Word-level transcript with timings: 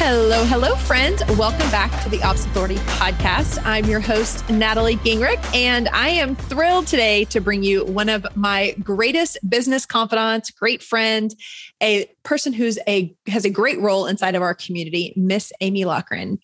Hello, 0.00 0.44
hello, 0.44 0.76
friends. 0.76 1.24
Welcome 1.36 1.68
back 1.72 2.04
to 2.04 2.08
the 2.08 2.22
Ops 2.22 2.46
Authority 2.46 2.76
podcast. 2.76 3.60
I'm 3.64 3.84
your 3.86 3.98
host, 3.98 4.48
Natalie 4.48 4.94
Gingrich, 4.98 5.44
and 5.52 5.88
I 5.88 6.10
am 6.10 6.36
thrilled 6.36 6.86
today 6.86 7.24
to 7.24 7.40
bring 7.40 7.64
you 7.64 7.84
one 7.84 8.08
of 8.08 8.24
my 8.36 8.76
greatest 8.80 9.38
business 9.50 9.84
confidants, 9.84 10.52
great 10.52 10.84
friend, 10.84 11.34
a 11.82 12.08
person 12.22 12.52
who's 12.52 12.78
a 12.86 13.12
has 13.26 13.44
a 13.44 13.50
great 13.50 13.80
role 13.80 14.06
inside 14.06 14.36
of 14.36 14.42
our 14.42 14.54
community, 14.54 15.12
Miss 15.16 15.52
Amy 15.60 15.82
Lockrin. 15.82 16.38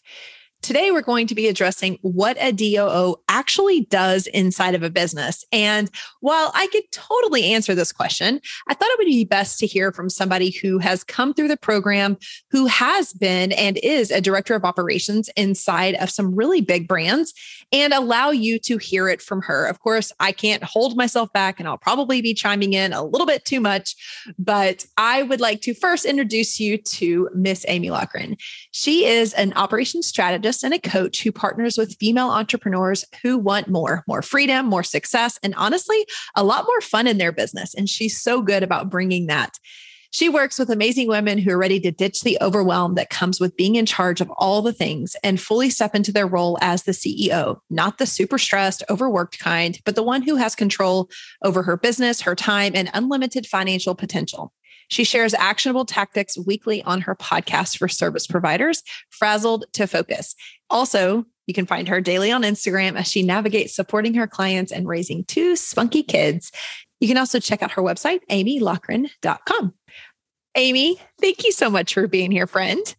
Today, 0.64 0.90
we're 0.90 1.02
going 1.02 1.26
to 1.26 1.34
be 1.34 1.46
addressing 1.46 1.98
what 2.00 2.38
a 2.40 2.50
DOO 2.50 3.16
actually 3.28 3.82
does 3.82 4.26
inside 4.28 4.74
of 4.74 4.82
a 4.82 4.88
business. 4.88 5.44
And 5.52 5.90
while 6.20 6.52
I 6.54 6.68
could 6.68 6.84
totally 6.90 7.52
answer 7.52 7.74
this 7.74 7.92
question, 7.92 8.40
I 8.66 8.72
thought 8.72 8.88
it 8.88 8.98
would 8.98 9.04
be 9.04 9.26
best 9.26 9.58
to 9.58 9.66
hear 9.66 9.92
from 9.92 10.08
somebody 10.08 10.52
who 10.62 10.78
has 10.78 11.04
come 11.04 11.34
through 11.34 11.48
the 11.48 11.58
program, 11.58 12.16
who 12.50 12.64
has 12.64 13.12
been 13.12 13.52
and 13.52 13.76
is 13.82 14.10
a 14.10 14.22
director 14.22 14.54
of 14.54 14.64
operations 14.64 15.28
inside 15.36 15.96
of 15.96 16.08
some 16.08 16.34
really 16.34 16.62
big 16.62 16.88
brands, 16.88 17.34
and 17.74 17.92
allow 17.92 18.30
you 18.30 18.60
to 18.60 18.78
hear 18.78 19.08
it 19.08 19.20
from 19.20 19.42
her. 19.42 19.66
Of 19.66 19.80
course, 19.80 20.12
I 20.20 20.30
can't 20.30 20.62
hold 20.62 20.96
myself 20.96 21.32
back, 21.32 21.58
and 21.58 21.68
I'll 21.68 21.76
probably 21.76 22.22
be 22.22 22.32
chiming 22.32 22.72
in 22.72 22.92
a 22.92 23.02
little 23.02 23.26
bit 23.26 23.44
too 23.44 23.60
much, 23.60 23.96
but 24.38 24.86
I 24.96 25.24
would 25.24 25.40
like 25.40 25.60
to 25.62 25.74
first 25.74 26.04
introduce 26.04 26.60
you 26.60 26.78
to 26.78 27.28
Miss 27.34 27.64
Amy 27.66 27.88
Lockrin. 27.88 28.40
She 28.70 29.06
is 29.06 29.32
an 29.34 29.52
operations 29.54 30.06
strategist 30.06 30.62
and 30.62 30.72
a 30.72 30.78
coach 30.78 31.24
who 31.24 31.32
partners 31.32 31.76
with 31.76 31.96
female 31.98 32.30
entrepreneurs 32.30 33.04
who 33.22 33.38
want 33.38 33.66
more, 33.66 34.04
more 34.06 34.22
freedom, 34.22 34.66
more 34.66 34.84
success, 34.84 35.40
and 35.42 35.52
honestly, 35.56 36.06
a 36.36 36.44
lot 36.44 36.66
more 36.66 36.80
fun 36.80 37.08
in 37.08 37.18
their 37.18 37.32
business. 37.32 37.74
And 37.74 37.88
she's 37.88 38.22
so 38.22 38.40
good 38.40 38.62
about 38.62 38.88
bringing 38.88 39.26
that. 39.26 39.58
She 40.14 40.28
works 40.28 40.60
with 40.60 40.70
amazing 40.70 41.08
women 41.08 41.38
who 41.38 41.50
are 41.50 41.58
ready 41.58 41.80
to 41.80 41.90
ditch 41.90 42.20
the 42.20 42.38
overwhelm 42.40 42.94
that 42.94 43.10
comes 43.10 43.40
with 43.40 43.56
being 43.56 43.74
in 43.74 43.84
charge 43.84 44.20
of 44.20 44.30
all 44.36 44.62
the 44.62 44.72
things 44.72 45.16
and 45.24 45.40
fully 45.40 45.70
step 45.70 45.92
into 45.92 46.12
their 46.12 46.28
role 46.28 46.56
as 46.60 46.84
the 46.84 46.92
CEO, 46.92 47.58
not 47.68 47.98
the 47.98 48.06
super 48.06 48.38
stressed, 48.38 48.84
overworked 48.88 49.40
kind, 49.40 49.80
but 49.84 49.96
the 49.96 50.04
one 50.04 50.22
who 50.22 50.36
has 50.36 50.54
control 50.54 51.10
over 51.42 51.64
her 51.64 51.76
business, 51.76 52.20
her 52.20 52.36
time, 52.36 52.76
and 52.76 52.90
unlimited 52.94 53.44
financial 53.44 53.96
potential. 53.96 54.52
She 54.86 55.02
shares 55.02 55.34
actionable 55.34 55.84
tactics 55.84 56.38
weekly 56.38 56.80
on 56.84 57.00
her 57.00 57.16
podcast 57.16 57.76
for 57.78 57.88
service 57.88 58.28
providers, 58.28 58.84
Frazzled 59.10 59.64
to 59.72 59.88
Focus. 59.88 60.36
Also, 60.70 61.24
you 61.48 61.54
can 61.54 61.66
find 61.66 61.88
her 61.88 62.00
daily 62.00 62.30
on 62.30 62.42
Instagram 62.42 62.96
as 62.96 63.10
she 63.10 63.24
navigates 63.24 63.74
supporting 63.74 64.14
her 64.14 64.28
clients 64.28 64.70
and 64.70 64.86
raising 64.86 65.24
two 65.24 65.56
spunky 65.56 66.04
kids. 66.04 66.52
You 67.00 67.08
can 67.08 67.18
also 67.18 67.40
check 67.40 67.62
out 67.64 67.72
her 67.72 67.82
website, 67.82 68.20
amylockrin.com. 68.30 69.74
Amy, 70.56 71.00
thank 71.20 71.44
you 71.44 71.52
so 71.52 71.68
much 71.68 71.94
for 71.94 72.06
being 72.06 72.30
here, 72.30 72.46
friend. 72.46 72.94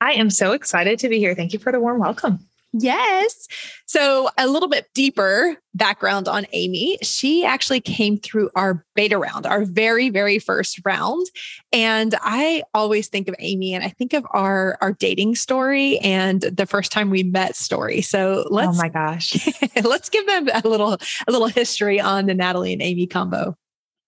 I 0.00 0.12
am 0.12 0.28
so 0.28 0.52
excited 0.52 0.98
to 0.98 1.08
be 1.08 1.18
here. 1.18 1.34
Thank 1.34 1.52
you 1.52 1.58
for 1.58 1.72
the 1.72 1.80
warm 1.80 2.00
welcome. 2.00 2.40
Yes. 2.76 3.46
So, 3.86 4.28
a 4.36 4.48
little 4.48 4.68
bit 4.68 4.88
deeper 4.94 5.56
background 5.74 6.26
on 6.26 6.44
Amy. 6.52 6.98
She 7.02 7.44
actually 7.44 7.80
came 7.80 8.18
through 8.18 8.50
our 8.56 8.84
beta 8.96 9.16
round, 9.16 9.46
our 9.46 9.64
very, 9.64 10.10
very 10.10 10.40
first 10.40 10.80
round. 10.84 11.24
And 11.72 12.16
I 12.20 12.64
always 12.74 13.06
think 13.06 13.28
of 13.28 13.36
Amy 13.38 13.74
and 13.74 13.84
I 13.84 13.90
think 13.90 14.12
of 14.12 14.26
our, 14.32 14.76
our 14.80 14.92
dating 14.92 15.36
story 15.36 15.98
and 16.00 16.40
the 16.40 16.66
first 16.66 16.90
time 16.90 17.10
we 17.10 17.22
met 17.22 17.54
story. 17.54 18.02
So, 18.02 18.44
oh 18.44 18.48
let's, 18.50 18.76
oh 18.76 18.82
my 18.82 18.88
gosh, 18.88 19.48
let's 19.84 20.08
give 20.08 20.26
them 20.26 20.48
a 20.52 20.68
little, 20.68 20.98
a 21.28 21.32
little 21.32 21.48
history 21.48 22.00
on 22.00 22.26
the 22.26 22.34
Natalie 22.34 22.72
and 22.72 22.82
Amy 22.82 23.06
combo. 23.06 23.56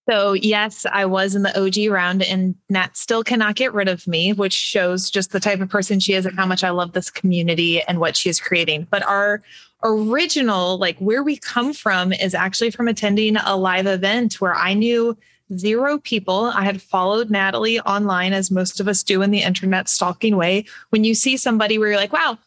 So, 0.08 0.34
yes, 0.34 0.86
I 0.92 1.04
was 1.04 1.34
in 1.34 1.42
the 1.42 1.60
OG 1.60 1.90
round, 1.92 2.22
and 2.22 2.54
Nat 2.70 2.96
still 2.96 3.24
cannot 3.24 3.56
get 3.56 3.74
rid 3.74 3.88
of 3.88 4.06
me, 4.06 4.32
which 4.32 4.52
shows 4.52 5.10
just 5.10 5.32
the 5.32 5.40
type 5.40 5.60
of 5.60 5.68
person 5.68 5.98
she 5.98 6.14
is 6.14 6.24
and 6.24 6.36
how 6.36 6.46
much 6.46 6.62
I 6.62 6.70
love 6.70 6.92
this 6.92 7.10
community 7.10 7.82
and 7.82 7.98
what 7.98 8.16
she 8.16 8.28
is 8.28 8.38
creating. 8.38 8.86
But 8.88 9.02
our 9.02 9.42
original, 9.82 10.78
like 10.78 10.96
where 10.98 11.24
we 11.24 11.36
come 11.36 11.72
from, 11.72 12.12
is 12.12 12.34
actually 12.34 12.70
from 12.70 12.86
attending 12.86 13.36
a 13.36 13.56
live 13.56 13.88
event 13.88 14.40
where 14.40 14.54
I 14.54 14.74
knew 14.74 15.16
zero 15.56 15.98
people. 15.98 16.52
I 16.54 16.64
had 16.64 16.80
followed 16.80 17.28
Natalie 17.28 17.80
online, 17.80 18.32
as 18.32 18.50
most 18.50 18.78
of 18.78 18.86
us 18.86 19.02
do 19.02 19.22
in 19.22 19.32
the 19.32 19.42
internet 19.42 19.88
stalking 19.88 20.36
way. 20.36 20.66
When 20.90 21.02
you 21.02 21.14
see 21.14 21.36
somebody 21.36 21.78
where 21.78 21.88
you're 21.88 21.96
like, 21.96 22.12
wow, 22.12 22.38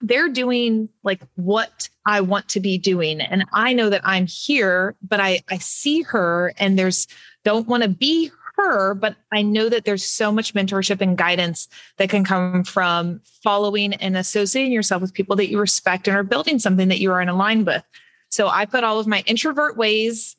they're 0.00 0.28
doing 0.28 0.88
like 1.02 1.20
what 1.36 1.88
I 2.04 2.20
want 2.20 2.48
to 2.50 2.60
be 2.60 2.78
doing. 2.78 3.20
And 3.20 3.44
I 3.52 3.72
know 3.72 3.90
that 3.90 4.02
I'm 4.04 4.26
here, 4.26 4.94
but 5.02 5.20
I, 5.20 5.42
I 5.48 5.58
see 5.58 6.02
her 6.02 6.52
and 6.58 6.78
there's 6.78 7.06
don't 7.44 7.66
want 7.66 7.82
to 7.82 7.88
be 7.88 8.30
her, 8.56 8.94
but 8.94 9.16
I 9.32 9.42
know 9.42 9.68
that 9.68 9.84
there's 9.84 10.04
so 10.04 10.32
much 10.32 10.54
mentorship 10.54 11.00
and 11.00 11.16
guidance 11.16 11.68
that 11.98 12.08
can 12.08 12.24
come 12.24 12.64
from 12.64 13.20
following 13.42 13.94
and 13.94 14.16
associating 14.16 14.72
yourself 14.72 15.02
with 15.02 15.14
people 15.14 15.36
that 15.36 15.48
you 15.50 15.58
respect 15.58 16.08
and 16.08 16.16
are 16.16 16.22
building 16.22 16.58
something 16.58 16.88
that 16.88 17.00
you 17.00 17.12
are 17.12 17.20
in 17.20 17.28
line 17.36 17.64
with. 17.64 17.84
So 18.30 18.48
I 18.48 18.64
put 18.64 18.84
all 18.84 18.98
of 18.98 19.06
my 19.06 19.22
introvert 19.26 19.76
ways 19.76 20.36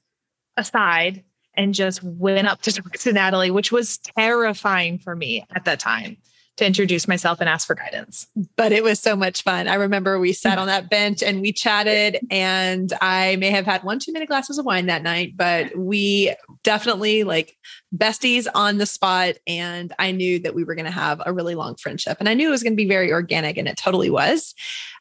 aside 0.57 1.23
and 1.53 1.73
just 1.73 2.03
went 2.03 2.47
up 2.47 2.61
to 2.63 2.71
talk 2.71 2.91
to 2.93 3.13
Natalie, 3.13 3.51
which 3.51 3.71
was 3.71 3.97
terrifying 3.97 4.99
for 4.99 5.15
me 5.15 5.45
at 5.55 5.65
that 5.65 5.79
time 5.79 6.17
to 6.57 6.65
introduce 6.65 7.07
myself 7.07 7.39
and 7.39 7.47
ask 7.47 7.65
for 7.65 7.75
guidance. 7.75 8.27
But 8.55 8.71
it 8.71 8.83
was 8.83 8.99
so 8.99 9.15
much 9.15 9.43
fun. 9.43 9.67
I 9.67 9.75
remember 9.75 10.19
we 10.19 10.33
sat 10.33 10.53
mm-hmm. 10.53 10.61
on 10.61 10.67
that 10.67 10.89
bench 10.89 11.23
and 11.23 11.41
we 11.41 11.51
chatted, 11.53 12.19
and 12.29 12.91
I 13.01 13.35
may 13.37 13.51
have 13.51 13.65
had 13.65 13.83
one 13.83 13.99
too 13.99 14.11
many 14.11 14.25
glasses 14.25 14.57
of 14.57 14.65
wine 14.65 14.87
that 14.87 15.03
night, 15.03 15.33
but 15.35 15.75
we 15.77 16.35
definitely 16.63 17.23
like 17.23 17.55
besties 17.95 18.47
on 18.53 18.77
the 18.77 18.85
spot. 18.85 19.35
And 19.45 19.93
I 19.99 20.11
knew 20.11 20.39
that 20.39 20.53
we 20.53 20.63
were 20.63 20.75
going 20.75 20.85
to 20.85 20.91
have 20.91 21.21
a 21.25 21.33
really 21.33 21.55
long 21.55 21.75
friendship. 21.75 22.17
And 22.19 22.27
I 22.27 22.33
knew 22.33 22.47
it 22.47 22.51
was 22.51 22.63
going 22.63 22.73
to 22.73 22.77
be 22.77 22.87
very 22.87 23.11
organic, 23.11 23.57
and 23.57 23.67
it 23.67 23.77
totally 23.77 24.09
was. 24.09 24.53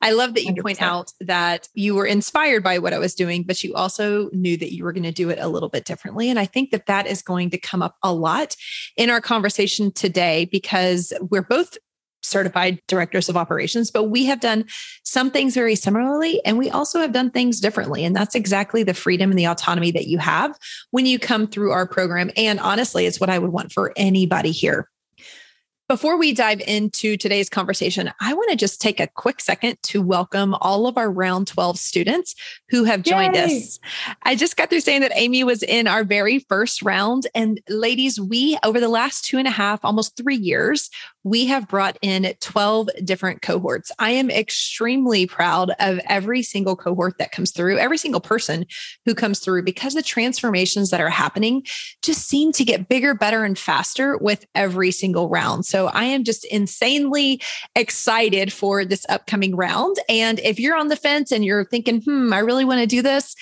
I 0.03 0.13
love 0.13 0.35
that 0.35 0.45
you 0.45 0.53
100%. 0.53 0.63
point 0.63 0.83
out 0.83 1.13
that 1.21 1.69
you 1.75 1.95
were 1.95 2.07
inspired 2.07 2.63
by 2.63 2.79
what 2.79 2.93
I 2.93 2.99
was 2.99 3.15
doing, 3.15 3.43
but 3.43 3.63
you 3.65 3.75
also 3.75 4.31
knew 4.33 4.57
that 4.57 4.75
you 4.75 4.85
were 4.85 4.93
going 4.93 5.03
to 5.03 5.13
do 5.13 5.31
it 5.31 5.39
a 5.41 5.49
little 5.49 5.69
bit 5.69 5.85
differently. 5.85 6.31
And 6.31 6.39
I 6.39 6.47
think 6.47 6.71
that 6.71 6.87
that 6.87 7.07
is 7.07 7.23
going 7.23 7.51
to 7.51 7.59
come 7.59 7.83
up 7.83 7.97
a 8.03 8.13
lot 8.13 8.57
in 8.97 9.11
our 9.11 9.21
conversation 9.21 9.91
today 9.91 10.45
because 10.45 11.13
we're 11.21 11.43
both 11.43 11.77
certified 12.27 12.81
directors 12.89 13.29
of 13.29 13.37
operations, 13.37 13.91
but 13.91 14.05
we 14.05 14.27
have 14.27 14.41
done 14.41 14.65
some 15.05 15.31
things 15.31 15.55
very 15.55 15.75
similarly 15.75 16.41
and 16.45 16.59
we 16.59 16.71
also 16.71 17.01
have 17.01 17.13
done 17.13 17.31
things 17.31 17.61
differently. 17.61 18.05
And 18.05 18.15
that's 18.15 18.35
exactly 18.35 18.83
the 18.83 18.95
freedom 18.95 19.31
and 19.31 19.39
the 19.39 19.47
autonomy 19.47 19.91
that 19.93 20.07
you 20.07 20.19
have 20.19 20.57
when 20.91 21.07
you 21.07 21.19
come 21.19 21.47
through 21.47 21.73
our 21.73 21.87
program. 21.87 22.31
And 22.37 22.61
honestly, 22.61 23.07
it's 23.07 23.21
what 23.21 23.31
I 23.31 23.39
would 23.39 23.53
want 23.53 23.73
for 23.73 23.93
anybody 23.97 24.51
here. 24.51 24.89
Before 25.89 26.19
we 26.19 26.33
dive 26.33 26.61
into 26.67 27.17
today's 27.17 27.49
conversation, 27.49 28.13
I 28.21 28.35
want 28.35 28.51
to 28.51 28.57
just 28.57 28.81
take 28.81 28.99
a 28.99 29.07
quick 29.07 29.41
second 29.41 29.81
to 29.85 30.03
welcome 30.03 30.53
all 30.55 30.89
of 30.89 30.99
our 30.99 31.09
round 31.09 31.47
12 31.47 31.79
students 31.79 32.35
who 32.71 32.83
have 32.83 33.03
joined 33.03 33.37
Yay. 33.37 33.45
us. 33.45 33.79
I 34.25 34.35
just 34.35 34.57
got 34.57 34.69
through 34.69 34.81
saying 34.81 35.03
that 35.03 35.13
Amy 35.15 35.45
was 35.45 35.63
in 35.63 35.87
our 35.87 36.03
very 36.03 36.41
first 36.41 36.83
round. 36.83 37.29
And 37.37 37.61
ladies, 37.69 38.21
we, 38.21 38.59
over 38.65 38.81
the 38.81 38.89
last 38.89 39.27
two 39.27 39.39
and 39.39 39.47
a 39.47 39.53
half, 39.53 39.85
almost 39.85 40.17
three 40.17 40.35
years, 40.35 40.91
we 41.23 41.47
have 41.47 41.69
brought 41.69 41.99
in 42.03 42.35
12 42.41 42.89
different 43.05 43.43
cohorts. 43.43 43.93
I 44.01 44.11
am 44.11 44.29
extremely 44.29 45.27
proud 45.27 45.71
of 45.79 46.01
every 46.09 46.43
single 46.43 46.75
cohort 46.75 47.19
that 47.19 47.31
comes 47.31 47.53
through, 47.53 47.79
every 47.79 47.99
single 47.99 48.21
person 48.21 48.67
who 49.05 49.15
comes 49.15 49.39
through, 49.39 49.63
because 49.63 49.95
the 49.95 50.03
transformations 50.03 50.91
that 50.91 51.01
are 51.01 51.11
happening 51.11 51.65
just 52.03 52.29
seem 52.29 52.51
to 52.53 52.65
get 52.65 52.89
bigger, 52.89 53.15
better, 53.15 53.45
and 53.45 53.59
faster 53.59 54.17
with 54.19 54.47
every 54.57 54.91
single 54.91 55.29
round. 55.29 55.67
So 55.67 55.76
I 55.85 56.05
am 56.05 56.25
just 56.25 56.47
insanely 56.47 57.43
excited 57.75 58.53
for 58.53 58.85
this 58.85 59.05
upcoming 59.11 59.55
round. 59.55 59.97
And 60.09 60.41
if 60.41 60.59
you're 60.59 60.77
on 60.77 60.89
the 60.89 60.97
fence 60.97 61.31
and 61.31 61.45
you're 61.45 61.67
thinking, 61.67 62.01
hmm, 62.01 62.33
I 62.33 62.39
really 62.39 62.65
want 62.65 62.81
to 62.81 62.87
do 62.87 63.03
this, 63.03 63.37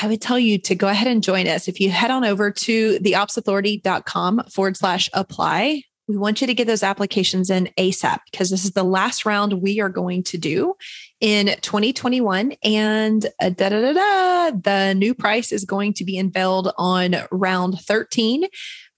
I 0.00 0.06
would 0.06 0.20
tell 0.20 0.38
you 0.38 0.58
to 0.58 0.74
go 0.74 0.88
ahead 0.88 1.08
and 1.08 1.22
join 1.22 1.46
us. 1.46 1.68
If 1.68 1.80
you 1.80 1.90
head 1.90 2.10
on 2.10 2.24
over 2.24 2.50
to 2.50 2.98
theopsauthority.com 3.00 4.44
forward 4.48 4.76
slash 4.76 5.10
apply, 5.12 5.82
we 6.10 6.16
want 6.16 6.40
you 6.40 6.46
to 6.48 6.54
get 6.54 6.66
those 6.66 6.82
applications 6.82 7.50
in 7.50 7.68
ASAP 7.78 8.18
because 8.30 8.50
this 8.50 8.64
is 8.64 8.72
the 8.72 8.82
last 8.82 9.24
round 9.24 9.62
we 9.62 9.80
are 9.80 9.88
going 9.88 10.24
to 10.24 10.38
do 10.38 10.74
in 11.20 11.46
2021. 11.60 12.54
And 12.64 13.26
uh, 13.40 13.50
da, 13.50 13.68
da, 13.68 13.80
da, 13.80 13.92
da, 13.92 14.50
the 14.56 14.94
new 14.94 15.14
price 15.14 15.52
is 15.52 15.64
going 15.64 15.94
to 15.94 16.04
be 16.04 16.18
unveiled 16.18 16.72
on 16.76 17.14
round 17.30 17.78
13, 17.80 18.46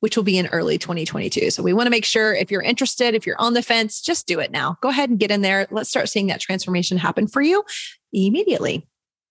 which 0.02 0.16
will 0.16 0.24
be 0.24 0.36
in 0.36 0.48
early 0.48 0.78
2022. 0.78 1.50
So 1.52 1.62
we 1.62 1.72
want 1.72 1.86
to 1.86 1.90
make 1.90 2.04
sure 2.04 2.34
if 2.34 2.50
you're 2.50 2.60
interested, 2.60 3.14
if 3.14 3.24
you're 3.24 3.40
on 3.40 3.54
the 3.54 3.62
fence, 3.62 4.00
just 4.00 4.26
do 4.26 4.40
it 4.40 4.50
now. 4.50 4.76
Go 4.80 4.88
ahead 4.88 5.10
and 5.10 5.18
get 5.18 5.30
in 5.30 5.42
there. 5.42 5.68
Let's 5.70 5.88
start 5.88 6.08
seeing 6.08 6.26
that 6.26 6.40
transformation 6.40 6.98
happen 6.98 7.28
for 7.28 7.40
you 7.40 7.62
immediately. 8.12 8.84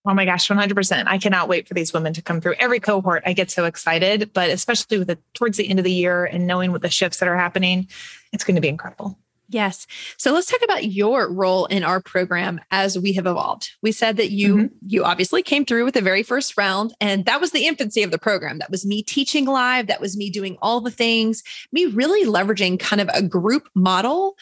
Oh 0.06 0.14
my 0.14 0.24
gosh, 0.24 0.48
100%. 0.48 1.04
I 1.06 1.18
cannot 1.18 1.50
wait 1.50 1.68
for 1.68 1.74
these 1.74 1.92
women 1.92 2.14
to 2.14 2.22
come 2.22 2.40
through. 2.40 2.54
Every 2.54 2.80
cohort, 2.80 3.22
I 3.26 3.34
get 3.34 3.50
so 3.50 3.66
excited, 3.66 4.32
but 4.32 4.48
especially 4.48 4.96
with 4.96 5.08
the 5.08 5.18
towards 5.34 5.58
the 5.58 5.68
end 5.68 5.78
of 5.78 5.84
the 5.84 5.92
year 5.92 6.24
and 6.24 6.46
knowing 6.46 6.72
what 6.72 6.80
the 6.80 6.88
shifts 6.88 7.18
that 7.18 7.28
are 7.28 7.36
happening, 7.36 7.86
it's 8.32 8.42
going 8.42 8.54
to 8.54 8.62
be 8.62 8.68
incredible. 8.68 9.18
Yes. 9.52 9.86
So 10.16 10.32
let's 10.32 10.46
talk 10.46 10.62
about 10.64 10.86
your 10.86 11.30
role 11.30 11.66
in 11.66 11.84
our 11.84 12.00
program 12.00 12.60
as 12.70 12.98
we 12.98 13.12
have 13.12 13.26
evolved. 13.26 13.70
We 13.82 13.92
said 13.92 14.16
that 14.16 14.30
you 14.30 14.56
mm-hmm. 14.56 14.66
you 14.86 15.04
obviously 15.04 15.42
came 15.42 15.66
through 15.66 15.84
with 15.84 15.94
the 15.94 16.00
very 16.00 16.22
first 16.22 16.56
round 16.56 16.94
and 17.00 17.26
that 17.26 17.40
was 17.40 17.50
the 17.50 17.66
infancy 17.66 18.02
of 18.02 18.10
the 18.10 18.18
program. 18.18 18.58
That 18.58 18.70
was 18.70 18.86
me 18.86 19.02
teaching 19.02 19.44
live, 19.44 19.88
that 19.88 20.00
was 20.00 20.16
me 20.16 20.30
doing 20.30 20.56
all 20.62 20.80
the 20.80 20.90
things, 20.90 21.42
me 21.70 21.84
really 21.86 22.26
leveraging 22.26 22.80
kind 22.80 23.02
of 23.02 23.10
a 23.12 23.22
group 23.22 23.68
model 23.74 24.36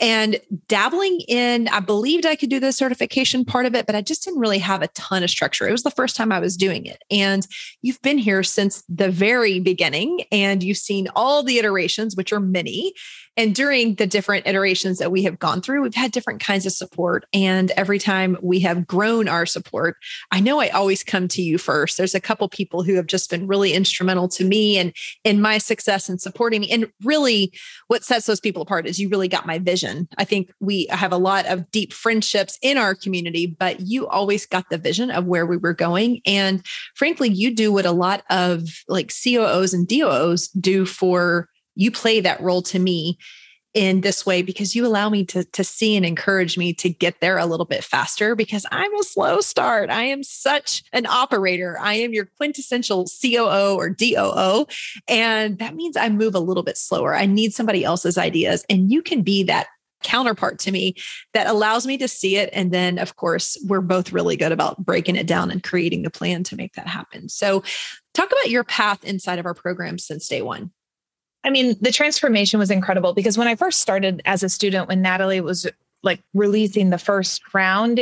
and 0.00 0.40
dabbling 0.66 1.20
in 1.28 1.68
i 1.68 1.78
believed 1.78 2.24
i 2.24 2.34
could 2.34 2.48
do 2.48 2.58
the 2.58 2.72
certification 2.72 3.44
part 3.44 3.66
of 3.66 3.74
it 3.74 3.86
but 3.86 3.94
i 3.94 4.00
just 4.00 4.24
didn't 4.24 4.40
really 4.40 4.58
have 4.58 4.82
a 4.82 4.88
ton 4.88 5.22
of 5.22 5.30
structure 5.30 5.68
it 5.68 5.72
was 5.72 5.82
the 5.82 5.90
first 5.90 6.16
time 6.16 6.32
i 6.32 6.40
was 6.40 6.56
doing 6.56 6.86
it 6.86 7.02
and 7.10 7.46
you've 7.82 8.00
been 8.00 8.18
here 8.18 8.42
since 8.42 8.82
the 8.88 9.10
very 9.10 9.60
beginning 9.60 10.24
and 10.32 10.62
you've 10.62 10.78
seen 10.78 11.06
all 11.14 11.42
the 11.42 11.58
iterations 11.58 12.16
which 12.16 12.32
are 12.32 12.40
many 12.40 12.94
and 13.36 13.54
during 13.54 13.94
the 13.94 14.06
different 14.06 14.46
iterations 14.46 14.98
that 14.98 15.12
we 15.12 15.22
have 15.22 15.38
gone 15.38 15.62
through, 15.62 15.82
we've 15.82 15.94
had 15.94 16.10
different 16.10 16.40
kinds 16.40 16.66
of 16.66 16.72
support. 16.72 17.24
And 17.32 17.70
every 17.72 17.98
time 17.98 18.36
we 18.42 18.60
have 18.60 18.86
grown 18.86 19.28
our 19.28 19.46
support, 19.46 19.96
I 20.30 20.40
know 20.40 20.60
I 20.60 20.68
always 20.68 21.04
come 21.04 21.28
to 21.28 21.42
you 21.42 21.56
first. 21.56 21.96
There's 21.96 22.14
a 22.14 22.20
couple 22.20 22.48
people 22.48 22.82
who 22.82 22.94
have 22.96 23.06
just 23.06 23.30
been 23.30 23.46
really 23.46 23.72
instrumental 23.72 24.28
to 24.28 24.44
me 24.44 24.78
and 24.78 24.92
in 25.24 25.40
my 25.40 25.58
success 25.58 26.08
and 26.08 26.20
supporting 26.20 26.62
me. 26.62 26.70
And 26.70 26.90
really, 27.04 27.52
what 27.86 28.04
sets 28.04 28.26
those 28.26 28.40
people 28.40 28.62
apart 28.62 28.86
is 28.86 28.98
you 28.98 29.08
really 29.08 29.28
got 29.28 29.46
my 29.46 29.58
vision. 29.58 30.08
I 30.18 30.24
think 30.24 30.52
we 30.60 30.86
have 30.90 31.12
a 31.12 31.16
lot 31.16 31.46
of 31.46 31.70
deep 31.70 31.92
friendships 31.92 32.58
in 32.62 32.78
our 32.78 32.94
community, 32.94 33.46
but 33.46 33.80
you 33.80 34.08
always 34.08 34.44
got 34.44 34.68
the 34.70 34.78
vision 34.78 35.10
of 35.10 35.26
where 35.26 35.46
we 35.46 35.56
were 35.56 35.74
going. 35.74 36.20
And 36.26 36.64
frankly, 36.94 37.30
you 37.30 37.54
do 37.54 37.72
what 37.72 37.86
a 37.86 37.92
lot 37.92 38.24
of 38.28 38.68
like 38.88 39.12
COOs 39.22 39.72
and 39.72 39.86
DOOs 39.86 40.48
do 40.48 40.84
for 40.84 41.48
you 41.80 41.90
play 41.90 42.20
that 42.20 42.40
role 42.40 42.62
to 42.62 42.78
me 42.78 43.18
in 43.72 44.00
this 44.00 44.26
way 44.26 44.42
because 44.42 44.74
you 44.74 44.84
allow 44.84 45.08
me 45.08 45.24
to, 45.24 45.44
to 45.44 45.62
see 45.62 45.96
and 45.96 46.04
encourage 46.04 46.58
me 46.58 46.74
to 46.74 46.90
get 46.90 47.20
there 47.20 47.38
a 47.38 47.46
little 47.46 47.66
bit 47.66 47.84
faster 47.84 48.34
because 48.34 48.66
I'm 48.72 48.92
a 48.96 49.02
slow 49.04 49.40
start. 49.40 49.90
I 49.90 50.02
am 50.04 50.24
such 50.24 50.82
an 50.92 51.06
operator. 51.06 51.78
I 51.80 51.94
am 51.94 52.12
your 52.12 52.26
quintessential 52.36 53.06
COO 53.22 53.76
or 53.76 53.88
DOO. 53.88 54.66
And 55.06 55.58
that 55.58 55.76
means 55.76 55.96
I 55.96 56.08
move 56.08 56.34
a 56.34 56.40
little 56.40 56.64
bit 56.64 56.76
slower. 56.76 57.14
I 57.14 57.26
need 57.26 57.54
somebody 57.54 57.84
else's 57.84 58.18
ideas. 58.18 58.64
And 58.68 58.90
you 58.90 59.02
can 59.02 59.22
be 59.22 59.44
that 59.44 59.68
counterpart 60.02 60.58
to 60.58 60.72
me 60.72 60.96
that 61.34 61.46
allows 61.46 61.86
me 61.86 61.96
to 61.98 62.08
see 62.08 62.36
it. 62.36 62.50
And 62.52 62.72
then, 62.72 62.98
of 62.98 63.16
course, 63.16 63.56
we're 63.66 63.82
both 63.82 64.12
really 64.12 64.36
good 64.36 64.50
about 64.50 64.84
breaking 64.84 65.16
it 65.16 65.26
down 65.26 65.50
and 65.50 65.62
creating 65.62 66.02
the 66.02 66.10
plan 66.10 66.42
to 66.44 66.56
make 66.56 66.72
that 66.74 66.88
happen. 66.88 67.28
So, 67.28 67.62
talk 68.14 68.32
about 68.32 68.50
your 68.50 68.64
path 68.64 69.04
inside 69.04 69.38
of 69.38 69.46
our 69.46 69.54
program 69.54 69.98
since 69.98 70.26
day 70.26 70.42
one. 70.42 70.72
I 71.44 71.50
mean, 71.50 71.76
the 71.80 71.92
transformation 71.92 72.58
was 72.58 72.70
incredible 72.70 73.14
because 73.14 73.38
when 73.38 73.48
I 73.48 73.54
first 73.54 73.80
started 73.80 74.20
as 74.24 74.42
a 74.42 74.48
student, 74.48 74.88
when 74.88 75.02
Natalie 75.02 75.40
was 75.40 75.66
like 76.02 76.20
releasing 76.34 76.90
the 76.90 76.98
first 76.98 77.42
round, 77.54 78.00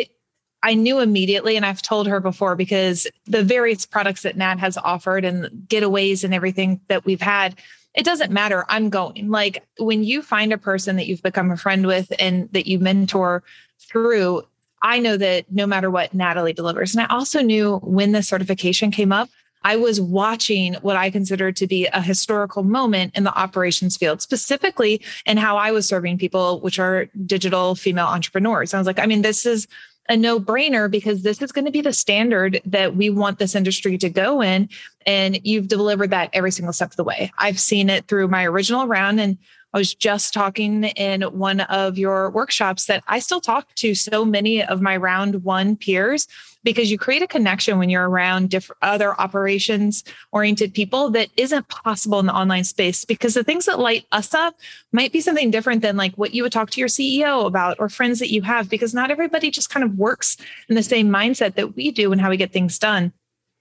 I 0.62 0.74
knew 0.74 0.98
immediately, 0.98 1.56
and 1.56 1.64
I've 1.64 1.82
told 1.82 2.08
her 2.08 2.18
before 2.18 2.56
because 2.56 3.06
the 3.26 3.44
various 3.44 3.86
products 3.86 4.22
that 4.22 4.36
Nat 4.36 4.58
has 4.58 4.76
offered 4.76 5.24
and 5.24 5.46
getaways 5.68 6.24
and 6.24 6.34
everything 6.34 6.80
that 6.88 7.04
we've 7.04 7.20
had, 7.20 7.54
it 7.94 8.04
doesn't 8.04 8.32
matter. 8.32 8.64
I'm 8.68 8.90
going. 8.90 9.30
Like 9.30 9.64
when 9.78 10.02
you 10.02 10.20
find 10.20 10.52
a 10.52 10.58
person 10.58 10.96
that 10.96 11.06
you've 11.06 11.22
become 11.22 11.52
a 11.52 11.56
friend 11.56 11.86
with 11.86 12.12
and 12.18 12.50
that 12.52 12.66
you 12.66 12.80
mentor 12.80 13.44
through, 13.78 14.42
I 14.82 14.98
know 14.98 15.16
that 15.16 15.50
no 15.50 15.66
matter 15.66 15.90
what 15.90 16.12
Natalie 16.12 16.52
delivers. 16.52 16.94
And 16.94 17.06
I 17.06 17.14
also 17.14 17.40
knew 17.40 17.78
when 17.78 18.12
the 18.12 18.22
certification 18.22 18.90
came 18.90 19.12
up, 19.12 19.28
I 19.64 19.76
was 19.76 20.00
watching 20.00 20.74
what 20.74 20.96
I 20.96 21.10
consider 21.10 21.52
to 21.52 21.66
be 21.66 21.86
a 21.86 22.00
historical 22.00 22.62
moment 22.62 23.16
in 23.16 23.24
the 23.24 23.36
operations 23.38 23.96
field, 23.96 24.22
specifically 24.22 25.02
in 25.26 25.36
how 25.36 25.56
I 25.56 25.70
was 25.70 25.86
serving 25.86 26.18
people, 26.18 26.60
which 26.60 26.78
are 26.78 27.08
digital 27.26 27.74
female 27.74 28.06
entrepreneurs. 28.06 28.74
I 28.74 28.78
was 28.78 28.86
like, 28.86 28.98
I 28.98 29.06
mean, 29.06 29.22
this 29.22 29.46
is 29.46 29.66
a 30.08 30.16
no 30.16 30.40
brainer 30.40 30.90
because 30.90 31.22
this 31.22 31.42
is 31.42 31.52
going 31.52 31.66
to 31.66 31.70
be 31.70 31.82
the 31.82 31.92
standard 31.92 32.60
that 32.64 32.96
we 32.96 33.10
want 33.10 33.38
this 33.38 33.54
industry 33.54 33.98
to 33.98 34.08
go 34.08 34.42
in. 34.42 34.68
And 35.04 35.38
you've 35.44 35.68
delivered 35.68 36.10
that 36.10 36.30
every 36.32 36.50
single 36.50 36.72
step 36.72 36.90
of 36.90 36.96
the 36.96 37.04
way. 37.04 37.30
I've 37.38 37.60
seen 37.60 37.90
it 37.90 38.06
through 38.06 38.28
my 38.28 38.44
original 38.44 38.86
round 38.86 39.20
and 39.20 39.36
I 39.78 39.82
was 39.86 39.94
just 39.94 40.34
talking 40.34 40.82
in 40.82 41.22
one 41.22 41.60
of 41.60 41.98
your 41.98 42.30
workshops 42.30 42.86
that 42.86 43.04
I 43.06 43.20
still 43.20 43.40
talk 43.40 43.72
to 43.76 43.94
so 43.94 44.24
many 44.24 44.60
of 44.60 44.82
my 44.82 44.96
round 44.96 45.44
one 45.44 45.76
peers 45.76 46.26
because 46.64 46.90
you 46.90 46.98
create 46.98 47.22
a 47.22 47.28
connection 47.28 47.78
when 47.78 47.88
you're 47.88 48.10
around 48.10 48.50
different 48.50 48.78
other 48.82 49.14
operations 49.20 50.02
oriented 50.32 50.74
people 50.74 51.10
that 51.10 51.28
isn't 51.36 51.68
possible 51.68 52.18
in 52.18 52.26
the 52.26 52.34
online 52.34 52.64
space 52.64 53.04
because 53.04 53.34
the 53.34 53.44
things 53.44 53.66
that 53.66 53.78
light 53.78 54.04
us 54.10 54.34
up 54.34 54.56
might 54.90 55.12
be 55.12 55.20
something 55.20 55.48
different 55.48 55.80
than 55.80 55.96
like 55.96 56.16
what 56.16 56.34
you 56.34 56.42
would 56.42 56.50
talk 56.50 56.70
to 56.70 56.80
your 56.80 56.88
CEO 56.88 57.46
about 57.46 57.76
or 57.78 57.88
friends 57.88 58.18
that 58.18 58.32
you 58.32 58.42
have 58.42 58.68
because 58.68 58.92
not 58.92 59.12
everybody 59.12 59.48
just 59.48 59.70
kind 59.70 59.84
of 59.84 59.96
works 59.96 60.36
in 60.68 60.74
the 60.74 60.82
same 60.82 61.08
mindset 61.08 61.54
that 61.54 61.76
we 61.76 61.92
do 61.92 62.10
and 62.10 62.20
how 62.20 62.30
we 62.30 62.36
get 62.36 62.52
things 62.52 62.80
done. 62.80 63.12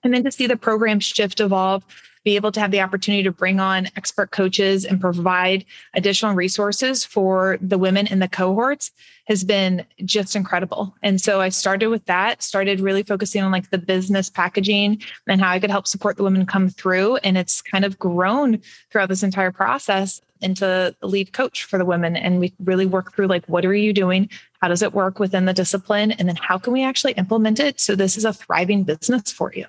And 0.02 0.16
then 0.16 0.24
to 0.24 0.32
see 0.32 0.48
the 0.48 0.58
program 0.58 1.00
shift 1.00 1.40
evolve 1.40 1.84
be 2.28 2.36
able 2.36 2.52
to 2.52 2.60
have 2.60 2.72
the 2.72 2.82
opportunity 2.82 3.24
to 3.24 3.32
bring 3.32 3.58
on 3.62 3.88
expert 3.96 4.32
coaches 4.32 4.84
and 4.84 5.00
provide 5.00 5.64
additional 5.94 6.36
resources 6.36 7.06
for 7.06 7.58
the 7.62 7.78
women 7.78 8.06
in 8.06 8.20
the 8.20 8.28
cohorts 8.28 8.92
has 9.30 9.46
been 9.46 9.86
just 10.04 10.36
incredible. 10.36 10.94
And 11.02 11.22
so 11.22 11.40
I 11.40 11.48
started 11.48 11.88
with 11.88 12.04
that, 12.08 12.44
started 12.44 12.82
really 12.82 13.02
focusing 13.02 13.44
on 13.44 13.52
like 13.54 13.70
the 13.70 13.78
business 13.78 14.30
packaging 14.30 15.02
and 15.26 15.40
how 15.40 15.52
I 15.52 15.60
could 15.62 15.72
help 15.72 15.88
support 15.88 16.18
the 16.18 16.24
women 16.24 16.46
come 16.46 16.68
through. 16.68 17.16
And 17.18 17.38
it's 17.38 17.62
kind 17.62 17.86
of 17.86 17.98
grown 17.98 18.60
throughout 18.92 19.08
this 19.08 19.24
entire 19.24 19.54
process 19.54 20.20
into 20.42 20.94
the 21.00 21.08
lead 21.08 21.32
coach 21.32 21.64
for 21.64 21.78
the 21.78 21.86
women. 21.86 22.18
And 22.18 22.42
we 22.42 22.54
really 22.60 22.86
work 22.86 23.16
through 23.16 23.28
like, 23.28 23.46
what 23.46 23.64
are 23.64 23.74
you 23.74 23.94
doing? 23.94 24.30
How 24.62 24.68
does 24.68 24.82
it 24.82 24.92
work 24.92 25.18
within 25.18 25.46
the 25.46 25.54
discipline? 25.54 26.12
And 26.12 26.28
then 26.28 26.36
how 26.36 26.58
can 26.58 26.74
we 26.74 26.84
actually 26.84 27.14
implement 27.14 27.62
it 27.62 27.80
so 27.80 27.96
this 27.96 28.18
is 28.18 28.26
a 28.26 28.34
thriving 28.34 28.84
business 28.84 29.32
for 29.32 29.54
you? 29.54 29.66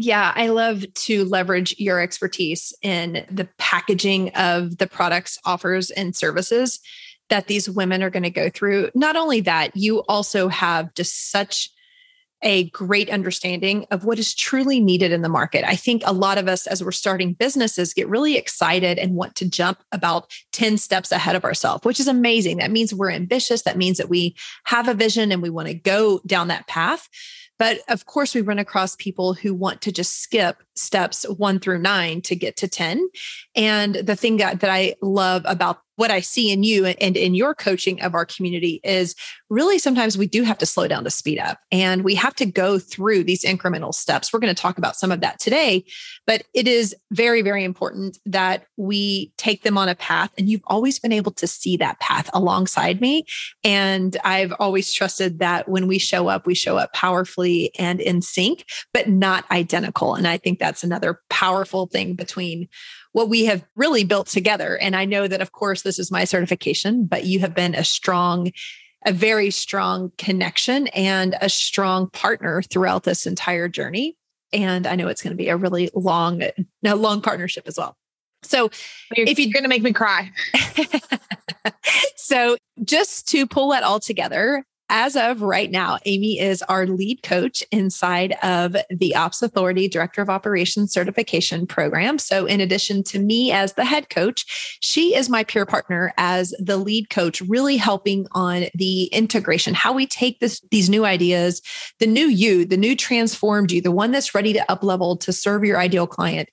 Yeah, 0.00 0.32
I 0.34 0.48
love 0.48 0.84
to 0.94 1.24
leverage 1.24 1.74
your 1.78 2.00
expertise 2.00 2.72
in 2.82 3.26
the 3.30 3.48
packaging 3.58 4.30
of 4.30 4.78
the 4.78 4.86
products, 4.86 5.38
offers, 5.44 5.90
and 5.90 6.14
services 6.14 6.80
that 7.30 7.48
these 7.48 7.68
women 7.68 8.02
are 8.02 8.10
going 8.10 8.22
to 8.22 8.30
go 8.30 8.48
through. 8.48 8.90
Not 8.94 9.16
only 9.16 9.40
that, 9.42 9.76
you 9.76 10.04
also 10.08 10.48
have 10.48 10.94
just 10.94 11.30
such 11.30 11.70
a 12.42 12.70
great 12.70 13.10
understanding 13.10 13.84
of 13.90 14.04
what 14.04 14.18
is 14.18 14.34
truly 14.34 14.78
needed 14.78 15.10
in 15.10 15.22
the 15.22 15.28
market. 15.28 15.64
I 15.68 15.74
think 15.74 16.02
a 16.04 16.12
lot 16.12 16.38
of 16.38 16.46
us, 16.46 16.68
as 16.68 16.82
we're 16.82 16.92
starting 16.92 17.32
businesses, 17.32 17.92
get 17.92 18.08
really 18.08 18.36
excited 18.36 18.98
and 18.98 19.16
want 19.16 19.34
to 19.36 19.50
jump 19.50 19.82
about 19.90 20.30
10 20.52 20.78
steps 20.78 21.10
ahead 21.10 21.34
of 21.34 21.44
ourselves, 21.44 21.84
which 21.84 21.98
is 21.98 22.06
amazing. 22.06 22.58
That 22.58 22.70
means 22.70 22.94
we're 22.94 23.10
ambitious. 23.10 23.62
That 23.62 23.76
means 23.76 23.98
that 23.98 24.08
we 24.08 24.36
have 24.64 24.86
a 24.86 24.94
vision 24.94 25.32
and 25.32 25.42
we 25.42 25.50
want 25.50 25.66
to 25.66 25.74
go 25.74 26.20
down 26.26 26.46
that 26.48 26.68
path. 26.68 27.08
But 27.58 27.80
of 27.88 28.06
course, 28.06 28.34
we 28.34 28.40
run 28.40 28.58
across 28.58 28.96
people 28.96 29.34
who 29.34 29.54
want 29.54 29.80
to 29.82 29.92
just 29.92 30.22
skip 30.22 30.62
steps 30.76 31.24
one 31.28 31.58
through 31.58 31.78
nine 31.78 32.20
to 32.22 32.36
get 32.36 32.56
to 32.58 32.68
10. 32.68 33.08
And 33.56 33.96
the 33.96 34.16
thing 34.16 34.36
that, 34.38 34.60
that 34.60 34.70
I 34.70 34.94
love 35.02 35.42
about 35.44 35.80
what 35.96 36.10
I 36.12 36.20
see 36.20 36.52
in 36.52 36.62
you 36.62 36.86
and 36.86 37.16
in 37.16 37.34
your 37.34 37.54
coaching 37.54 38.00
of 38.02 38.14
our 38.14 38.24
community 38.24 38.80
is 38.84 39.16
really 39.50 39.78
sometimes 39.78 40.18
we 40.18 40.26
do 40.26 40.42
have 40.42 40.58
to 40.58 40.66
slow 40.66 40.86
down 40.86 41.04
to 41.04 41.10
speed 41.10 41.38
up 41.38 41.58
and 41.72 42.04
we 42.04 42.14
have 42.14 42.34
to 42.34 42.46
go 42.46 42.78
through 42.78 43.24
these 43.24 43.44
incremental 43.44 43.94
steps. 43.94 44.32
We're 44.32 44.40
going 44.40 44.54
to 44.54 44.60
talk 44.60 44.78
about 44.78 44.96
some 44.96 45.10
of 45.10 45.20
that 45.20 45.40
today, 45.40 45.84
but 46.26 46.44
it 46.54 46.68
is 46.68 46.94
very, 47.10 47.42
very 47.42 47.64
important 47.64 48.18
that 48.26 48.66
we 48.76 49.32
take 49.36 49.62
them 49.62 49.78
on 49.78 49.88
a 49.88 49.94
path. 49.94 50.30
And 50.36 50.48
you've 50.48 50.62
always 50.66 50.98
been 50.98 51.12
able 51.12 51.32
to 51.32 51.46
see 51.46 51.76
that 51.78 51.98
path 52.00 52.28
alongside 52.34 53.00
me. 53.00 53.24
And 53.64 54.16
I've 54.24 54.52
always 54.58 54.92
trusted 54.92 55.38
that 55.38 55.68
when 55.68 55.86
we 55.86 55.98
show 55.98 56.28
up, 56.28 56.46
we 56.46 56.54
show 56.54 56.76
up 56.76 56.92
powerfully 56.92 57.72
and 57.78 58.00
in 58.00 58.20
sync, 58.22 58.64
but 58.92 59.08
not 59.08 59.44
identical. 59.50 60.14
And 60.14 60.28
I 60.28 60.36
think 60.36 60.58
that's 60.58 60.84
another 60.84 61.20
powerful 61.30 61.86
thing 61.86 62.14
between 62.14 62.68
what 63.12 63.28
we 63.28 63.46
have 63.46 63.64
really 63.74 64.04
built 64.04 64.26
together. 64.26 64.76
And 64.76 64.94
I 64.94 65.04
know 65.04 65.26
that, 65.26 65.40
of 65.40 65.52
course, 65.52 65.82
this 65.82 65.98
is 65.98 66.10
my 66.10 66.24
certification, 66.24 67.06
but 67.06 67.24
you 67.24 67.40
have 67.40 67.54
been 67.54 67.74
a 67.74 67.84
strong, 67.84 68.52
a 69.06 69.12
very 69.12 69.50
strong 69.50 70.12
connection 70.18 70.88
and 70.88 71.36
a 71.40 71.48
strong 71.48 72.10
partner 72.10 72.62
throughout 72.62 73.04
this 73.04 73.26
entire 73.26 73.68
journey. 73.68 74.16
And 74.52 74.86
I 74.86 74.96
know 74.96 75.08
it's 75.08 75.22
going 75.22 75.32
to 75.32 75.36
be 75.36 75.48
a 75.48 75.56
really 75.56 75.90
long, 75.94 76.42
a 76.42 76.96
long 76.96 77.20
partnership 77.20 77.68
as 77.68 77.78
well. 77.78 77.96
So 78.42 78.70
you're, 79.16 79.26
if 79.26 79.38
you're 79.38 79.52
going 79.52 79.64
to 79.64 79.68
make 79.68 79.82
me 79.82 79.92
cry. 79.92 80.30
so 82.16 82.56
just 82.84 83.28
to 83.28 83.46
pull 83.46 83.70
that 83.70 83.82
all 83.82 84.00
together, 84.00 84.64
as 84.90 85.16
of 85.16 85.42
right 85.42 85.70
now, 85.70 85.98
Amy 86.06 86.38
is 86.38 86.62
our 86.62 86.86
lead 86.86 87.22
coach 87.22 87.62
inside 87.70 88.36
of 88.42 88.76
the 88.90 89.14
Ops 89.14 89.42
Authority 89.42 89.88
Director 89.88 90.22
of 90.22 90.30
Operations 90.30 90.92
Certification 90.92 91.66
Program. 91.66 92.18
So, 92.18 92.46
in 92.46 92.60
addition 92.60 93.02
to 93.04 93.18
me 93.18 93.52
as 93.52 93.74
the 93.74 93.84
head 93.84 94.08
coach, 94.08 94.78
she 94.80 95.14
is 95.14 95.28
my 95.28 95.44
peer 95.44 95.66
partner 95.66 96.12
as 96.16 96.54
the 96.58 96.76
lead 96.76 97.10
coach, 97.10 97.40
really 97.42 97.76
helping 97.76 98.26
on 98.32 98.64
the 98.74 99.04
integration, 99.06 99.74
how 99.74 99.92
we 99.92 100.06
take 100.06 100.40
this, 100.40 100.60
these 100.70 100.88
new 100.88 101.04
ideas, 101.04 101.60
the 101.98 102.06
new 102.06 102.26
you, 102.26 102.64
the 102.64 102.76
new 102.76 102.96
transformed 102.96 103.70
you, 103.70 103.82
the 103.82 103.92
one 103.92 104.10
that's 104.10 104.34
ready 104.34 104.52
to 104.52 104.70
up 104.70 104.82
level 104.82 105.16
to 105.18 105.32
serve 105.32 105.64
your 105.64 105.78
ideal 105.78 106.06
client. 106.06 106.48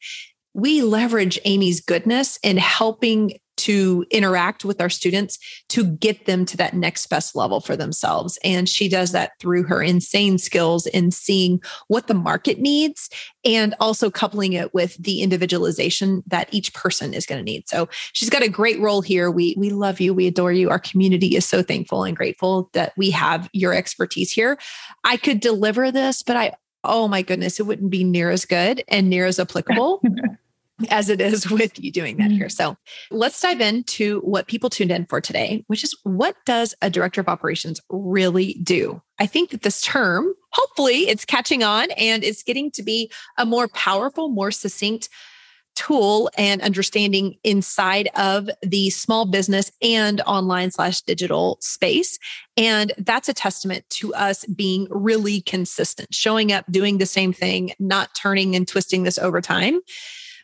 We 0.53 0.81
leverage 0.81 1.39
Amy's 1.45 1.81
goodness 1.81 2.39
in 2.41 2.57
helping 2.57 3.39
to 3.57 4.05
interact 4.11 4.65
with 4.65 4.81
our 4.81 4.89
students 4.89 5.37
to 5.69 5.85
get 5.85 6.25
them 6.25 6.45
to 6.45 6.57
that 6.57 6.73
next 6.73 7.07
best 7.07 7.35
level 7.35 7.59
for 7.59 7.75
themselves. 7.75 8.37
And 8.43 8.67
she 8.67 8.87
does 8.87 9.11
that 9.11 9.31
through 9.39 9.63
her 9.63 9.81
insane 9.81 10.37
skills 10.37 10.85
in 10.87 11.11
seeing 11.11 11.61
what 11.87 12.07
the 12.07 12.13
market 12.13 12.59
needs 12.59 13.09
and 13.43 13.75
also 13.79 14.09
coupling 14.09 14.53
it 14.53 14.73
with 14.73 14.95
the 14.97 15.21
individualization 15.21 16.23
that 16.27 16.53
each 16.53 16.73
person 16.73 17.13
is 17.13 17.25
going 17.25 17.39
to 17.39 17.51
need. 17.51 17.67
So 17.69 17.87
she's 18.13 18.29
got 18.29 18.43
a 18.43 18.49
great 18.49 18.79
role 18.79 19.01
here. 19.01 19.31
We 19.31 19.55
we 19.57 19.69
love 19.69 19.99
you, 19.99 20.13
we 20.13 20.27
adore 20.27 20.51
you. 20.51 20.69
Our 20.69 20.79
community 20.79 21.35
is 21.35 21.45
so 21.45 21.61
thankful 21.61 22.03
and 22.03 22.17
grateful 22.17 22.69
that 22.73 22.93
we 22.97 23.11
have 23.11 23.49
your 23.53 23.73
expertise 23.73 24.31
here. 24.31 24.57
I 25.03 25.17
could 25.17 25.39
deliver 25.39 25.91
this, 25.91 26.23
but 26.23 26.35
I 26.35 26.53
oh 26.83 27.07
my 27.07 27.21
goodness, 27.21 27.59
it 27.59 27.63
wouldn't 27.63 27.89
be 27.89 28.03
near 28.03 28.29
as 28.29 28.45
good 28.45 28.83
and 28.87 29.09
near 29.09 29.25
as 29.25 29.39
applicable 29.39 30.01
as 30.89 31.09
it 31.09 31.21
is 31.21 31.49
with 31.49 31.81
you 31.81 31.91
doing 31.91 32.17
that 32.17 32.31
here. 32.31 32.47
Mm. 32.47 32.51
So 32.51 32.77
let's 33.11 33.39
dive 33.39 33.61
into 33.61 34.19
what 34.21 34.47
people 34.47 34.69
tuned 34.69 34.91
in 34.91 35.05
for 35.05 35.21
today, 35.21 35.63
which 35.67 35.83
is 35.83 35.97
what 36.03 36.35
does 36.45 36.75
a 36.81 36.89
director 36.89 37.21
of 37.21 37.29
operations 37.29 37.81
really 37.89 38.59
do? 38.63 39.01
I 39.19 39.25
think 39.25 39.51
that 39.51 39.61
this 39.61 39.81
term, 39.81 40.33
hopefully, 40.51 41.07
it's 41.07 41.25
catching 41.25 41.63
on 41.63 41.91
and 41.91 42.23
it's 42.23 42.43
getting 42.43 42.71
to 42.71 42.83
be 42.83 43.11
a 43.37 43.45
more 43.45 43.67
powerful, 43.69 44.29
more 44.29 44.51
succinct 44.51 45.09
tool 45.75 46.29
and 46.37 46.61
understanding 46.61 47.35
inside 47.43 48.07
of 48.15 48.49
the 48.61 48.89
small 48.89 49.25
business 49.25 49.73
and 49.81 50.21
online 50.21 50.71
slash 50.71 51.01
digital 51.01 51.57
space. 51.59 52.17
And 52.55 52.93
that's 52.97 53.27
a 53.27 53.33
testament 53.33 53.83
to 53.91 54.13
us 54.13 54.45
being 54.45 54.87
really 54.89 55.41
consistent, 55.41 56.13
showing 56.13 56.53
up, 56.53 56.63
doing 56.71 56.97
the 56.97 57.05
same 57.05 57.33
thing, 57.33 57.73
not 57.77 58.15
turning 58.15 58.55
and 58.55 58.65
twisting 58.65 59.03
this 59.03 59.17
over 59.17 59.41
time 59.41 59.81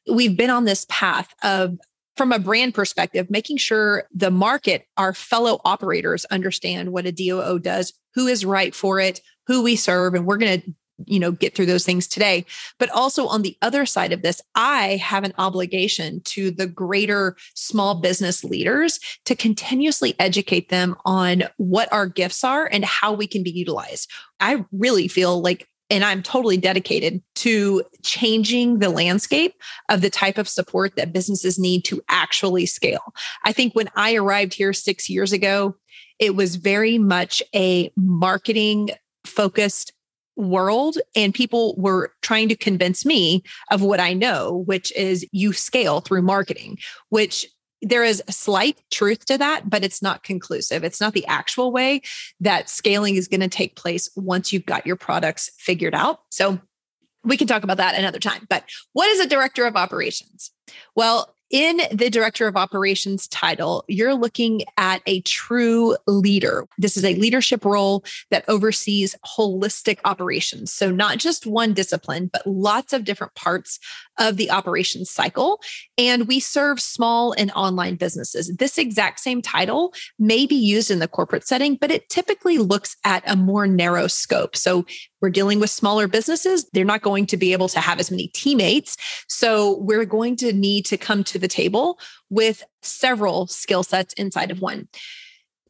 we've 0.10 0.38
been 0.38 0.50
on 0.50 0.66
this 0.66 0.86
path 0.90 1.34
of 1.44 1.78
from 2.18 2.32
a 2.32 2.40
brand 2.40 2.74
perspective, 2.74 3.30
making 3.30 3.58
sure 3.58 4.04
the 4.14 4.32
market, 4.32 4.86
our 4.98 5.14
fellow 5.14 5.60
operators 5.66 6.26
understand 6.26 6.92
what 6.92 7.06
a 7.06 7.12
DOO 7.12 7.60
does, 7.60 7.94
who 8.14 8.28
is 8.28 8.46
right 8.46 8.76
for 8.76 9.00
it, 9.00 9.22
who 9.48 9.64
we 9.64 9.76
serve, 9.76 10.14
and 10.14 10.26
we're 10.26 10.38
going 10.38 10.62
to 10.62 10.74
you 11.08 11.20
know 11.20 11.32
get 11.32 11.56
through 11.56 11.66
those 11.66 11.86
things 11.86 12.08
today. 12.08 12.46
But 12.78 12.90
also 12.92 13.28
on 13.28 13.42
the 13.42 13.58
other 13.62 13.86
side 13.86 14.12
of 14.12 14.22
this 14.22 14.42
i 14.56 14.98
have 14.98 15.24
an 15.24 15.34
obligation 15.38 16.22
to 16.26 16.52
the 16.52 16.68
greater 16.68 17.36
small 17.56 17.96
business 17.96 18.44
leaders 18.44 19.00
to 19.26 19.36
continuously 19.36 20.16
educate 20.20 20.70
them 20.70 20.96
on 21.06 21.44
what 21.58 21.92
our 21.92 22.08
gifts 22.08 22.44
are 22.44 22.70
and 22.72 22.86
how 22.86 23.14
we 23.14 23.26
can 23.26 23.42
be 23.42 23.52
utilized. 23.52 24.12
I 24.40 24.66
really 24.72 25.08
feel 25.08 25.42
like 25.42 25.68
and 25.92 26.06
I'm 26.06 26.24
totally 26.24 26.56
dedicated 26.56 27.22
to 27.36 27.84
changing 28.02 28.80
the 28.80 28.90
landscape 28.90 29.54
of 29.90 30.00
the 30.00 30.10
type 30.10 30.38
of 30.38 30.48
support 30.48 30.96
that 30.96 31.12
businesses 31.12 31.60
need 31.60 31.84
to 31.86 32.02
actually 32.08 32.66
scale. 32.66 33.14
I 33.44 33.52
think 33.52 33.76
when 33.76 33.90
I 33.96 34.16
arrived 34.16 34.54
here 34.54 34.72
six 34.72 35.10
years 35.10 35.34
ago, 35.34 35.76
it 36.18 36.36
was 36.36 36.56
very 36.56 36.98
much 36.98 37.44
a 37.54 37.92
marketing 37.98 38.92
focused 39.26 39.92
world 40.38 40.98
and 41.14 41.34
people 41.34 41.76
were 41.78 42.14
trying 42.22 42.48
to 42.48 42.56
convince 42.56 43.06
me 43.06 43.44
of 43.70 43.82
what 43.82 44.00
I 44.00 44.14
know 44.14 44.64
which 44.66 44.92
is 44.94 45.28
you 45.34 45.52
scale 45.52 46.00
through 46.00 46.22
marketing 46.22 46.78
which 47.10 47.46
there 47.82 48.04
is 48.04 48.22
a 48.28 48.32
slight 48.32 48.80
truth 48.92 49.26
to 49.26 49.38
that, 49.38 49.70
but 49.70 49.84
it's 49.84 50.02
not 50.02 50.24
conclusive. 50.24 50.84
It's 50.84 51.02
not 51.02 51.14
the 51.14 51.26
actual 51.28 51.72
way 51.72 52.02
that 52.40 52.70
scaling 52.70 53.16
is 53.16 53.28
going 53.28 53.42
to 53.42 53.48
take 53.48 53.76
place 53.76 54.10
once 54.16 54.54
you've 54.54 54.66
got 54.66 54.86
your 54.86 54.96
products 54.96 55.52
figured 55.58 55.96
out. 55.96 56.20
So 56.30 56.60
we 57.24 57.38
can 57.38 57.48
talk 57.48 57.64
about 57.64 57.78
that 57.78 57.96
another 57.96 58.20
time. 58.20 58.46
But 58.50 58.64
what 58.94 59.10
is 59.10 59.20
a 59.20 59.28
director 59.28 59.66
of 59.66 59.76
operations? 59.76 60.52
Well, 60.96 61.34
in 61.52 61.82
the 61.92 62.10
director 62.10 62.48
of 62.48 62.56
operations 62.56 63.28
title, 63.28 63.84
you're 63.88 64.16
looking 64.16 64.62
at 64.78 65.02
a 65.06 65.22
true 65.22 65.96
leader. 66.08 66.66
This 66.78 66.98
is 66.98 67.04
a 67.04 67.16
leadership 67.16 67.66
role 67.66 68.04
that 68.32 68.46
oversees 68.48 69.16
holistic 69.26 70.00
operations. 70.06 70.72
So, 70.72 70.92
not 70.92 71.18
just 71.18 71.46
one 71.46 71.74
discipline, 71.74 72.30
but 72.32 72.46
lots 72.48 72.94
of 72.94 73.04
different 73.04 73.36
parts 73.36 73.80
of 74.18 74.38
the 74.38 74.52
operations 74.52 75.10
cycle. 75.10 75.60
And 75.98 76.28
we 76.28 76.40
serve 76.40 76.80
small 76.80 77.34
and 77.34 77.52
online 77.52 77.96
businesses. 77.96 78.56
This 78.58 78.78
exact 78.78 79.20
same 79.20 79.42
title 79.42 79.94
may 80.20 80.46
be 80.46 80.56
used 80.56 80.92
in 80.92 81.00
the 81.00 81.08
corporate 81.08 81.48
setting, 81.48 81.76
but 81.76 81.92
it 81.92 82.08
typically 82.10 82.58
looks 82.58 82.96
at 83.04 83.24
a 83.26 83.36
more 83.36 83.68
narrow 83.68 84.08
scope. 84.08 84.56
So 84.56 84.86
we're 85.22 85.30
dealing 85.30 85.60
with 85.60 85.70
smaller 85.70 86.08
businesses. 86.08 86.70
They're 86.74 86.84
not 86.84 87.02
going 87.02 87.26
to 87.28 87.38
be 87.38 87.54
able 87.54 87.70
to 87.70 87.80
have 87.80 88.00
as 88.00 88.12
many 88.12 88.28
teammates. 88.30 88.98
So 89.28 89.78
we're 89.80 90.06
going 90.06 90.36
to 90.38 90.54
need 90.54 90.86
to 90.86 90.98
come 90.98 91.24
to 91.26 91.40
the 91.42 91.48
table 91.48 92.00
with 92.30 92.64
several 92.82 93.48
skill 93.48 93.84
sets 93.84 94.14
inside 94.14 94.52
of 94.52 94.62
one 94.62 94.88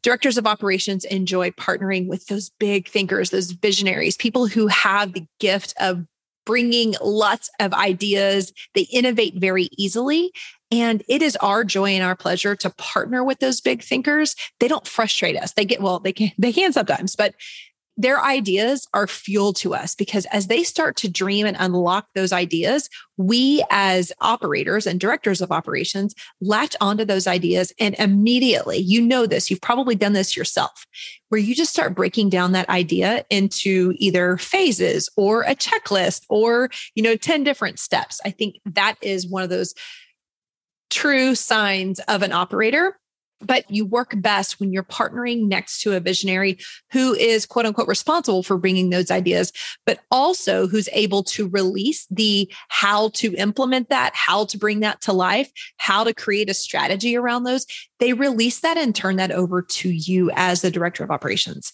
directors 0.02 0.36
of 0.36 0.46
operations 0.46 1.04
enjoy 1.04 1.50
partnering 1.50 2.08
with 2.08 2.26
those 2.26 2.50
big 2.58 2.88
thinkers, 2.88 3.30
those 3.30 3.52
visionaries, 3.52 4.16
people 4.16 4.46
who 4.46 4.66
have 4.66 5.12
the 5.12 5.26
gift 5.38 5.74
of 5.80 6.04
bringing 6.44 6.94
lots 7.00 7.48
of 7.60 7.72
ideas. 7.72 8.52
They 8.74 8.82
innovate 8.92 9.34
very 9.36 9.68
easily. 9.78 10.32
And 10.70 11.02
it 11.08 11.22
is 11.22 11.36
our 11.36 11.64
joy 11.64 11.90
and 11.90 12.02
our 12.02 12.16
pleasure 12.16 12.56
to 12.56 12.70
partner 12.70 13.22
with 13.22 13.38
those 13.38 13.60
big 13.60 13.82
thinkers. 13.82 14.34
They 14.58 14.68
don't 14.68 14.86
frustrate 14.86 15.36
us. 15.36 15.52
They 15.52 15.64
get, 15.64 15.80
well, 15.80 16.00
they 16.00 16.12
can, 16.12 16.32
they 16.38 16.52
can 16.52 16.72
sometimes, 16.72 17.14
but 17.14 17.34
their 17.96 18.22
ideas 18.22 18.88
are 18.94 19.06
fuel 19.06 19.52
to 19.52 19.74
us 19.74 19.94
because 19.94 20.24
as 20.26 20.46
they 20.46 20.62
start 20.62 20.96
to 20.96 21.10
dream 21.10 21.46
and 21.46 21.56
unlock 21.60 22.06
those 22.14 22.32
ideas, 22.32 22.88
we 23.18 23.62
as 23.70 24.12
operators 24.20 24.86
and 24.86 24.98
directors 24.98 25.40
of 25.40 25.52
operations 25.52 26.14
latch 26.40 26.74
onto 26.80 27.04
those 27.04 27.26
ideas 27.26 27.72
and 27.78 27.94
immediately, 27.98 28.78
you 28.78 29.02
know 29.02 29.26
this, 29.26 29.50
you've 29.50 29.60
probably 29.60 29.94
done 29.94 30.14
this 30.14 30.36
yourself, 30.36 30.86
where 31.28 31.40
you 31.40 31.54
just 31.54 31.72
start 31.72 31.94
breaking 31.94 32.30
down 32.30 32.52
that 32.52 32.68
idea 32.70 33.24
into 33.28 33.92
either 33.96 34.38
phases 34.38 35.10
or 35.16 35.42
a 35.42 35.54
checklist 35.54 36.24
or, 36.30 36.70
you 36.94 37.02
know, 37.02 37.16
10 37.16 37.44
different 37.44 37.78
steps. 37.78 38.20
I 38.24 38.30
think 38.30 38.56
that 38.64 38.94
is 39.02 39.28
one 39.28 39.42
of 39.42 39.50
those 39.50 39.74
true 40.90 41.34
signs 41.34 42.00
of 42.00 42.22
an 42.22 42.32
operator 42.32 42.98
but 43.42 43.70
you 43.70 43.84
work 43.84 44.14
best 44.16 44.60
when 44.60 44.72
you're 44.72 44.82
partnering 44.82 45.48
next 45.48 45.82
to 45.82 45.94
a 45.94 46.00
visionary 46.00 46.58
who 46.92 47.14
is 47.14 47.46
quote 47.46 47.66
unquote 47.66 47.88
responsible 47.88 48.42
for 48.42 48.58
bringing 48.58 48.90
those 48.90 49.10
ideas, 49.10 49.52
but 49.86 50.00
also 50.10 50.66
who's 50.66 50.88
able 50.92 51.22
to 51.24 51.48
release 51.48 52.06
the 52.10 52.50
how 52.68 53.08
to 53.10 53.34
implement 53.34 53.88
that, 53.88 54.14
how 54.14 54.44
to 54.46 54.58
bring 54.58 54.80
that 54.80 55.00
to 55.02 55.12
life, 55.12 55.50
how 55.76 56.04
to 56.04 56.14
create 56.14 56.48
a 56.48 56.54
strategy 56.54 57.16
around 57.16 57.44
those. 57.44 57.66
They 57.98 58.12
release 58.12 58.60
that 58.60 58.76
and 58.76 58.94
turn 58.94 59.16
that 59.16 59.32
over 59.32 59.62
to 59.62 59.90
you 59.90 60.30
as 60.34 60.62
the 60.62 60.70
director 60.70 61.04
of 61.04 61.10
operations. 61.10 61.72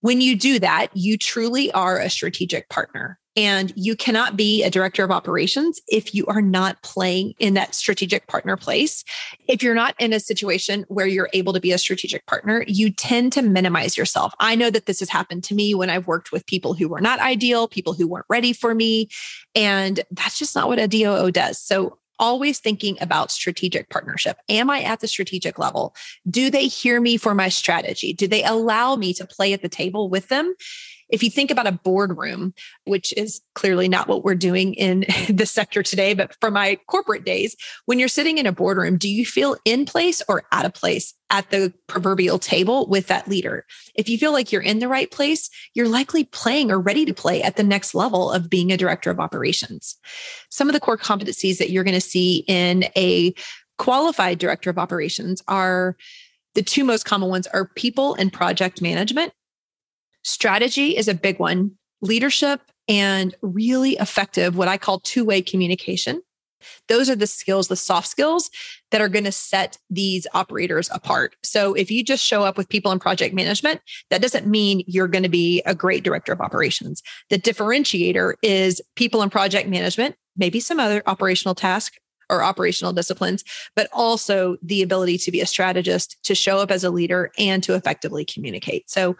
When 0.00 0.20
you 0.20 0.36
do 0.36 0.58
that, 0.60 0.88
you 0.94 1.18
truly 1.18 1.72
are 1.72 1.98
a 1.98 2.10
strategic 2.10 2.68
partner. 2.68 3.18
And 3.36 3.72
you 3.76 3.94
cannot 3.94 4.36
be 4.36 4.64
a 4.64 4.70
director 4.70 5.04
of 5.04 5.10
operations 5.10 5.80
if 5.88 6.14
you 6.14 6.24
are 6.26 6.40
not 6.40 6.82
playing 6.82 7.34
in 7.38 7.54
that 7.54 7.74
strategic 7.74 8.26
partner 8.28 8.56
place. 8.56 9.04
If 9.46 9.62
you're 9.62 9.74
not 9.74 9.94
in 9.98 10.14
a 10.14 10.20
situation 10.20 10.86
where 10.88 11.06
you're 11.06 11.28
able 11.34 11.52
to 11.52 11.60
be 11.60 11.72
a 11.72 11.78
strategic 11.78 12.24
partner, 12.26 12.64
you 12.66 12.90
tend 12.90 13.32
to 13.34 13.42
minimize 13.42 13.96
yourself. 13.96 14.32
I 14.40 14.54
know 14.54 14.70
that 14.70 14.86
this 14.86 15.00
has 15.00 15.10
happened 15.10 15.44
to 15.44 15.54
me 15.54 15.74
when 15.74 15.90
I've 15.90 16.06
worked 16.06 16.32
with 16.32 16.46
people 16.46 16.72
who 16.72 16.88
were 16.88 17.00
not 17.00 17.20
ideal, 17.20 17.68
people 17.68 17.92
who 17.92 18.08
weren't 18.08 18.26
ready 18.30 18.54
for 18.54 18.74
me. 18.74 19.08
And 19.54 20.00
that's 20.10 20.38
just 20.38 20.56
not 20.56 20.68
what 20.68 20.78
a 20.78 20.88
DOO 20.88 21.30
does. 21.30 21.60
So 21.60 21.98
always 22.18 22.58
thinking 22.58 22.96
about 23.00 23.30
strategic 23.30 23.90
partnership. 23.90 24.38
Am 24.48 24.70
I 24.70 24.82
at 24.82 25.00
the 25.00 25.08
strategic 25.08 25.58
level? 25.58 25.94
Do 26.28 26.50
they 26.50 26.66
hear 26.66 27.00
me 27.00 27.16
for 27.16 27.34
my 27.34 27.48
strategy? 27.48 28.12
Do 28.12 28.26
they 28.26 28.42
allow 28.42 28.96
me 28.96 29.12
to 29.14 29.26
play 29.26 29.52
at 29.52 29.62
the 29.62 29.68
table 29.68 30.08
with 30.08 30.28
them? 30.28 30.54
If 31.08 31.22
you 31.22 31.30
think 31.30 31.50
about 31.50 31.66
a 31.66 31.72
boardroom, 31.72 32.54
which 32.84 33.12
is 33.16 33.40
clearly 33.54 33.88
not 33.88 34.08
what 34.08 34.24
we're 34.24 34.34
doing 34.34 34.74
in 34.74 35.04
the 35.28 35.46
sector 35.46 35.82
today, 35.82 36.14
but 36.14 36.34
for 36.40 36.50
my 36.50 36.78
corporate 36.88 37.24
days, 37.24 37.56
when 37.86 37.98
you're 37.98 38.08
sitting 38.08 38.38
in 38.38 38.46
a 38.46 38.52
boardroom, 38.52 38.98
do 38.98 39.08
you 39.08 39.24
feel 39.24 39.56
in 39.64 39.86
place 39.86 40.22
or 40.28 40.44
out 40.52 40.64
of 40.64 40.74
place 40.74 41.14
at 41.30 41.50
the 41.50 41.72
proverbial 41.86 42.38
table 42.38 42.86
with 42.88 43.06
that 43.08 43.28
leader? 43.28 43.64
If 43.94 44.08
you 44.08 44.18
feel 44.18 44.32
like 44.32 44.52
you're 44.52 44.62
in 44.62 44.78
the 44.78 44.88
right 44.88 45.10
place, 45.10 45.48
you're 45.74 45.88
likely 45.88 46.24
playing 46.24 46.70
or 46.70 46.80
ready 46.80 47.04
to 47.04 47.14
play 47.14 47.42
at 47.42 47.56
the 47.56 47.62
next 47.62 47.94
level 47.94 48.30
of 48.30 48.50
being 48.50 48.72
a 48.72 48.76
director 48.76 49.10
of 49.10 49.20
operations. 49.20 49.96
Some 50.50 50.68
of 50.68 50.72
the 50.72 50.80
core 50.80 50.98
competencies 50.98 51.58
that 51.58 51.70
you're 51.70 51.84
going 51.84 51.94
to 51.94 52.00
see 52.00 52.44
in 52.48 52.84
a 52.96 53.34
qualified 53.78 54.38
director 54.38 54.70
of 54.70 54.78
operations 54.78 55.42
are 55.48 55.96
the 56.54 56.62
two 56.62 56.84
most 56.84 57.04
common 57.04 57.28
ones 57.28 57.46
are 57.48 57.68
people 57.76 58.14
and 58.14 58.32
project 58.32 58.80
management 58.80 59.32
Strategy 60.26 60.96
is 60.96 61.06
a 61.06 61.14
big 61.14 61.38
one, 61.38 61.70
leadership 62.00 62.60
and 62.88 63.32
really 63.42 63.92
effective, 63.92 64.56
what 64.56 64.66
I 64.66 64.76
call 64.76 64.98
two 64.98 65.24
way 65.24 65.40
communication. 65.40 66.20
Those 66.88 67.08
are 67.08 67.14
the 67.14 67.28
skills, 67.28 67.68
the 67.68 67.76
soft 67.76 68.08
skills 68.08 68.50
that 68.90 69.00
are 69.00 69.08
going 69.08 69.24
to 69.24 69.30
set 69.30 69.78
these 69.88 70.26
operators 70.34 70.90
apart. 70.92 71.36
So 71.44 71.74
if 71.74 71.92
you 71.92 72.02
just 72.02 72.24
show 72.24 72.42
up 72.42 72.58
with 72.58 72.68
people 72.68 72.90
in 72.90 72.98
project 72.98 73.36
management, 73.36 73.80
that 74.10 74.20
doesn't 74.20 74.48
mean 74.48 74.82
you're 74.88 75.06
going 75.06 75.22
to 75.22 75.28
be 75.28 75.62
a 75.64 75.76
great 75.76 76.02
director 76.02 76.32
of 76.32 76.40
operations. 76.40 77.04
The 77.30 77.38
differentiator 77.38 78.34
is 78.42 78.82
people 78.96 79.22
in 79.22 79.30
project 79.30 79.68
management, 79.68 80.16
maybe 80.36 80.58
some 80.58 80.80
other 80.80 81.04
operational 81.06 81.54
task 81.54 81.94
or 82.28 82.42
operational 82.42 82.92
disciplines, 82.92 83.44
but 83.76 83.88
also 83.92 84.56
the 84.60 84.82
ability 84.82 85.18
to 85.18 85.30
be 85.30 85.40
a 85.40 85.46
strategist, 85.46 86.16
to 86.24 86.34
show 86.34 86.58
up 86.58 86.72
as 86.72 86.82
a 86.82 86.90
leader 86.90 87.30
and 87.38 87.62
to 87.62 87.74
effectively 87.74 88.24
communicate. 88.24 88.90
So 88.90 89.16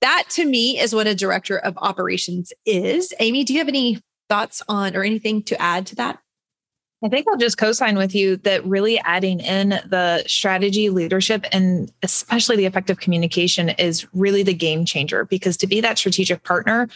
that 0.00 0.24
to 0.30 0.44
me 0.44 0.78
is 0.78 0.94
what 0.94 1.06
a 1.06 1.14
director 1.14 1.58
of 1.58 1.76
operations 1.78 2.52
is. 2.64 3.12
Amy, 3.20 3.44
do 3.44 3.52
you 3.52 3.58
have 3.58 3.68
any 3.68 4.00
thoughts 4.28 4.62
on 4.68 4.96
or 4.96 5.02
anything 5.02 5.42
to 5.44 5.60
add 5.60 5.86
to 5.86 5.96
that? 5.96 6.18
I 7.02 7.08
think 7.08 7.26
I'll 7.28 7.38
just 7.38 7.56
co 7.56 7.72
sign 7.72 7.96
with 7.96 8.14
you 8.14 8.36
that 8.38 8.64
really 8.66 8.98
adding 9.00 9.40
in 9.40 9.70
the 9.70 10.22
strategy, 10.26 10.90
leadership, 10.90 11.46
and 11.50 11.90
especially 12.02 12.56
the 12.56 12.66
effective 12.66 13.00
communication 13.00 13.70
is 13.70 14.06
really 14.12 14.42
the 14.42 14.52
game 14.52 14.84
changer 14.84 15.24
because 15.24 15.56
to 15.58 15.66
be 15.66 15.80
that 15.80 15.96
strategic 15.96 16.44
partner, 16.44 16.88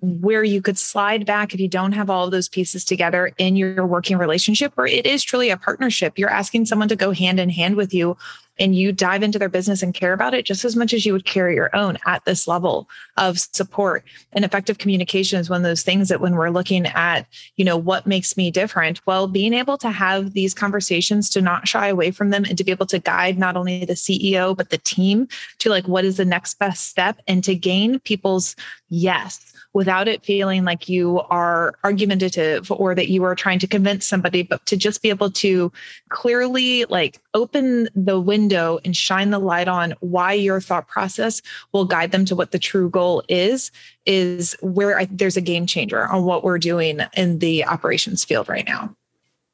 where 0.00 0.42
you 0.42 0.60
could 0.62 0.78
slide 0.78 1.26
back 1.26 1.54
if 1.54 1.60
you 1.60 1.68
don't 1.68 1.92
have 1.92 2.10
all 2.10 2.24
of 2.24 2.32
those 2.32 2.48
pieces 2.48 2.84
together 2.84 3.32
in 3.38 3.54
your 3.54 3.86
working 3.86 4.16
relationship, 4.16 4.72
where 4.74 4.86
it 4.86 5.06
is 5.06 5.22
truly 5.22 5.50
a 5.50 5.56
partnership. 5.56 6.18
You're 6.18 6.30
asking 6.30 6.66
someone 6.66 6.88
to 6.88 6.96
go 6.96 7.12
hand 7.12 7.38
in 7.38 7.50
hand 7.50 7.76
with 7.76 7.94
you 7.94 8.16
and 8.62 8.76
you 8.76 8.92
dive 8.92 9.24
into 9.24 9.40
their 9.40 9.48
business 9.48 9.82
and 9.82 9.92
care 9.92 10.12
about 10.12 10.34
it 10.34 10.46
just 10.46 10.64
as 10.64 10.76
much 10.76 10.94
as 10.94 11.04
you 11.04 11.12
would 11.12 11.24
care 11.24 11.50
your 11.50 11.74
own 11.74 11.98
at 12.06 12.24
this 12.24 12.46
level 12.46 12.88
of 13.16 13.38
support. 13.38 14.04
And 14.32 14.44
effective 14.44 14.78
communication 14.78 15.40
is 15.40 15.50
one 15.50 15.58
of 15.58 15.64
those 15.64 15.82
things 15.82 16.08
that 16.08 16.20
when 16.20 16.36
we're 16.36 16.48
looking 16.48 16.86
at 16.86 17.26
you 17.56 17.64
know 17.64 17.76
what 17.76 18.06
makes 18.06 18.36
me 18.36 18.50
different 18.50 19.04
well 19.06 19.26
being 19.26 19.52
able 19.52 19.76
to 19.78 19.90
have 19.90 20.32
these 20.32 20.54
conversations 20.54 21.28
to 21.30 21.40
not 21.40 21.66
shy 21.66 21.88
away 21.88 22.10
from 22.12 22.30
them 22.30 22.44
and 22.44 22.56
to 22.56 22.64
be 22.64 22.70
able 22.70 22.86
to 22.86 22.98
guide 22.98 23.38
not 23.38 23.56
only 23.56 23.84
the 23.84 23.94
ceo 23.94 24.56
but 24.56 24.70
the 24.70 24.78
team 24.78 25.26
to 25.58 25.68
like 25.68 25.86
what 25.88 26.04
is 26.04 26.16
the 26.16 26.24
next 26.24 26.58
best 26.58 26.88
step 26.88 27.20
and 27.26 27.42
to 27.44 27.54
gain 27.54 27.98
people's 28.00 28.54
yes 28.92 29.52
without 29.74 30.08
it 30.08 30.24
feeling 30.24 30.64
like 30.64 30.88
you 30.88 31.20
are 31.30 31.74
argumentative 31.84 32.70
or 32.70 32.94
that 32.94 33.08
you 33.08 33.24
are 33.24 33.34
trying 33.34 33.58
to 33.58 33.66
convince 33.66 34.06
somebody, 34.06 34.42
but 34.42 34.64
to 34.66 34.76
just 34.76 35.02
be 35.02 35.08
able 35.08 35.30
to 35.30 35.72
clearly 36.10 36.84
like 36.86 37.20
open 37.34 37.88
the 37.94 38.20
window 38.20 38.78
and 38.84 38.96
shine 38.96 39.30
the 39.30 39.38
light 39.38 39.68
on 39.68 39.94
why 40.00 40.32
your 40.32 40.60
thought 40.60 40.88
process 40.88 41.40
will 41.72 41.84
guide 41.84 42.12
them 42.12 42.24
to 42.26 42.36
what 42.36 42.50
the 42.50 42.58
true 42.58 42.90
goal 42.90 43.22
is, 43.28 43.70
is 44.04 44.54
where 44.60 44.98
I, 44.98 45.08
there's 45.10 45.36
a 45.36 45.42
game 45.42 45.66
changer 45.66 46.06
on 46.06 46.24
what 46.24 46.44
we're 46.44 46.58
doing 46.58 47.00
in 47.16 47.38
the 47.38 47.64
operations 47.64 48.24
field 48.24 48.48
right 48.48 48.66
now. 48.66 48.94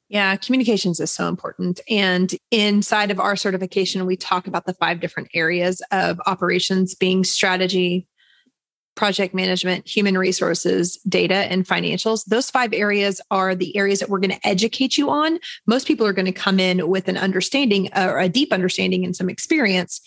Yeah, 0.08 0.34
communications 0.36 1.00
is 1.00 1.10
so 1.10 1.28
important. 1.28 1.80
And 1.88 2.34
inside 2.50 3.10
of 3.10 3.20
our 3.20 3.36
certification, 3.36 4.06
we 4.06 4.16
talk 4.16 4.46
about 4.46 4.64
the 4.64 4.72
five 4.72 5.00
different 5.00 5.28
areas 5.34 5.82
of 5.92 6.18
operations 6.24 6.94
being 6.94 7.24
strategy, 7.24 8.08
project 8.98 9.32
management, 9.32 9.86
human 9.86 10.18
resources, 10.18 10.98
data, 11.08 11.34
and 11.34 11.64
financials. 11.64 12.24
Those 12.24 12.50
five 12.50 12.72
areas 12.72 13.20
are 13.30 13.54
the 13.54 13.76
areas 13.76 14.00
that 14.00 14.08
we're 14.08 14.18
going 14.18 14.32
to 14.32 14.46
educate 14.46 14.98
you 14.98 15.08
on. 15.08 15.38
Most 15.68 15.86
people 15.86 16.04
are 16.04 16.12
going 16.12 16.26
to 16.26 16.32
come 16.32 16.58
in 16.58 16.88
with 16.88 17.06
an 17.06 17.16
understanding 17.16 17.90
or 17.96 18.18
a 18.18 18.28
deep 18.28 18.52
understanding 18.52 19.04
and 19.04 19.14
some 19.14 19.30
experience, 19.30 20.00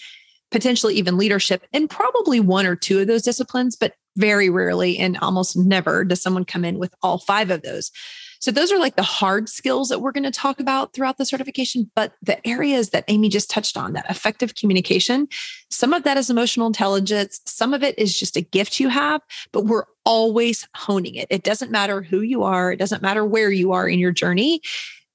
potentially 0.52 0.94
even 0.96 1.18
leadership, 1.18 1.66
and 1.72 1.90
probably 1.90 2.42
one 2.42 2.66
or 2.66 2.76
two 2.76 3.00
of 3.00 3.08
those 3.08 3.22
disciplines, 3.22 3.78
but 3.78 3.94
very 4.18 4.50
rarely 4.50 4.98
and 4.98 5.18
almost 5.20 5.56
never 5.56 6.04
does 6.04 6.22
someone 6.22 6.44
come 6.44 6.66
in 6.66 6.78
with 6.78 6.94
all 7.02 7.18
five 7.18 7.50
of 7.50 7.62
those. 7.62 7.92
So 8.42 8.50
those 8.50 8.72
are 8.72 8.80
like 8.80 8.96
the 8.96 9.04
hard 9.04 9.48
skills 9.48 9.90
that 9.90 10.00
we're 10.00 10.12
going 10.12 10.24
to 10.24 10.32
talk 10.32 10.60
about 10.60 10.94
throughout 10.94 11.18
the 11.18 11.26
certification. 11.26 11.92
But 11.96 12.14
the 12.24 12.46
areas 12.46 12.90
that 12.90 13.06
Amy 13.08 13.30
just 13.30 13.52
touched 13.52 13.78
on, 13.78 13.94
that 13.94 14.10
effective 14.10 14.56
communication, 14.56 15.28
some 15.70 15.94
of 15.94 16.04
that 16.04 16.18
is 16.18 16.30
emotional 16.30 16.66
intelligence. 16.66 17.40
Some 17.46 17.72
of 17.72 17.84
it 17.84 17.98
is 18.00 18.18
just 18.18 18.36
a 18.36 18.42
gift 18.42 18.80
you 18.80 18.90
have, 18.90 19.22
but 19.52 19.66
we're 19.66 19.86
always 20.06 20.68
honing 20.76 21.14
it. 21.16 21.28
It 21.30 21.44
doesn't 21.44 21.72
matter 21.72 22.02
who 22.02 22.22
you 22.22 22.42
are. 22.42 22.72
It 22.72 22.80
doesn't 22.80 23.04
matter 23.04 23.24
where 23.24 23.52
you 23.52 23.74
are 23.74 23.88
in 23.88 24.00
your 24.00 24.12
journey. 24.12 24.62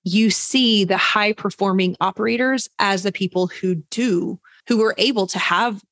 You 0.04 0.30
see 0.30 0.84
the 0.84 0.96
high 0.96 1.32
performing 1.32 1.96
operators 2.00 2.68
as 2.78 3.02
the 3.02 3.10
people 3.10 3.48
who 3.48 3.74
do, 3.90 4.38
who 4.68 4.84
are 4.84 4.94
able 4.98 5.26
to 5.26 5.38
have 5.40 5.82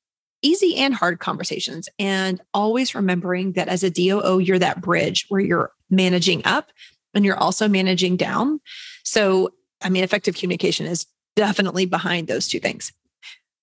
easy 0.41 0.77
and 0.77 0.93
hard 0.93 1.19
conversations 1.19 1.89
and 1.99 2.39
always 2.53 2.95
remembering 2.95 3.53
that 3.53 3.67
as 3.67 3.83
a 3.83 3.89
DOO, 3.89 4.39
you're 4.39 4.59
that 4.59 4.79
bridge 4.79 5.25
where 5.27 5.41
you're 5.41 5.71
managing 5.89 6.45
up 6.45 6.71
and 7.15 7.25
you're 7.25 7.37
also 7.37 7.67
managing 7.67 8.17
down. 8.17 8.59
So, 9.03 9.53
I 9.81 9.89
mean, 9.89 10.03
effective 10.03 10.35
communication 10.35 10.85
is 10.85 11.07
definitely 11.35 11.85
behind 11.85 12.27
those 12.27 12.47
two 12.47 12.59
things. 12.59 12.91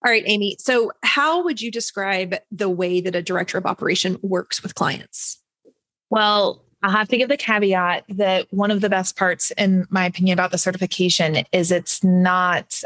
All 0.04 0.10
right, 0.10 0.24
Amy. 0.26 0.56
So, 0.58 0.90
how 1.04 1.44
would 1.44 1.60
you 1.60 1.70
describe 1.70 2.34
the 2.50 2.68
way 2.68 3.00
that 3.00 3.14
a 3.14 3.22
director 3.22 3.58
of 3.58 3.66
operation 3.66 4.18
works 4.22 4.62
with 4.62 4.74
clients? 4.74 5.38
Well, 6.10 6.64
I'll 6.82 6.90
have 6.90 7.08
to 7.08 7.16
give 7.16 7.28
the 7.28 7.36
caveat 7.36 8.04
that 8.08 8.48
one 8.50 8.72
of 8.72 8.80
the 8.80 8.90
best 8.90 9.16
parts, 9.16 9.52
in 9.52 9.86
my 9.90 10.04
opinion, 10.04 10.34
about 10.34 10.50
the 10.50 10.58
certification 10.58 11.44
is 11.52 11.70
it's 11.70 12.02
not 12.02 12.82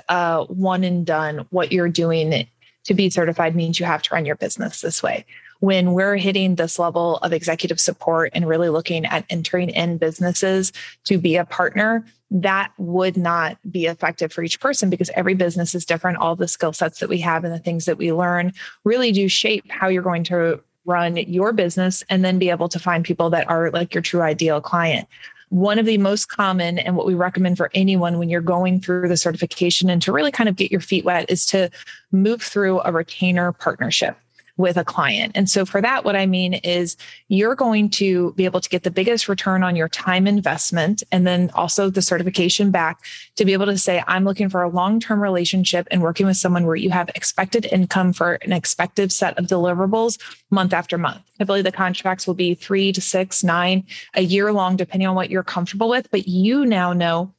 one 0.49 0.85
and 0.85 1.07
done. 1.07 1.47
What 1.49 1.73
you're 1.73 1.89
doing 1.89 2.47
to 2.85 2.95
be 2.95 3.09
certified 3.09 3.57
means 3.57 3.81
you 3.81 3.87
have 3.87 4.03
to 4.03 4.15
run 4.15 4.27
your 4.27 4.37
business 4.37 4.83
this 4.83 5.03
way 5.03 5.25
when 5.61 5.93
we're 5.93 6.17
hitting 6.17 6.55
this 6.55 6.79
level 6.79 7.17
of 7.19 7.33
executive 7.33 7.81
support 7.81 8.31
and 8.35 8.47
really 8.49 8.69
looking 8.69 9.05
at 9.07 9.25
entering 9.31 9.71
in 9.71 9.99
businesses 9.99 10.73
to 11.05 11.19
be 11.19 11.37
a 11.37 11.45
partner, 11.45 12.05
that 12.31 12.73
would 12.79 13.17
not 13.17 13.59
be 13.71 13.87
effective 13.87 14.33
for 14.33 14.43
each 14.43 14.61
person 14.61 14.91
because 14.91 15.11
every 15.15 15.35
business 15.35 15.75
is 15.75 15.85
different. 15.85 16.19
All 16.19 16.37
the 16.37 16.49
skill 16.49 16.73
sets 16.73 16.99
that 17.01 17.09
we 17.09 17.19
have 17.19 17.45
and 17.45 17.55
the 17.55 17.59
things 17.59 17.85
that 17.85 17.99
we 17.99 18.13
learn 18.13 18.53
really 18.85 19.13
do 19.13 19.29
shape 19.29 19.65
how 19.71 19.89
you're 19.89 20.03
going 20.03 20.25
to 20.25 20.61
run 20.85 21.17
your 21.17 21.53
business 21.53 22.05
and 22.09 22.25
then 22.25 22.39
be 22.39 22.51
able 22.51 22.69
to 22.69 22.79
find 22.79 23.05
people 23.05 23.31
that 23.31 23.49
are 23.49 23.71
like 23.71 23.95
your 23.95 24.03
true 24.03 24.23
ideal 24.23 24.61
client. 24.61 25.09
One 25.49 25.79
of 25.79 25.87
the 25.87 25.99
most 25.99 26.27
common 26.27 26.79
and 26.79 26.97
what 26.97 27.07
we 27.07 27.15
recommend 27.15 27.57
for 27.57 27.71
anyone 27.75 28.19
when 28.19 28.29
you're 28.29 28.41
going 28.41 28.81
through 28.81 29.09
the 29.09 29.17
certification 29.17 29.89
and 29.89 30.03
to 30.03 30.13
really 30.13 30.33
kind 30.33 30.49
of 30.49 30.57
get 30.57 30.73
your 30.73 30.81
feet 30.81 31.05
wet 31.05 31.31
is 31.31 31.47
to 31.47 31.71
move 32.11 32.43
through 32.43 32.81
a 32.81 32.91
retainer 32.91 33.53
partnership 33.53 34.17
with 34.57 34.77
a 34.77 34.85
client. 34.85 35.33
And 35.35 35.51
so 35.51 35.67
for 35.67 35.83
that, 35.83 36.05
what 36.05 36.17
I 36.17 36.25
mean 36.25 36.55
is 36.55 36.97
you're 37.29 37.55
going 37.55 37.91
to 37.91 38.33
be 38.33 38.47
able 38.47 38.61
to 38.61 38.69
get 38.69 38.85
the 38.85 38.91
biggest 38.91 39.29
return 39.29 39.63
on 39.63 39.77
your 39.77 39.89
time 39.89 40.27
investment 40.27 41.03
and 41.13 41.27
then 41.27 41.51
also 41.55 41.91
the 41.91 42.01
certification 42.01 42.71
back 42.71 43.01
to 43.37 43.45
be 43.45 43.53
able 43.53 43.67
to 43.67 43.77
say, 43.77 44.03
I'm 44.07 44.25
looking 44.25 44.49
for 44.49 44.63
a 44.63 44.69
long 44.69 44.99
term 44.99 45.23
relationship 45.23 45.87
and 45.91 46.01
working 46.01 46.27
with 46.27 46.39
someone 46.39 46.65
where 46.65 46.77
you 46.77 46.91
have 46.91 47.11
expected 47.11 47.67
income 47.67 48.13
for 48.13 48.35
an 48.43 48.53
expected 48.53 49.13
set 49.13 49.39
of 49.39 49.47
deliverables 49.47 50.19
month 50.51 50.73
after 50.73 50.97
month. 50.97 51.23
Typically, 51.39 51.63
the 51.63 51.73
contracts 51.73 52.27
will 52.27 52.35
be 52.35 52.55
three 52.55 52.93
to 52.93 53.01
six, 53.01 53.45
nine, 53.45 53.85
a 54.15 54.23
year 54.23 54.53
long, 54.53 54.77
depending 54.77 55.07
on 55.07 55.15
what 55.15 55.31
you're 55.31 55.43
comfortable 55.43 55.89
with. 55.89 56.11
But 56.11 56.29
you 56.29 56.65
now 56.65 56.95
know 56.95 57.33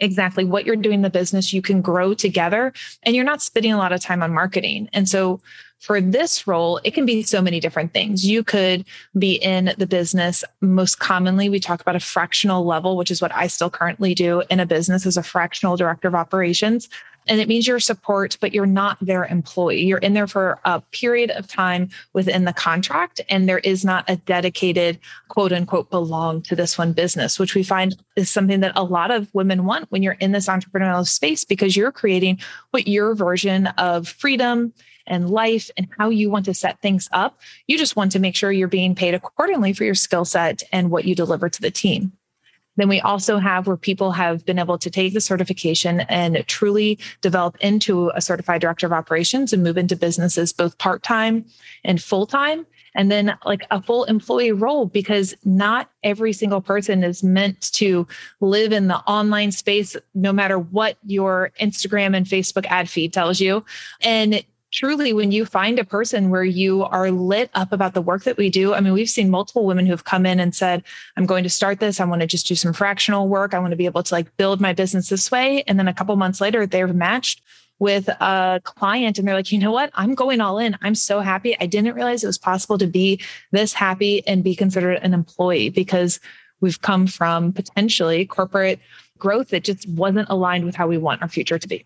exactly 0.00 0.44
what 0.44 0.64
you're 0.64 0.76
doing 0.76 0.96
in 0.96 1.02
the 1.02 1.10
business 1.10 1.52
you 1.52 1.62
can 1.62 1.82
grow 1.82 2.14
together 2.14 2.72
and 3.02 3.16
you're 3.16 3.24
not 3.24 3.42
spending 3.42 3.72
a 3.72 3.76
lot 3.76 3.92
of 3.92 4.00
time 4.00 4.22
on 4.22 4.32
marketing 4.32 4.88
and 4.92 5.08
so 5.08 5.40
for 5.80 6.00
this 6.00 6.46
role, 6.46 6.80
it 6.82 6.92
can 6.92 7.06
be 7.06 7.22
so 7.22 7.40
many 7.40 7.60
different 7.60 7.92
things. 7.92 8.26
You 8.26 8.42
could 8.42 8.84
be 9.18 9.34
in 9.34 9.74
the 9.78 9.86
business. 9.86 10.42
Most 10.60 10.98
commonly, 10.98 11.48
we 11.48 11.60
talk 11.60 11.80
about 11.80 11.96
a 11.96 12.00
fractional 12.00 12.64
level, 12.64 12.96
which 12.96 13.10
is 13.10 13.22
what 13.22 13.34
I 13.34 13.46
still 13.46 13.70
currently 13.70 14.14
do 14.14 14.42
in 14.50 14.60
a 14.60 14.66
business 14.66 15.06
as 15.06 15.16
a 15.16 15.22
fractional 15.22 15.76
director 15.76 16.08
of 16.08 16.14
operations 16.14 16.88
And 17.28 17.40
it 17.40 17.48
means 17.48 17.66
you're 17.66 17.80
support, 17.80 18.36
but 18.40 18.54
you're 18.54 18.66
not 18.66 18.98
their 19.00 19.24
employee. 19.26 19.84
You're 19.84 19.98
in 19.98 20.14
there 20.14 20.26
for 20.26 20.58
a 20.64 20.80
period 20.80 21.30
of 21.32 21.46
time 21.46 21.90
within 22.12 22.44
the 22.44 22.52
contract, 22.52 23.20
and 23.28 23.48
there 23.48 23.58
is 23.58 23.84
not 23.84 24.04
a 24.08 24.16
dedicated 24.16 24.98
quote 25.28 25.52
unquote 25.52 25.90
belong 25.90 26.42
to 26.42 26.56
this 26.56 26.78
one 26.78 26.92
business, 26.92 27.38
which 27.38 27.54
we 27.54 27.62
find 27.62 27.96
is 28.16 28.30
something 28.30 28.60
that 28.60 28.72
a 28.76 28.82
lot 28.82 29.10
of 29.10 29.32
women 29.34 29.64
want 29.64 29.90
when 29.90 30.02
you're 30.02 30.14
in 30.14 30.32
this 30.32 30.48
entrepreneurial 30.48 31.06
space 31.06 31.44
because 31.44 31.76
you're 31.76 31.92
creating 31.92 32.38
what 32.70 32.88
your 32.88 33.14
version 33.14 33.66
of 33.78 34.08
freedom 34.08 34.72
and 35.08 35.30
life 35.30 35.70
and 35.76 35.88
how 35.98 36.10
you 36.10 36.30
want 36.30 36.44
to 36.44 36.54
set 36.54 36.80
things 36.80 37.08
up. 37.12 37.40
You 37.66 37.76
just 37.76 37.96
want 37.96 38.12
to 38.12 38.18
make 38.18 38.36
sure 38.36 38.52
you're 38.52 38.68
being 38.68 38.94
paid 38.94 39.14
accordingly 39.14 39.72
for 39.72 39.84
your 39.84 39.94
skill 39.94 40.24
set 40.24 40.62
and 40.72 40.90
what 40.90 41.04
you 41.04 41.14
deliver 41.14 41.48
to 41.48 41.60
the 41.60 41.70
team. 41.70 42.12
Then 42.78 42.88
we 42.88 43.00
also 43.00 43.38
have 43.38 43.66
where 43.66 43.76
people 43.76 44.12
have 44.12 44.46
been 44.46 44.58
able 44.58 44.78
to 44.78 44.88
take 44.88 45.12
the 45.12 45.20
certification 45.20 46.00
and 46.02 46.44
truly 46.46 46.96
develop 47.20 47.56
into 47.60 48.10
a 48.14 48.20
certified 48.20 48.60
director 48.60 48.86
of 48.86 48.92
operations 48.92 49.52
and 49.52 49.64
move 49.64 49.76
into 49.76 49.96
businesses 49.96 50.52
both 50.52 50.78
part 50.78 51.02
time 51.02 51.44
and 51.82 52.00
full 52.00 52.24
time. 52.24 52.64
And 52.94 53.10
then, 53.10 53.36
like 53.44 53.62
a 53.70 53.82
full 53.82 54.04
employee 54.04 54.52
role, 54.52 54.86
because 54.86 55.34
not 55.44 55.90
every 56.02 56.32
single 56.32 56.60
person 56.60 57.04
is 57.04 57.22
meant 57.22 57.72
to 57.74 58.06
live 58.40 58.72
in 58.72 58.88
the 58.88 58.98
online 59.00 59.52
space, 59.52 59.96
no 60.14 60.32
matter 60.32 60.58
what 60.58 60.98
your 61.04 61.50
Instagram 61.60 62.16
and 62.16 62.26
Facebook 62.26 62.64
ad 62.66 62.88
feed 62.88 63.12
tells 63.12 63.40
you. 63.40 63.64
And 64.00 64.42
truly 64.70 65.12
when 65.12 65.32
you 65.32 65.44
find 65.44 65.78
a 65.78 65.84
person 65.84 66.30
where 66.30 66.44
you 66.44 66.84
are 66.84 67.10
lit 67.10 67.50
up 67.54 67.72
about 67.72 67.94
the 67.94 68.02
work 68.02 68.24
that 68.24 68.36
we 68.36 68.50
do 68.50 68.74
i 68.74 68.80
mean 68.80 68.92
we've 68.92 69.08
seen 69.08 69.30
multiple 69.30 69.64
women 69.64 69.86
who 69.86 69.92
have 69.92 70.04
come 70.04 70.26
in 70.26 70.38
and 70.38 70.54
said 70.54 70.82
i'm 71.16 71.26
going 71.26 71.42
to 71.42 71.50
start 71.50 71.80
this. 71.80 72.00
I 72.00 72.04
want 72.04 72.20
to 72.20 72.26
just 72.26 72.46
do 72.46 72.54
some 72.54 72.72
fractional 72.72 73.28
work. 73.28 73.52
I 73.52 73.58
want 73.58 73.72
to 73.72 73.76
be 73.76 73.86
able 73.86 74.02
to 74.02 74.14
like 74.14 74.34
build 74.36 74.60
my 74.60 74.72
business 74.72 75.08
this 75.08 75.30
way. 75.30 75.64
And 75.66 75.78
then 75.78 75.88
a 75.88 75.94
couple 75.94 76.14
months 76.16 76.40
later 76.40 76.66
they're 76.66 76.86
matched 76.86 77.42
with 77.80 78.08
a 78.08 78.60
client 78.64 79.18
and 79.18 79.26
they're 79.26 79.34
like 79.34 79.52
you 79.52 79.58
know 79.58 79.72
what? 79.72 79.90
I'm 79.94 80.14
going 80.14 80.40
all 80.40 80.58
in. 80.58 80.76
I'm 80.82 80.94
so 80.94 81.20
happy. 81.20 81.58
I 81.60 81.66
didn't 81.66 81.94
realize 81.94 82.22
it 82.22 82.28
was 82.28 82.38
possible 82.38 82.78
to 82.78 82.86
be 82.86 83.20
this 83.52 83.72
happy 83.72 84.26
and 84.26 84.44
be 84.44 84.54
considered 84.54 84.98
an 85.02 85.14
employee 85.14 85.70
because 85.70 86.20
we've 86.60 86.80
come 86.80 87.06
from 87.06 87.52
potentially 87.52 88.26
corporate 88.26 88.80
growth 89.18 89.48
that 89.48 89.64
just 89.64 89.88
wasn't 89.88 90.28
aligned 90.28 90.64
with 90.64 90.74
how 90.74 90.86
we 90.86 90.98
want 90.98 91.22
our 91.22 91.28
future 91.28 91.58
to 91.58 91.68
be 91.68 91.84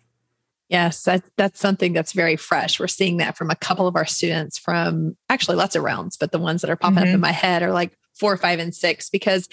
Yes, 0.69 1.03
that, 1.03 1.23
that's 1.37 1.59
something 1.59 1.93
that's 1.93 2.13
very 2.13 2.35
fresh. 2.35 2.79
We're 2.79 2.87
seeing 2.87 3.17
that 3.17 3.37
from 3.37 3.51
a 3.51 3.55
couple 3.55 3.87
of 3.87 3.95
our 3.95 4.05
students 4.05 4.57
from 4.57 5.15
actually 5.29 5.57
lots 5.57 5.75
of 5.75 5.83
rounds, 5.83 6.17
but 6.17 6.31
the 6.31 6.39
ones 6.39 6.61
that 6.61 6.69
are 6.71 6.75
popping 6.75 6.99
mm-hmm. 6.99 7.09
up 7.09 7.15
in 7.15 7.19
my 7.19 7.31
head 7.31 7.61
are 7.61 7.71
like 7.71 7.97
four, 8.13 8.35
five, 8.37 8.59
and 8.59 8.73
six 8.73 9.09
because 9.09 9.49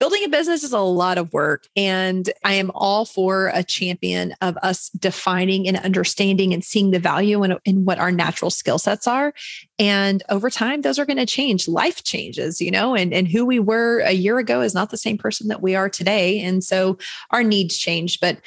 building 0.00 0.24
a 0.24 0.28
business 0.28 0.64
is 0.64 0.72
a 0.72 0.80
lot 0.80 1.18
of 1.18 1.32
work. 1.32 1.66
And 1.76 2.28
I 2.44 2.54
am 2.54 2.70
all 2.74 3.04
for 3.04 3.50
a 3.54 3.62
champion 3.62 4.34
of 4.40 4.56
us 4.58 4.90
defining 4.90 5.68
and 5.68 5.78
understanding 5.78 6.52
and 6.52 6.64
seeing 6.64 6.90
the 6.90 6.98
value 6.98 7.42
in, 7.44 7.56
in 7.64 7.84
what 7.84 7.98
our 7.98 8.10
natural 8.10 8.50
skill 8.50 8.78
sets 8.78 9.06
are. 9.06 9.32
And 9.78 10.22
over 10.28 10.50
time, 10.50 10.82
those 10.82 10.98
are 10.98 11.06
going 11.06 11.16
to 11.18 11.26
change. 11.26 11.68
Life 11.68 12.02
changes, 12.04 12.60
you 12.60 12.70
know, 12.70 12.94
and, 12.94 13.14
and 13.14 13.28
who 13.28 13.46
we 13.46 13.60
were 13.60 14.00
a 14.00 14.12
year 14.12 14.38
ago 14.38 14.60
is 14.60 14.74
not 14.74 14.90
the 14.90 14.98
same 14.98 15.16
person 15.16 15.48
that 15.48 15.62
we 15.62 15.74
are 15.74 15.88
today. 15.88 16.40
And 16.40 16.62
so 16.62 16.98
our 17.30 17.42
needs 17.42 17.78
change. 17.78 18.20
But 18.20 18.38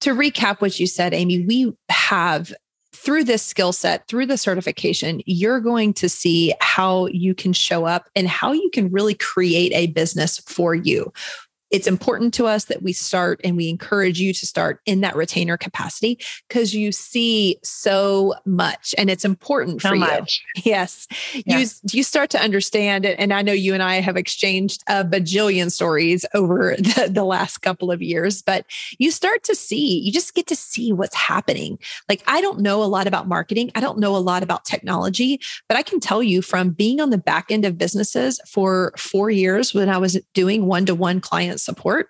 to 0.00 0.14
recap 0.14 0.60
what 0.60 0.78
you 0.78 0.86
said, 0.86 1.14
Amy, 1.14 1.44
we 1.46 1.72
have 1.88 2.52
through 2.92 3.24
this 3.24 3.42
skill 3.42 3.72
set, 3.72 4.08
through 4.08 4.26
the 4.26 4.38
certification, 4.38 5.20
you're 5.26 5.60
going 5.60 5.92
to 5.94 6.08
see 6.08 6.54
how 6.60 7.06
you 7.06 7.34
can 7.34 7.52
show 7.52 7.84
up 7.84 8.08
and 8.16 8.26
how 8.26 8.52
you 8.52 8.70
can 8.72 8.90
really 8.90 9.14
create 9.14 9.72
a 9.74 9.86
business 9.88 10.38
for 10.38 10.74
you 10.74 11.12
it's 11.76 11.86
important 11.86 12.32
to 12.32 12.46
us 12.46 12.64
that 12.64 12.82
we 12.82 12.94
start 12.94 13.38
and 13.44 13.54
we 13.54 13.68
encourage 13.68 14.18
you 14.18 14.32
to 14.32 14.46
start 14.46 14.80
in 14.86 15.02
that 15.02 15.14
retainer 15.14 15.58
capacity 15.58 16.18
because 16.48 16.74
you 16.74 16.90
see 16.90 17.58
so 17.62 18.34
much 18.46 18.94
and 18.96 19.10
it's 19.10 19.26
important 19.26 19.82
so 19.82 19.90
for 19.90 19.96
much. 19.96 20.42
you. 20.54 20.62
Yes. 20.64 21.06
Yeah. 21.34 21.58
You, 21.58 21.66
you 21.92 22.02
start 22.02 22.30
to 22.30 22.40
understand 22.40 23.04
it. 23.04 23.16
And 23.18 23.30
I 23.30 23.42
know 23.42 23.52
you 23.52 23.74
and 23.74 23.82
I 23.82 23.96
have 24.00 24.16
exchanged 24.16 24.82
a 24.88 25.04
bajillion 25.04 25.70
stories 25.70 26.24
over 26.32 26.76
the, 26.78 27.10
the 27.12 27.24
last 27.24 27.58
couple 27.58 27.90
of 27.90 28.00
years, 28.00 28.40
but 28.40 28.64
you 28.98 29.10
start 29.10 29.44
to 29.44 29.54
see, 29.54 29.98
you 29.98 30.10
just 30.10 30.34
get 30.34 30.46
to 30.46 30.56
see 30.56 30.94
what's 30.94 31.14
happening. 31.14 31.78
Like, 32.08 32.22
I 32.26 32.40
don't 32.40 32.60
know 32.60 32.82
a 32.82 32.84
lot 32.84 33.06
about 33.06 33.28
marketing. 33.28 33.70
I 33.74 33.80
don't 33.80 33.98
know 33.98 34.16
a 34.16 34.18
lot 34.18 34.42
about 34.42 34.64
technology, 34.64 35.40
but 35.68 35.76
I 35.76 35.82
can 35.82 36.00
tell 36.00 36.22
you 36.22 36.40
from 36.40 36.70
being 36.70 37.02
on 37.02 37.10
the 37.10 37.18
back 37.18 37.50
end 37.50 37.66
of 37.66 37.76
businesses 37.76 38.40
for 38.48 38.94
four 38.96 39.30
years 39.30 39.74
when 39.74 39.90
I 39.90 39.98
was 39.98 40.18
doing 40.32 40.64
one 40.64 40.86
to 40.86 40.94
one 40.94 41.20
client 41.20 41.60
support. 41.66 42.08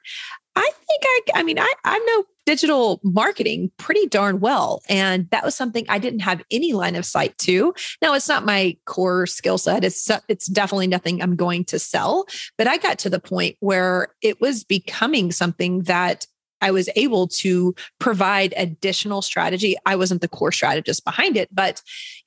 I 0.54 0.70
think 0.88 1.02
I, 1.04 1.40
I 1.40 1.42
mean, 1.42 1.58
I, 1.58 1.70
I 1.84 1.98
know 1.98 2.24
digital 2.46 3.00
marketing 3.02 3.70
pretty 3.76 4.06
darn 4.06 4.40
well. 4.40 4.80
And 4.88 5.28
that 5.30 5.44
was 5.44 5.54
something 5.54 5.84
I 5.88 5.98
didn't 5.98 6.20
have 6.20 6.42
any 6.50 6.72
line 6.72 6.96
of 6.96 7.04
sight 7.04 7.36
to. 7.38 7.74
Now 8.00 8.14
it's 8.14 8.28
not 8.28 8.46
my 8.46 8.76
core 8.86 9.26
skill 9.26 9.58
set. 9.58 9.84
It's, 9.84 10.08
it's 10.28 10.46
definitely 10.46 10.86
nothing 10.86 11.20
I'm 11.20 11.36
going 11.36 11.64
to 11.66 11.78
sell, 11.78 12.24
but 12.56 12.68
I 12.68 12.78
got 12.78 12.98
to 13.00 13.10
the 13.10 13.20
point 13.20 13.56
where 13.60 14.14
it 14.22 14.40
was 14.40 14.64
becoming 14.64 15.32
something 15.32 15.82
that 15.82 16.26
I 16.62 16.70
was 16.70 16.88
able 16.96 17.28
to 17.28 17.74
provide 17.98 18.54
additional 18.56 19.20
strategy. 19.20 19.76
I 19.84 19.96
wasn't 19.96 20.22
the 20.22 20.28
core 20.28 20.52
strategist 20.52 21.04
behind 21.04 21.36
it, 21.36 21.54
but 21.54 21.82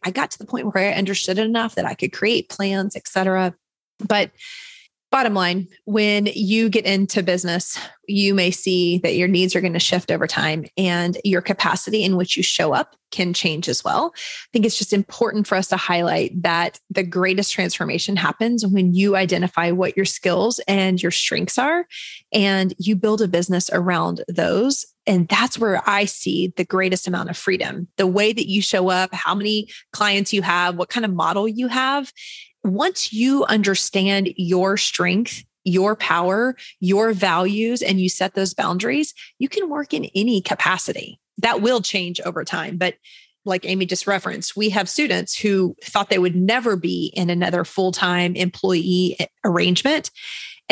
I 0.06 0.12
got 0.12 0.30
to 0.32 0.38
the 0.38 0.46
point 0.46 0.68
where 0.68 0.92
I 0.92 0.98
understood 0.98 1.40
enough 1.40 1.74
that 1.76 1.86
I 1.86 1.96
could 1.96 2.14
create 2.14 2.50
plans, 2.50 2.96
et 2.96 3.08
cetera. 3.08 3.56
But 4.06 4.30
Bottom 5.12 5.34
line, 5.34 5.68
when 5.86 6.28
you 6.28 6.70
get 6.70 6.86
into 6.86 7.24
business, 7.24 7.80
you 8.08 8.36
may 8.36 8.52
see 8.52 9.00
that 9.00 9.16
your 9.16 9.28
needs 9.28 9.56
are 9.56 9.62
going 9.62 9.74
to 9.74 9.80
shift 9.80 10.12
over 10.12 10.28
time 10.28 10.66
and 10.78 11.18
your 11.24 11.42
capacity 11.42 12.04
in 12.04 12.16
which 12.16 12.38
you 12.38 12.44
show 12.44 12.74
up 12.74 12.96
can 13.10 13.34
change 13.34 13.68
as 13.68 13.84
well. 13.84 14.14
I 14.16 14.50
think 14.54 14.66
it's 14.66 14.78
just 14.78 14.94
important 14.94 15.48
for 15.48 15.56
us 15.56 15.68
to 15.70 15.78
highlight 15.78 16.40
that 16.44 16.80
the 16.92 17.04
greatest 17.04 17.52
transformation 17.52 18.18
happens 18.18 18.66
when 18.68 18.94
you 18.94 19.16
identify 19.16 19.72
what 19.72 19.98
your 19.98 20.06
skills 20.06 20.60
and 20.68 21.02
your 21.02 21.12
strengths 21.12 21.58
are 21.58 21.88
and 22.32 22.76
you 22.78 22.96
build 22.96 23.22
a 23.22 23.28
business 23.28 23.70
around 23.74 24.24
those. 24.28 24.86
And 25.08 25.28
that's 25.28 25.58
where 25.58 25.82
I 25.90 26.06
see 26.06 26.54
the 26.56 26.66
greatest 26.66 27.08
amount 27.08 27.32
of 27.32 27.38
freedom. 27.38 27.88
The 27.98 28.06
way 28.06 28.32
that 28.32 28.48
you 28.48 28.62
show 28.62 28.90
up, 28.90 29.12
how 29.12 29.34
many 29.34 29.70
clients 29.92 30.34
you 30.34 30.44
have, 30.44 30.76
what 30.76 30.90
kind 30.90 31.04
of 31.04 31.12
model 31.12 31.48
you 31.48 31.68
have 31.68 32.12
once 32.64 33.14
you 33.14 33.46
understand 33.46 34.30
your 34.36 34.78
strength, 34.78 35.44
your 35.64 35.96
power, 35.96 36.56
your 36.80 37.14
values, 37.14 37.82
and 37.82 38.00
you 38.00 38.10
set 38.10 38.34
those 38.34 38.54
boundaries, 38.54 39.14
you 39.38 39.50
can 39.50 39.70
work 39.70 39.94
in 39.94 40.10
any 40.16 40.42
capacity. 40.42 41.20
That 41.38 41.62
will 41.62 41.82
change 41.82 42.20
over 42.22 42.44
time. 42.44 42.78
But 42.78 42.96
like 43.46 43.66
Amy 43.66 43.86
just 43.86 44.08
referenced, 44.08 44.56
we 44.56 44.70
have 44.70 44.90
students 44.90 45.38
who 45.38 45.76
thought 45.84 46.10
they 46.10 46.20
would 46.20 46.36
never 46.36 46.76
be 46.76 47.12
in 47.16 47.30
another 47.30 47.64
full 47.64 47.92
time 47.92 48.36
employee 48.36 49.18
arrangement. 49.44 50.12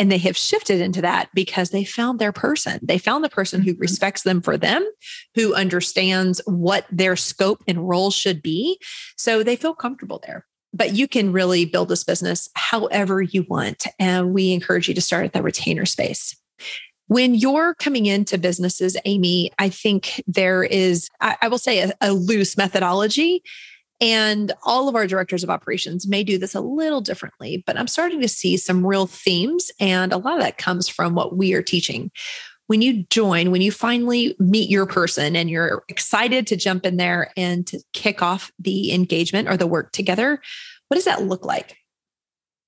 And 0.00 0.12
they 0.12 0.18
have 0.18 0.36
shifted 0.36 0.80
into 0.80 1.02
that 1.02 1.28
because 1.34 1.70
they 1.70 1.84
found 1.84 2.20
their 2.20 2.30
person. 2.30 2.78
They 2.82 2.98
found 2.98 3.24
the 3.24 3.28
person 3.28 3.62
who 3.62 3.72
mm-hmm. 3.72 3.80
respects 3.80 4.22
them 4.22 4.40
for 4.40 4.56
them, 4.56 4.88
who 5.34 5.54
understands 5.54 6.40
what 6.46 6.86
their 6.88 7.16
scope 7.16 7.64
and 7.66 7.88
role 7.88 8.12
should 8.12 8.40
be. 8.40 8.78
So 9.16 9.42
they 9.42 9.56
feel 9.56 9.74
comfortable 9.74 10.22
there 10.24 10.46
but 10.72 10.94
you 10.94 11.08
can 11.08 11.32
really 11.32 11.64
build 11.64 11.88
this 11.88 12.04
business 12.04 12.48
however 12.54 13.22
you 13.22 13.44
want. 13.48 13.86
And 13.98 14.32
we 14.32 14.52
encourage 14.52 14.88
you 14.88 14.94
to 14.94 15.00
start 15.00 15.24
at 15.24 15.32
the 15.32 15.42
retainer 15.42 15.86
space. 15.86 16.36
When 17.06 17.34
you're 17.34 17.74
coming 17.74 18.06
into 18.06 18.36
businesses, 18.36 18.96
Amy, 19.06 19.50
I 19.58 19.70
think 19.70 20.22
there 20.26 20.62
is, 20.62 21.08
I, 21.20 21.36
I 21.42 21.48
will 21.48 21.58
say, 21.58 21.80
a, 21.80 21.92
a 22.02 22.12
loose 22.12 22.56
methodology. 22.56 23.42
And 24.00 24.52
all 24.62 24.88
of 24.88 24.94
our 24.94 25.06
directors 25.06 25.42
of 25.42 25.50
operations 25.50 26.06
may 26.06 26.22
do 26.22 26.38
this 26.38 26.54
a 26.54 26.60
little 26.60 27.00
differently, 27.00 27.64
but 27.66 27.76
I'm 27.76 27.88
starting 27.88 28.20
to 28.20 28.28
see 28.28 28.56
some 28.56 28.86
real 28.86 29.06
themes. 29.06 29.72
And 29.80 30.12
a 30.12 30.18
lot 30.18 30.34
of 30.34 30.42
that 30.42 30.58
comes 30.58 30.88
from 30.88 31.14
what 31.14 31.36
we 31.36 31.54
are 31.54 31.62
teaching 31.62 32.12
when 32.68 32.82
you 32.82 33.04
join, 33.04 33.50
when 33.50 33.62
you 33.62 33.72
finally 33.72 34.36
meet 34.38 34.70
your 34.70 34.86
person 34.86 35.34
and 35.34 35.50
you're 35.50 35.82
excited 35.88 36.46
to 36.46 36.56
jump 36.56 36.84
in 36.84 36.98
there 36.98 37.32
and 37.34 37.66
to 37.66 37.82
kick 37.94 38.22
off 38.22 38.52
the 38.58 38.92
engagement 38.92 39.48
or 39.48 39.56
the 39.56 39.66
work 39.66 39.90
together, 39.90 40.40
what 40.88 40.94
does 40.94 41.06
that 41.06 41.22
look 41.22 41.46
like? 41.46 41.78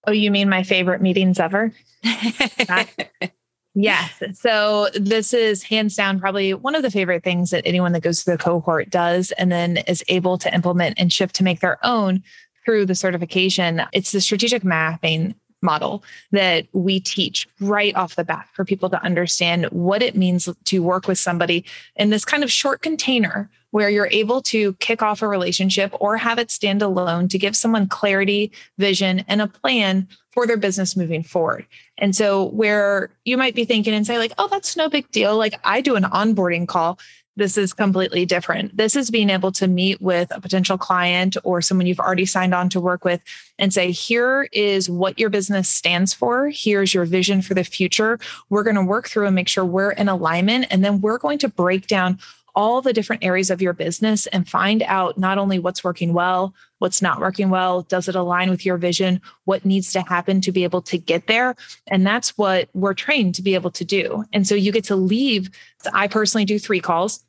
Oh, 0.06 0.12
you 0.12 0.30
mean 0.30 0.48
my 0.48 0.62
favorite 0.62 1.02
meetings 1.02 1.38
ever? 1.38 1.74
yes. 3.74 4.22
So 4.32 4.88
this 4.94 5.34
is 5.34 5.62
hands 5.62 5.96
down 5.96 6.18
probably 6.18 6.54
one 6.54 6.74
of 6.74 6.82
the 6.82 6.90
favorite 6.90 7.22
things 7.22 7.50
that 7.50 7.66
anyone 7.66 7.92
that 7.92 8.02
goes 8.02 8.22
through 8.22 8.38
the 8.38 8.42
cohort 8.42 8.88
does 8.88 9.32
and 9.32 9.52
then 9.52 9.76
is 9.86 10.02
able 10.08 10.38
to 10.38 10.54
implement 10.54 10.98
and 10.98 11.12
shift 11.12 11.34
to 11.36 11.44
make 11.44 11.60
their 11.60 11.78
own 11.84 12.22
through 12.64 12.86
the 12.86 12.94
certification. 12.94 13.82
It's 13.92 14.12
the 14.12 14.22
strategic 14.22 14.64
mapping 14.64 15.34
model 15.62 16.02
that 16.32 16.66
we 16.72 17.00
teach 17.00 17.48
right 17.60 17.94
off 17.94 18.16
the 18.16 18.24
bat 18.24 18.48
for 18.52 18.64
people 18.64 18.90
to 18.90 19.02
understand 19.02 19.66
what 19.66 20.02
it 20.02 20.16
means 20.16 20.48
to 20.64 20.82
work 20.82 21.06
with 21.06 21.18
somebody 21.18 21.64
in 21.96 22.10
this 22.10 22.24
kind 22.24 22.42
of 22.42 22.50
short 22.50 22.82
container 22.82 23.50
where 23.70 23.88
you're 23.88 24.08
able 24.10 24.42
to 24.42 24.72
kick 24.74 25.02
off 25.02 25.22
a 25.22 25.28
relationship 25.28 25.94
or 26.00 26.16
have 26.16 26.38
it 26.38 26.50
stand 26.50 26.82
alone 26.82 27.28
to 27.28 27.38
give 27.38 27.56
someone 27.56 27.86
clarity, 27.86 28.50
vision, 28.78 29.24
and 29.28 29.40
a 29.40 29.46
plan 29.46 30.08
for 30.32 30.46
their 30.46 30.56
business 30.56 30.96
moving 30.96 31.22
forward. 31.22 31.66
And 31.98 32.14
so, 32.14 32.46
where 32.46 33.10
you 33.24 33.36
might 33.36 33.54
be 33.54 33.64
thinking 33.64 33.94
and 33.94 34.06
say, 34.06 34.18
like, 34.18 34.32
oh, 34.38 34.48
that's 34.48 34.76
no 34.76 34.88
big 34.88 35.10
deal. 35.10 35.36
Like, 35.36 35.54
I 35.64 35.80
do 35.80 35.96
an 35.96 36.04
onboarding 36.04 36.66
call. 36.66 36.98
This 37.36 37.56
is 37.56 37.72
completely 37.72 38.26
different. 38.26 38.76
This 38.76 38.96
is 38.96 39.10
being 39.10 39.30
able 39.30 39.52
to 39.52 39.66
meet 39.66 40.00
with 40.02 40.30
a 40.34 40.40
potential 40.40 40.76
client 40.76 41.36
or 41.44 41.62
someone 41.62 41.86
you've 41.86 42.00
already 42.00 42.26
signed 42.26 42.54
on 42.54 42.68
to 42.70 42.80
work 42.80 43.04
with 43.04 43.22
and 43.58 43.72
say, 43.72 43.90
here 43.90 44.48
is 44.52 44.90
what 44.90 45.18
your 45.18 45.30
business 45.30 45.68
stands 45.68 46.12
for. 46.12 46.50
Here's 46.52 46.92
your 46.92 47.04
vision 47.04 47.40
for 47.40 47.54
the 47.54 47.64
future. 47.64 48.18
We're 48.48 48.64
going 48.64 48.76
to 48.76 48.82
work 48.82 49.08
through 49.08 49.26
and 49.26 49.34
make 49.34 49.48
sure 49.48 49.64
we're 49.64 49.92
in 49.92 50.08
alignment. 50.08 50.66
And 50.70 50.84
then 50.84 51.00
we're 51.00 51.18
going 51.18 51.38
to 51.38 51.48
break 51.48 51.86
down 51.86 52.18
all 52.54 52.82
the 52.82 52.92
different 52.92 53.24
areas 53.24 53.48
of 53.50 53.62
your 53.62 53.72
business 53.72 54.26
and 54.26 54.48
find 54.48 54.82
out 54.82 55.16
not 55.16 55.38
only 55.38 55.58
what's 55.58 55.84
working 55.84 56.12
well, 56.12 56.52
what's 56.80 57.00
not 57.00 57.20
working 57.20 57.50
well, 57.50 57.82
does 57.82 58.08
it 58.08 58.14
align 58.14 58.50
with 58.50 58.66
your 58.66 58.78
vision, 58.78 59.20
what 59.44 59.64
needs 59.64 59.92
to 59.92 60.00
happen 60.00 60.40
to 60.40 60.50
be 60.50 60.64
able 60.64 60.82
to 60.82 60.98
get 60.98 61.26
there. 61.26 61.54
And 61.86 62.06
that's 62.06 62.36
what 62.36 62.70
we're 62.72 62.94
trained 62.94 63.34
to 63.36 63.42
be 63.42 63.54
able 63.54 63.70
to 63.72 63.84
do. 63.84 64.24
And 64.32 64.46
so 64.46 64.54
you 64.54 64.72
get 64.72 64.84
to 64.84 64.96
leave. 64.96 65.50
I 65.92 66.08
personally 66.08 66.46
do 66.46 66.58
three 66.58 66.80
calls. 66.80 67.22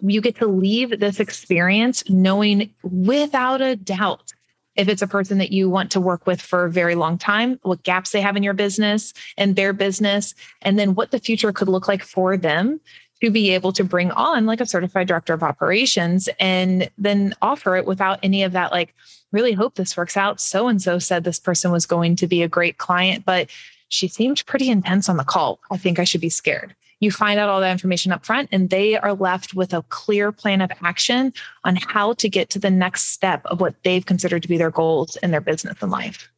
You 0.00 0.20
get 0.20 0.36
to 0.36 0.46
leave 0.46 0.98
this 0.98 1.20
experience 1.20 2.02
knowing 2.10 2.74
without 2.82 3.60
a 3.60 3.76
doubt 3.76 4.32
if 4.76 4.88
it's 4.88 5.02
a 5.02 5.06
person 5.06 5.38
that 5.38 5.52
you 5.52 5.68
want 5.68 5.90
to 5.92 6.00
work 6.00 6.26
with 6.26 6.40
for 6.40 6.64
a 6.64 6.70
very 6.70 6.94
long 6.94 7.18
time, 7.18 7.60
what 7.62 7.82
gaps 7.82 8.10
they 8.10 8.20
have 8.20 8.36
in 8.36 8.42
your 8.42 8.54
business 8.54 9.12
and 9.36 9.54
their 9.54 9.72
business, 9.72 10.34
and 10.62 10.78
then 10.78 10.94
what 10.94 11.10
the 11.10 11.18
future 11.18 11.52
could 11.52 11.68
look 11.68 11.86
like 11.86 12.02
for 12.02 12.36
them 12.36 12.80
to 13.22 13.30
be 13.30 13.50
able 13.50 13.72
to 13.72 13.84
bring 13.84 14.10
on 14.12 14.46
like 14.46 14.60
a 14.60 14.66
certified 14.66 15.06
director 15.06 15.34
of 15.34 15.42
operations 15.42 16.28
and 16.38 16.90
then 16.98 17.34
offer 17.42 17.76
it 17.76 17.86
without 17.86 18.18
any 18.22 18.42
of 18.42 18.52
that 18.52 18.72
like 18.72 18.94
really 19.32 19.52
hope 19.52 19.74
this 19.74 19.96
works 19.96 20.16
out. 20.16 20.40
So 20.40 20.68
and 20.68 20.80
so 20.80 20.98
said 20.98 21.24
this 21.24 21.38
person 21.38 21.70
was 21.70 21.86
going 21.86 22.16
to 22.16 22.26
be 22.26 22.42
a 22.42 22.48
great 22.48 22.78
client 22.78 23.24
but 23.24 23.48
she 23.88 24.08
seemed 24.08 24.44
pretty 24.46 24.70
intense 24.70 25.08
on 25.08 25.16
the 25.16 25.24
call. 25.24 25.58
I 25.70 25.76
think 25.76 25.98
i 25.98 26.04
should 26.04 26.20
be 26.20 26.30
scared. 26.30 26.74
You 27.00 27.10
find 27.10 27.40
out 27.40 27.48
all 27.48 27.60
that 27.60 27.72
information 27.72 28.12
up 28.12 28.24
front 28.24 28.48
and 28.52 28.70
they 28.70 28.96
are 28.96 29.14
left 29.14 29.54
with 29.54 29.72
a 29.72 29.82
clear 29.88 30.32
plan 30.32 30.60
of 30.60 30.70
action 30.82 31.32
on 31.64 31.76
how 31.76 32.12
to 32.14 32.28
get 32.28 32.50
to 32.50 32.58
the 32.58 32.70
next 32.70 33.04
step 33.04 33.44
of 33.46 33.60
what 33.60 33.74
they've 33.84 34.04
considered 34.04 34.42
to 34.42 34.48
be 34.48 34.58
their 34.58 34.70
goals 34.70 35.16
in 35.16 35.30
their 35.30 35.40
business 35.40 35.76
and 35.80 35.90
life 35.90 36.30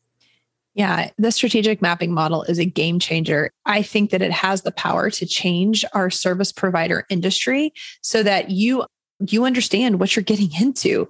yeah, 0.74 1.10
the 1.18 1.30
strategic 1.30 1.82
mapping 1.82 2.12
model 2.12 2.42
is 2.44 2.58
a 2.58 2.64
game 2.64 2.98
changer. 2.98 3.50
I 3.66 3.82
think 3.82 4.10
that 4.10 4.22
it 4.22 4.32
has 4.32 4.62
the 4.62 4.72
power 4.72 5.10
to 5.10 5.26
change 5.26 5.84
our 5.92 6.08
service 6.08 6.50
provider 6.50 7.04
industry 7.10 7.72
so 8.00 8.22
that 8.22 8.50
you 8.50 8.84
you 9.30 9.44
understand 9.44 10.00
what 10.00 10.16
you're 10.16 10.22
getting 10.24 10.50
into. 10.60 11.08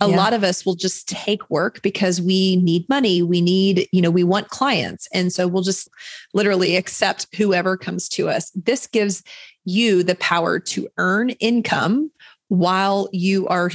A 0.00 0.08
yeah. 0.08 0.16
lot 0.16 0.32
of 0.32 0.44
us 0.44 0.64
will 0.64 0.76
just 0.76 1.08
take 1.08 1.50
work 1.50 1.82
because 1.82 2.22
we 2.22 2.56
need 2.56 2.88
money, 2.88 3.20
we 3.20 3.40
need, 3.40 3.88
you 3.90 4.00
know, 4.00 4.12
we 4.12 4.22
want 4.22 4.48
clients. 4.48 5.08
And 5.12 5.32
so 5.32 5.48
we'll 5.48 5.64
just 5.64 5.88
literally 6.32 6.76
accept 6.76 7.26
whoever 7.34 7.76
comes 7.76 8.08
to 8.10 8.28
us. 8.28 8.52
This 8.54 8.86
gives 8.86 9.24
you 9.64 10.04
the 10.04 10.14
power 10.14 10.60
to 10.60 10.86
earn 10.98 11.30
income 11.30 12.12
while 12.46 13.08
you 13.12 13.48
are 13.48 13.68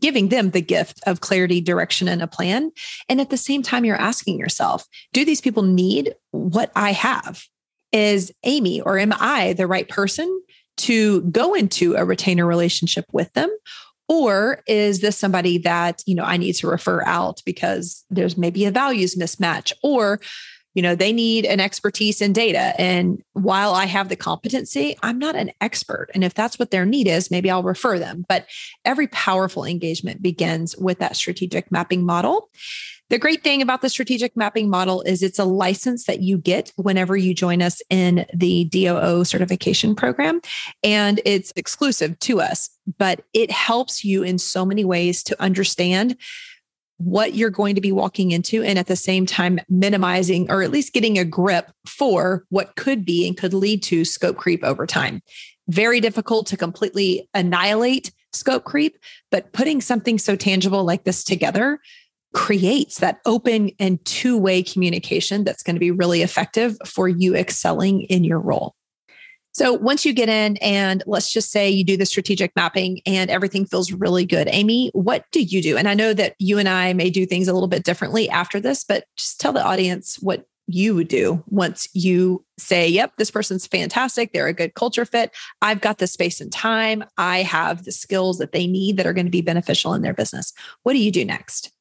giving 0.00 0.28
them 0.28 0.50
the 0.50 0.60
gift 0.60 1.00
of 1.06 1.20
clarity, 1.20 1.60
direction, 1.60 2.08
and 2.08 2.22
a 2.22 2.26
plan. 2.26 2.70
And 3.08 3.20
at 3.20 3.30
the 3.30 3.36
same 3.36 3.62
time, 3.62 3.84
you're 3.84 3.96
asking 3.96 4.38
yourself, 4.38 4.84
do 5.12 5.24
these 5.24 5.40
people 5.40 5.62
need 5.62 6.14
what 6.32 6.70
I 6.76 6.92
have? 6.92 7.44
Is 7.92 8.32
Amy 8.44 8.80
or 8.80 8.98
am 8.98 9.12
I 9.18 9.54
the 9.54 9.66
right 9.66 9.88
person 9.88 10.42
to 10.78 11.22
go 11.22 11.54
into 11.54 11.94
a 11.94 12.04
retainer 12.04 12.46
relationship 12.46 13.04
with 13.12 13.32
them? 13.32 13.50
Or 14.08 14.62
is 14.66 15.00
this 15.00 15.16
somebody 15.16 15.58
that, 15.58 16.02
you 16.04 16.16
know, 16.16 16.24
I 16.24 16.36
need 16.36 16.54
to 16.54 16.66
refer 16.66 17.02
out 17.04 17.42
because 17.46 18.04
there's 18.10 18.36
maybe 18.36 18.64
a 18.64 18.70
values 18.72 19.14
mismatch 19.14 19.72
or 19.84 20.20
you 20.74 20.82
know 20.82 20.94
they 20.94 21.12
need 21.12 21.44
an 21.44 21.60
expertise 21.60 22.20
in 22.20 22.32
data. 22.32 22.74
And 22.80 23.22
while 23.32 23.74
i 23.74 23.86
have 23.86 24.08
the 24.08 24.16
competency 24.16 24.96
i'm 25.02 25.18
not 25.18 25.36
an 25.36 25.50
expert. 25.60 26.08
And 26.14 26.24
if 26.24 26.34
that's 26.34 26.58
what 26.58 26.70
their 26.70 26.86
need 26.86 27.06
is 27.06 27.30
maybe 27.30 27.50
i'll 27.50 27.62
refer 27.62 27.98
them. 27.98 28.24
But 28.28 28.46
every 28.84 29.08
powerful 29.08 29.64
engagement 29.64 30.22
begins 30.22 30.76
with 30.76 30.98
that 30.98 31.16
strategic 31.16 31.70
mapping 31.70 32.04
model. 32.04 32.50
The 33.10 33.18
great 33.18 33.42
thing 33.42 33.60
about 33.60 33.82
the 33.82 33.88
strategic 33.88 34.36
mapping 34.36 34.70
model 34.70 35.02
is 35.02 35.20
it's 35.20 35.40
a 35.40 35.44
license 35.44 36.06
that 36.06 36.20
you 36.20 36.38
get 36.38 36.72
whenever 36.76 37.16
you 37.16 37.34
join 37.34 37.60
us 37.60 37.82
in 37.90 38.24
the 38.32 38.66
DOO 38.66 39.24
certification 39.24 39.96
program. 39.96 40.40
And 40.84 41.20
it's 41.24 41.52
exclusive 41.56 42.16
to 42.20 42.40
us, 42.40 42.70
but 42.98 43.24
it 43.34 43.50
helps 43.50 44.04
you 44.04 44.22
in 44.22 44.38
so 44.38 44.64
many 44.64 44.84
ways 44.84 45.24
to 45.24 45.42
understand 45.42 46.16
what 47.00 47.34
you're 47.34 47.50
going 47.50 47.74
to 47.74 47.80
be 47.80 47.92
walking 47.92 48.30
into 48.30 48.62
and 48.62 48.78
at 48.78 48.86
the 48.86 48.96
same 48.96 49.24
time 49.24 49.58
minimizing 49.70 50.50
or 50.50 50.62
at 50.62 50.70
least 50.70 50.92
getting 50.92 51.18
a 51.18 51.24
grip 51.24 51.72
for 51.86 52.44
what 52.50 52.76
could 52.76 53.04
be 53.06 53.26
and 53.26 53.38
could 53.38 53.54
lead 53.54 53.82
to 53.82 54.04
scope 54.04 54.36
creep 54.36 54.62
over 54.62 54.86
time. 54.86 55.22
Very 55.68 56.00
difficult 56.00 56.46
to 56.48 56.56
completely 56.58 57.28
annihilate 57.32 58.12
scope 58.32 58.64
creep, 58.64 58.98
but 59.30 59.52
putting 59.52 59.80
something 59.80 60.18
so 60.18 60.36
tangible 60.36 60.84
like 60.84 61.04
this 61.04 61.24
together 61.24 61.80
creates 62.34 62.98
that 63.00 63.18
open 63.24 63.70
and 63.80 64.04
two 64.04 64.36
way 64.36 64.62
communication 64.62 65.42
that's 65.42 65.62
going 65.62 65.76
to 65.76 65.80
be 65.80 65.90
really 65.90 66.22
effective 66.22 66.76
for 66.86 67.08
you 67.08 67.34
excelling 67.34 68.02
in 68.02 68.24
your 68.24 68.38
role. 68.38 68.74
So 69.52 69.72
once 69.72 70.04
you 70.04 70.12
get 70.12 70.28
in 70.28 70.56
and 70.58 71.02
let's 71.06 71.32
just 71.32 71.50
say 71.50 71.68
you 71.68 71.84
do 71.84 71.96
the 71.96 72.06
strategic 72.06 72.54
mapping 72.54 73.00
and 73.04 73.30
everything 73.30 73.66
feels 73.66 73.92
really 73.92 74.24
good. 74.24 74.48
Amy, 74.50 74.90
what 74.94 75.24
do 75.32 75.42
you 75.42 75.60
do? 75.60 75.76
And 75.76 75.88
I 75.88 75.94
know 75.94 76.14
that 76.14 76.34
you 76.38 76.58
and 76.58 76.68
I 76.68 76.92
may 76.92 77.10
do 77.10 77.26
things 77.26 77.48
a 77.48 77.52
little 77.52 77.68
bit 77.68 77.84
differently 77.84 78.28
after 78.28 78.60
this, 78.60 78.84
but 78.84 79.04
just 79.16 79.40
tell 79.40 79.52
the 79.52 79.64
audience 79.64 80.16
what 80.20 80.46
you 80.72 80.94
would 80.94 81.08
do 81.08 81.42
once 81.48 81.88
you 81.94 82.44
say, 82.58 82.86
yep, 82.86 83.12
this 83.16 83.30
person's 83.30 83.66
fantastic. 83.66 84.32
They're 84.32 84.46
a 84.46 84.52
good 84.52 84.74
culture 84.74 85.04
fit. 85.04 85.34
I've 85.62 85.80
got 85.80 85.98
the 85.98 86.06
space 86.06 86.40
and 86.40 86.52
time. 86.52 87.02
I 87.18 87.42
have 87.42 87.84
the 87.84 87.92
skills 87.92 88.38
that 88.38 88.52
they 88.52 88.68
need 88.68 88.96
that 88.96 89.06
are 89.06 89.12
going 89.12 89.26
to 89.26 89.30
be 89.30 89.42
beneficial 89.42 89.94
in 89.94 90.02
their 90.02 90.14
business. 90.14 90.52
What 90.84 90.92
do 90.92 91.00
you 91.00 91.10
do 91.10 91.24
next? 91.24 91.72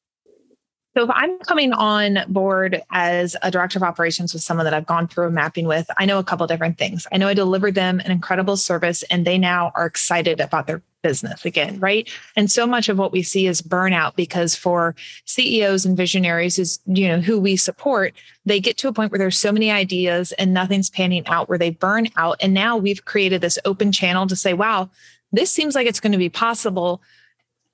So 0.97 1.03
if 1.03 1.09
I'm 1.13 1.37
coming 1.39 1.71
on 1.71 2.19
board 2.27 2.81
as 2.89 3.35
a 3.43 3.51
director 3.51 3.77
of 3.77 3.83
operations 3.83 4.33
with 4.33 4.41
someone 4.41 4.65
that 4.65 4.73
I've 4.73 4.87
gone 4.87 5.07
through 5.07 5.27
a 5.27 5.31
mapping 5.31 5.67
with, 5.67 5.89
I 5.97 6.05
know 6.05 6.17
a 6.17 6.23
couple 6.23 6.47
different 6.47 6.79
things. 6.79 7.05
I 7.11 7.17
know 7.17 7.27
I 7.27 7.35
delivered 7.35 7.75
them 7.75 7.99
an 7.99 8.11
incredible 8.11 8.57
service 8.57 9.03
and 9.03 9.25
they 9.25 9.37
now 9.37 9.71
are 9.75 9.85
excited 9.85 10.39
about 10.39 10.65
their 10.65 10.81
business 11.03 11.45
again, 11.45 11.79
right? 11.79 12.09
And 12.35 12.51
so 12.51 12.65
much 12.65 12.89
of 12.89 12.97
what 12.97 13.11
we 13.11 13.21
see 13.21 13.45
is 13.45 13.61
burnout 13.61 14.15
because 14.15 14.55
for 14.55 14.95
CEOs 15.25 15.85
and 15.85 15.95
visionaries 15.95 16.57
is, 16.57 16.79
you 16.87 17.07
know, 17.07 17.21
who 17.21 17.39
we 17.39 17.55
support, 17.55 18.13
they 18.45 18.59
get 18.59 18.77
to 18.79 18.87
a 18.87 18.93
point 18.93 19.11
where 19.11 19.19
there's 19.19 19.37
so 19.37 19.51
many 19.51 19.71
ideas 19.71 20.31
and 20.33 20.53
nothing's 20.53 20.89
panning 20.89 21.25
out 21.27 21.49
where 21.49 21.59
they 21.59 21.69
burn 21.69 22.07
out. 22.17 22.37
And 22.41 22.53
now 22.53 22.77
we've 22.77 23.05
created 23.05 23.41
this 23.41 23.59
open 23.63 23.91
channel 23.91 24.25
to 24.27 24.35
say, 24.35 24.53
wow, 24.53 24.89
this 25.31 25.51
seems 25.51 25.75
like 25.75 25.87
it's 25.87 25.99
going 25.99 26.11
to 26.13 26.17
be 26.17 26.29
possible. 26.29 27.01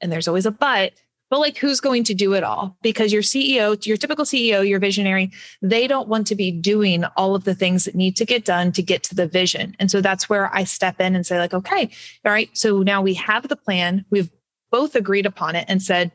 And 0.02 0.12
there's 0.12 0.28
always 0.28 0.46
a 0.46 0.52
but 0.52 0.92
but 1.30 1.40
like 1.40 1.58
who's 1.58 1.80
going 1.80 2.04
to 2.06 2.14
do 2.14 2.34
it 2.34 2.44
all? 2.44 2.78
Because 2.82 3.12
your 3.12 3.22
ceo 3.22 3.86
your 3.86 3.98
typical 3.98 4.26
ceo 4.26 4.68
your 4.68 4.80
visionary 4.80 5.32
they 5.62 5.88
don't 5.88 6.08
want 6.08 6.28
to 6.28 6.36
be 6.36 6.52
doing 6.52 7.04
all 7.18 7.36
of 7.36 7.44
the 7.44 7.56
things 7.56 7.86
that 7.86 7.96
need 7.96 8.16
to 8.18 8.26
get 8.26 8.46
done 8.46 8.72
to 8.74 8.82
get 8.82 9.04
to 9.04 9.16
the 9.16 9.28
vision. 9.28 9.76
And 9.80 9.90
so 9.90 10.02
that's 10.02 10.30
where 10.30 10.54
i 10.56 10.64
step 10.64 11.00
in 11.00 11.16
and 11.16 11.26
say 11.26 11.38
like 11.40 11.54
okay 11.54 11.90
all 12.26 12.32
right 12.32 12.50
so 12.54 12.82
now 12.82 13.02
we 13.02 13.14
have 13.16 13.48
the 13.48 13.56
plan. 13.56 14.06
We've 14.10 14.30
both 14.72 14.96
agreed 14.96 15.26
upon 15.26 15.56
it 15.56 15.66
and 15.68 15.82
said 15.82 16.12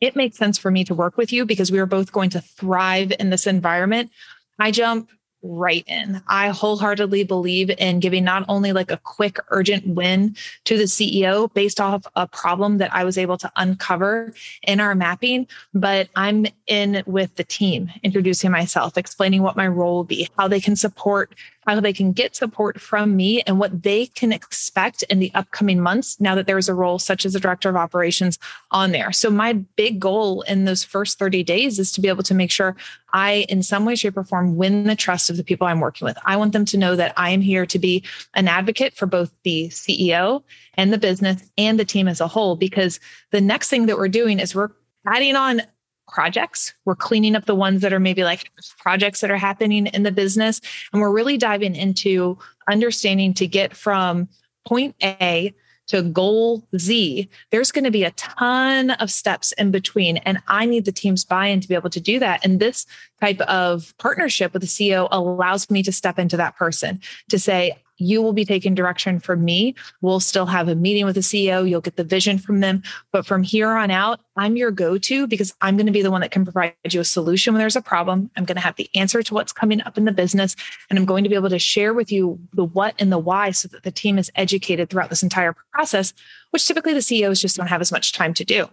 it 0.00 0.14
makes 0.14 0.36
sense 0.36 0.58
for 0.58 0.70
me 0.70 0.84
to 0.84 0.94
work 0.94 1.16
with 1.16 1.32
you 1.32 1.44
because 1.44 1.72
we 1.72 1.78
are 1.78 1.86
both 1.86 2.12
going 2.12 2.30
to 2.30 2.40
thrive 2.40 3.12
in 3.18 3.30
this 3.30 3.46
environment. 3.46 4.10
I 4.58 4.70
jump 4.70 5.10
right 5.42 5.84
in. 5.86 6.22
I 6.26 6.48
wholeheartedly 6.48 7.24
believe 7.24 7.70
in 7.78 8.00
giving 8.00 8.24
not 8.24 8.44
only 8.48 8.72
like 8.72 8.90
a 8.90 8.96
quick 8.98 9.38
urgent 9.50 9.86
win 9.86 10.36
to 10.64 10.76
the 10.76 10.84
CEO 10.84 11.52
based 11.54 11.80
off 11.80 12.06
a 12.16 12.26
problem 12.26 12.78
that 12.78 12.92
I 12.92 13.04
was 13.04 13.16
able 13.16 13.38
to 13.38 13.52
uncover 13.56 14.34
in 14.62 14.80
our 14.80 14.94
mapping, 14.94 15.46
but 15.74 16.08
I'm 16.16 16.46
in 16.66 17.02
with 17.06 17.36
the 17.36 17.44
team, 17.44 17.90
introducing 18.02 18.50
myself, 18.50 18.98
explaining 18.98 19.42
what 19.42 19.56
my 19.56 19.68
role 19.68 19.96
will 19.96 20.04
be, 20.04 20.28
how 20.38 20.48
they 20.48 20.60
can 20.60 20.76
support 20.76 21.34
how 21.68 21.80
they 21.80 21.92
can 21.92 22.12
get 22.12 22.34
support 22.34 22.80
from 22.80 23.14
me 23.14 23.42
and 23.42 23.58
what 23.58 23.82
they 23.82 24.06
can 24.06 24.32
expect 24.32 25.02
in 25.04 25.18
the 25.18 25.30
upcoming 25.34 25.80
months 25.80 26.18
now 26.18 26.34
that 26.34 26.46
there's 26.46 26.68
a 26.68 26.74
role 26.74 26.98
such 26.98 27.26
as 27.26 27.34
a 27.34 27.40
director 27.40 27.68
of 27.68 27.76
operations 27.76 28.38
on 28.70 28.90
there. 28.90 29.12
So 29.12 29.28
my 29.28 29.52
big 29.52 30.00
goal 30.00 30.40
in 30.42 30.64
those 30.64 30.82
first 30.82 31.18
30 31.18 31.42
days 31.42 31.78
is 31.78 31.92
to 31.92 32.00
be 32.00 32.08
able 32.08 32.22
to 32.22 32.34
make 32.34 32.50
sure 32.50 32.74
I, 33.12 33.44
in 33.50 33.62
some 33.62 33.84
way, 33.84 33.96
shape, 33.96 34.16
or 34.16 34.24
form, 34.24 34.56
win 34.56 34.84
the 34.84 34.96
trust 34.96 35.28
of 35.28 35.36
the 35.36 35.44
people 35.44 35.66
I'm 35.66 35.80
working 35.80 36.06
with. 36.06 36.16
I 36.24 36.36
want 36.36 36.54
them 36.54 36.64
to 36.64 36.78
know 36.78 36.96
that 36.96 37.12
I 37.18 37.30
am 37.30 37.42
here 37.42 37.66
to 37.66 37.78
be 37.78 38.02
an 38.34 38.48
advocate 38.48 38.94
for 38.94 39.04
both 39.04 39.30
the 39.42 39.68
CEO 39.68 40.42
and 40.74 40.90
the 40.90 40.98
business 40.98 41.42
and 41.58 41.78
the 41.78 41.84
team 41.84 42.08
as 42.08 42.22
a 42.22 42.28
whole, 42.28 42.56
because 42.56 42.98
the 43.30 43.42
next 43.42 43.68
thing 43.68 43.86
that 43.86 43.98
we're 43.98 44.08
doing 44.08 44.40
is 44.40 44.54
we're 44.54 44.70
adding 45.06 45.36
on 45.36 45.62
projects. 46.08 46.74
We're 46.84 46.96
cleaning 46.96 47.36
up 47.36 47.46
the 47.46 47.54
ones 47.54 47.82
that 47.82 47.92
are 47.92 48.00
maybe 48.00 48.24
like 48.24 48.50
projects 48.78 49.20
that 49.20 49.30
are 49.30 49.36
happening 49.36 49.86
in 49.88 50.02
the 50.02 50.12
business. 50.12 50.60
And 50.92 51.00
we're 51.00 51.12
really 51.12 51.36
diving 51.36 51.76
into 51.76 52.38
understanding 52.68 53.34
to 53.34 53.46
get 53.46 53.76
from 53.76 54.28
point 54.66 54.94
A 55.02 55.54
to 55.88 56.02
goal 56.02 56.66
Z, 56.76 57.28
there's 57.50 57.72
going 57.72 57.84
to 57.84 57.90
be 57.90 58.04
a 58.04 58.10
ton 58.12 58.90
of 58.92 59.10
steps 59.10 59.52
in 59.52 59.70
between. 59.70 60.18
And 60.18 60.38
I 60.46 60.66
need 60.66 60.84
the 60.84 60.92
team's 60.92 61.24
buy 61.24 61.46
in 61.46 61.60
to 61.60 61.68
be 61.68 61.74
able 61.74 61.90
to 61.90 62.00
do 62.00 62.18
that. 62.18 62.44
And 62.44 62.60
this 62.60 62.86
type 63.20 63.40
of 63.42 63.94
partnership 63.98 64.52
with 64.52 64.62
the 64.62 64.68
CEO 64.68 65.08
allows 65.10 65.70
me 65.70 65.82
to 65.82 65.92
step 65.92 66.18
into 66.18 66.36
that 66.36 66.56
person 66.56 67.00
to 67.30 67.38
say, 67.38 67.78
you 67.98 68.22
will 68.22 68.32
be 68.32 68.44
taking 68.44 68.74
direction 68.74 69.18
from 69.18 69.44
me. 69.44 69.74
We'll 70.00 70.20
still 70.20 70.46
have 70.46 70.68
a 70.68 70.74
meeting 70.74 71.04
with 71.04 71.16
the 71.16 71.20
CEO. 71.20 71.68
You'll 71.68 71.80
get 71.80 71.96
the 71.96 72.04
vision 72.04 72.38
from 72.38 72.60
them. 72.60 72.82
But 73.12 73.26
from 73.26 73.42
here 73.42 73.70
on 73.70 73.90
out, 73.90 74.20
I'm 74.36 74.56
your 74.56 74.70
go 74.70 74.98
to 74.98 75.26
because 75.26 75.52
I'm 75.60 75.76
going 75.76 75.86
to 75.86 75.92
be 75.92 76.02
the 76.02 76.10
one 76.10 76.20
that 76.20 76.30
can 76.30 76.44
provide 76.44 76.74
you 76.88 77.00
a 77.00 77.04
solution 77.04 77.52
when 77.52 77.58
there's 77.58 77.76
a 77.76 77.82
problem. 77.82 78.30
I'm 78.36 78.44
going 78.44 78.56
to 78.56 78.62
have 78.62 78.76
the 78.76 78.88
answer 78.94 79.22
to 79.22 79.34
what's 79.34 79.52
coming 79.52 79.82
up 79.82 79.98
in 79.98 80.04
the 80.04 80.12
business. 80.12 80.54
And 80.88 80.98
I'm 80.98 81.04
going 81.04 81.24
to 81.24 81.30
be 81.30 81.36
able 81.36 81.50
to 81.50 81.58
share 81.58 81.92
with 81.92 82.12
you 82.12 82.38
the 82.52 82.64
what 82.64 82.94
and 82.98 83.12
the 83.12 83.18
why 83.18 83.50
so 83.50 83.68
that 83.68 83.82
the 83.82 83.90
team 83.90 84.18
is 84.18 84.30
educated 84.36 84.88
throughout 84.88 85.10
this 85.10 85.22
entire 85.22 85.54
process, 85.72 86.14
which 86.50 86.66
typically 86.66 86.94
the 86.94 87.02
CEOs 87.02 87.40
just 87.40 87.56
don't 87.56 87.66
have 87.66 87.80
as 87.80 87.92
much 87.92 88.12
time 88.12 88.32
to 88.34 88.44
do. 88.44 88.68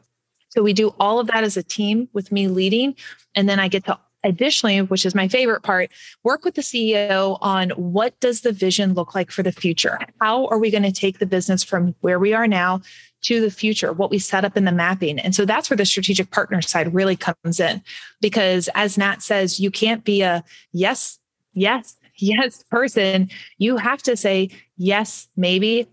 So 0.50 0.64
we 0.64 0.72
do 0.72 0.96
all 1.00 1.20
of 1.20 1.28
that 1.28 1.44
as 1.44 1.58
a 1.58 1.64
team 1.64 2.08
with 2.14 2.32
me 2.32 2.48
leading. 2.48 2.96
And 3.34 3.50
then 3.50 3.60
I 3.60 3.68
get 3.68 3.86
to 3.86 4.00
additionally, 4.26 4.82
which 4.82 5.06
is 5.06 5.16
my 5.16 5.28
favorite 5.28 5.64
part, 5.64 5.92
work 6.24 6.44
with 6.44 6.56
the 6.56 6.62
CEO 6.62 7.38
on 7.42 7.70
what 7.72 8.20
does 8.20 8.42
the 8.42 8.52
vision 8.52 8.94
look 8.94 9.16
like 9.16 9.32
for 9.32 9.44
the 9.44 9.52
future? 9.52 10.00
How 10.20 10.48
are 10.48 10.60
we 10.60 10.72
going 10.72 10.84
to 10.84 10.92
take 10.92 11.20
the 11.20 11.26
business 11.26 11.64
from 11.64 11.96
where 12.02 12.20
we 12.20 12.34
are 12.34 12.48
now 12.48 12.82
to 13.26 13.42
the 13.42 13.50
future, 13.50 13.92
what 13.92 14.12
we 14.12 14.20
set 14.20 14.46
up 14.46 14.56
in 14.56 14.66
the 14.66 14.72
mapping. 14.72 15.20
And 15.20 15.34
so 15.34 15.46
that's 15.46 15.70
where 15.70 15.78
the 15.78 15.86
strategic 15.86 16.30
partner 16.30 16.62
side 16.62 16.94
really 16.94 17.16
comes 17.16 17.60
in. 17.60 17.82
Because 18.22 18.70
as 18.76 18.98
Nat 18.98 19.24
says, 19.24 19.60
you 19.60 19.72
can't 19.72 20.04
be 20.04 20.22
a 20.22 20.44
yes, 20.74 21.18
yes, 21.54 21.98
yes 22.18 22.64
person. 22.70 23.30
You 23.58 23.78
have 23.78 24.04
to 24.04 24.16
say 24.16 24.50
yes, 24.78 25.28
maybe, 25.36 25.88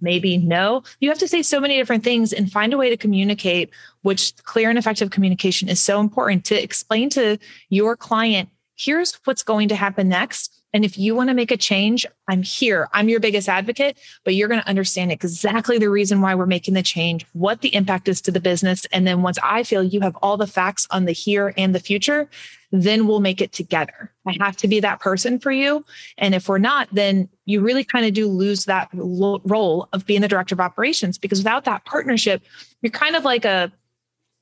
maybe 0.00 0.38
no. 0.38 0.82
You 1.00 1.10
have 1.10 1.18
to 1.18 1.28
say 1.28 1.42
so 1.42 1.60
many 1.60 1.76
different 1.76 2.04
things 2.04 2.32
and 2.32 2.50
find 2.50 2.72
a 2.72 2.78
way 2.78 2.88
to 2.88 2.96
communicate, 2.96 3.70
which 4.02 4.34
clear 4.44 4.68
and 4.68 4.78
effective 4.78 5.10
communication 5.10 5.68
is 5.68 5.80
so 5.80 6.00
important 6.00 6.44
to 6.46 6.62
explain 6.62 7.10
to 7.10 7.38
your 7.68 7.96
client 7.96 8.48
here's 8.76 9.14
what's 9.24 9.42
going 9.42 9.68
to 9.68 9.76
happen 9.76 10.08
next. 10.08 10.58
And 10.74 10.86
if 10.86 10.96
you 10.96 11.14
want 11.14 11.28
to 11.28 11.34
make 11.34 11.50
a 11.50 11.56
change, 11.56 12.06
I'm 12.28 12.42
here. 12.42 12.88
I'm 12.94 13.10
your 13.10 13.20
biggest 13.20 13.46
advocate, 13.46 13.98
but 14.24 14.34
you're 14.34 14.48
going 14.48 14.62
to 14.62 14.68
understand 14.68 15.12
exactly 15.12 15.76
the 15.76 15.90
reason 15.90 16.22
why 16.22 16.34
we're 16.34 16.46
making 16.46 16.72
the 16.72 16.82
change, 16.82 17.26
what 17.34 17.60
the 17.60 17.74
impact 17.74 18.08
is 18.08 18.22
to 18.22 18.30
the 18.30 18.40
business. 18.40 18.86
And 18.86 19.06
then 19.06 19.20
once 19.20 19.38
I 19.42 19.64
feel 19.64 19.82
you 19.82 20.00
have 20.00 20.16
all 20.22 20.38
the 20.38 20.46
facts 20.46 20.86
on 20.90 21.04
the 21.04 21.12
here 21.12 21.52
and 21.58 21.74
the 21.74 21.78
future, 21.78 22.28
then 22.70 23.06
we'll 23.06 23.20
make 23.20 23.42
it 23.42 23.52
together. 23.52 24.10
I 24.26 24.34
have 24.40 24.56
to 24.58 24.68
be 24.68 24.80
that 24.80 24.98
person 24.98 25.38
for 25.38 25.52
you. 25.52 25.84
And 26.16 26.34
if 26.34 26.48
we're 26.48 26.56
not, 26.56 26.88
then 26.90 27.28
you 27.44 27.60
really 27.60 27.84
kind 27.84 28.06
of 28.06 28.14
do 28.14 28.26
lose 28.26 28.64
that 28.64 28.88
role 28.94 29.90
of 29.92 30.06
being 30.06 30.22
the 30.22 30.28
director 30.28 30.54
of 30.54 30.60
operations 30.60 31.18
because 31.18 31.40
without 31.40 31.66
that 31.66 31.84
partnership, 31.84 32.42
you're 32.80 32.90
kind 32.90 33.14
of 33.14 33.24
like 33.24 33.44
a 33.44 33.70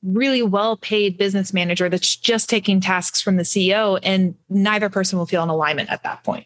really 0.03 0.41
well 0.41 0.77
paid 0.77 1.17
business 1.17 1.53
manager 1.53 1.89
that's 1.89 2.15
just 2.15 2.49
taking 2.49 2.81
tasks 2.81 3.21
from 3.21 3.37
the 3.37 3.43
CEO, 3.43 3.99
and 4.03 4.35
neither 4.49 4.89
person 4.89 5.19
will 5.19 5.25
feel 5.25 5.43
in 5.43 5.49
alignment 5.49 5.89
at 5.89 6.03
that 6.03 6.23
point. 6.23 6.45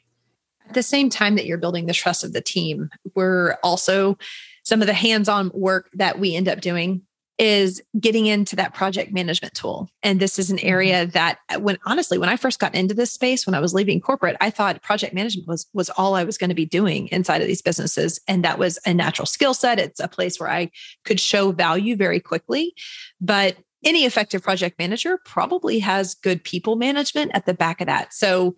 At 0.68 0.74
the 0.74 0.84
same 0.84 1.10
time 1.10 1.36
that 1.36 1.46
you're 1.46 1.58
building 1.58 1.86
the 1.86 1.94
trust 1.94 2.24
of 2.24 2.34
the 2.34 2.42
team, 2.42 2.90
we're 3.14 3.54
also 3.64 4.18
some 4.64 4.82
of 4.82 4.88
the 4.88 4.94
hands 4.94 5.30
on 5.30 5.52
work 5.54 5.90
that 5.94 6.20
we 6.20 6.36
end 6.36 6.48
up 6.48 6.60
doing 6.60 7.02
is 7.38 7.82
getting 8.00 8.28
into 8.28 8.56
that 8.56 8.74
project 8.74 9.12
management 9.12 9.54
tool. 9.54 9.90
And 10.04 10.20
this 10.20 10.40
is 10.40 10.50
an 10.50 10.58
mm-hmm. 10.58 10.68
area 10.68 11.06
that 11.08 11.40
when 11.60 11.78
honestly, 11.86 12.18
when 12.18 12.30
I 12.30 12.38
first 12.38 12.60
got 12.60 12.74
into 12.76 12.94
this 12.94 13.12
space, 13.12 13.46
when 13.46 13.56
I 13.56 13.60
was 13.60 13.74
leaving 13.74 14.00
corporate, 14.00 14.38
I 14.40 14.50
thought 14.50 14.82
project 14.82 15.14
management 15.14 15.48
was 15.48 15.68
was 15.74 15.90
all 15.92 16.16
I 16.16 16.24
was 16.24 16.38
going 16.38 16.50
to 16.50 16.56
be 16.56 16.66
doing 16.66 17.08
inside 17.10 17.42
of 17.42 17.48
these 17.48 17.62
businesses. 17.62 18.20
And 18.28 18.44
that 18.46 18.58
was 18.58 18.80
a 18.86 18.94
natural 18.94 19.26
skill 19.26 19.54
set. 19.54 19.80
It's 19.80 20.00
a 20.00 20.08
place 20.08 20.40
where 20.40 20.50
I 20.50 20.72
could 21.04 21.20
show 21.20 21.52
value 21.52 21.96
very 21.96 22.20
quickly. 22.20 22.74
But 23.20 23.58
any 23.84 24.06
effective 24.06 24.42
project 24.42 24.80
manager 24.80 25.20
probably 25.26 25.80
has 25.80 26.16
good 26.16 26.44
people 26.44 26.76
management 26.76 27.32
at 27.34 27.46
the 27.46 27.54
back 27.54 27.82
of 27.82 27.88
that. 27.88 28.14
So 28.14 28.56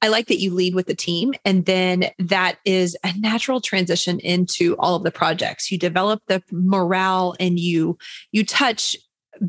I 0.00 0.08
like 0.08 0.26
that 0.26 0.38
you 0.38 0.54
lead 0.54 0.74
with 0.74 0.86
the 0.86 0.94
team. 0.94 1.34
And 1.44 1.66
then 1.66 2.10
that 2.18 2.58
is 2.64 2.96
a 3.04 3.12
natural 3.18 3.60
transition 3.60 4.20
into 4.20 4.76
all 4.76 4.94
of 4.94 5.02
the 5.02 5.10
projects. 5.10 5.70
You 5.70 5.78
develop 5.78 6.22
the 6.28 6.42
morale 6.52 7.34
and 7.40 7.58
you 7.58 7.98
you 8.30 8.44
touch 8.44 8.96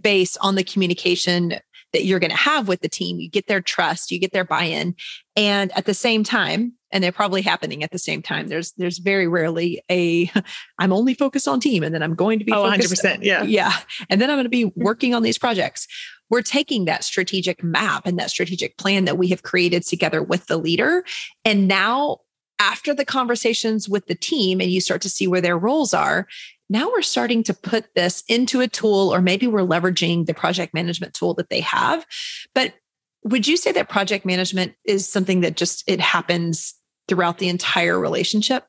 base 0.01 0.37
on 0.37 0.55
the 0.55 0.63
communication 0.63 1.59
that 1.93 2.05
you're 2.05 2.19
going 2.19 2.29
to 2.31 2.37
have 2.37 2.67
with 2.67 2.81
the 2.81 2.89
team. 2.89 3.19
You 3.19 3.29
get 3.29 3.47
their 3.47 3.61
trust, 3.61 4.11
you 4.11 4.19
get 4.19 4.31
their 4.31 4.43
buy-in. 4.43 4.95
And 5.35 5.75
at 5.75 5.85
the 5.85 5.93
same 5.93 6.23
time, 6.23 6.73
and 6.91 7.03
they're 7.03 7.11
probably 7.11 7.41
happening 7.41 7.83
at 7.83 7.91
the 7.91 7.99
same 7.99 8.21
time. 8.21 8.47
There's 8.47 8.71
there's 8.73 8.97
very 8.97 9.27
rarely 9.27 9.81
a 9.91 10.31
I'm 10.79 10.91
only 10.91 11.13
focused 11.13 11.47
on 11.47 11.59
team 11.59 11.83
and 11.83 11.93
then 11.93 12.01
I'm 12.01 12.15
going 12.15 12.39
to 12.39 12.45
be 12.45 12.51
oh, 12.51 12.69
focused, 12.69 13.03
100%. 13.03 13.19
Yeah. 13.21 13.43
Yeah. 13.43 13.73
And 14.09 14.19
then 14.19 14.29
I'm 14.29 14.37
going 14.37 14.45
to 14.45 14.49
be 14.49 14.65
working 14.75 15.13
on 15.13 15.23
these 15.23 15.37
projects 15.37 15.87
we're 16.29 16.41
taking 16.41 16.85
that 16.85 17.03
strategic 17.03 17.63
map 17.63 18.05
and 18.05 18.19
that 18.19 18.29
strategic 18.29 18.77
plan 18.77 19.05
that 19.05 19.17
we 19.17 19.27
have 19.27 19.43
created 19.43 19.85
together 19.85 20.21
with 20.21 20.47
the 20.47 20.57
leader. 20.57 21.03
And 21.43 21.67
now, 21.67 22.19
after 22.59 22.93
the 22.93 23.05
conversations 23.05 23.87
with 23.87 24.07
the 24.07 24.15
team 24.15 24.59
and 24.59 24.69
you 24.69 24.81
start 24.81 25.01
to 25.01 25.09
see 25.09 25.27
where 25.27 25.41
their 25.41 25.57
roles 25.57 25.93
are, 25.93 26.27
now 26.69 26.89
we're 26.89 27.01
starting 27.01 27.41
to 27.43 27.53
put 27.53 27.95
this 27.95 28.23
into 28.27 28.61
a 28.61 28.67
tool, 28.67 29.13
or 29.13 29.21
maybe 29.21 29.47
we're 29.47 29.61
leveraging 29.61 30.25
the 30.25 30.33
project 30.33 30.73
management 30.73 31.13
tool 31.13 31.33
that 31.35 31.49
they 31.49 31.61
have. 31.61 32.05
But 32.53 32.73
would 33.23 33.47
you 33.47 33.57
say 33.57 33.71
that 33.71 33.89
project 33.89 34.25
management 34.25 34.75
is 34.85 35.09
something 35.09 35.41
that 35.41 35.55
just 35.55 35.83
it 35.87 35.99
happens 35.99 36.75
throughout 37.07 37.39
the 37.39 37.49
entire 37.49 37.99
relationship? 37.99 38.65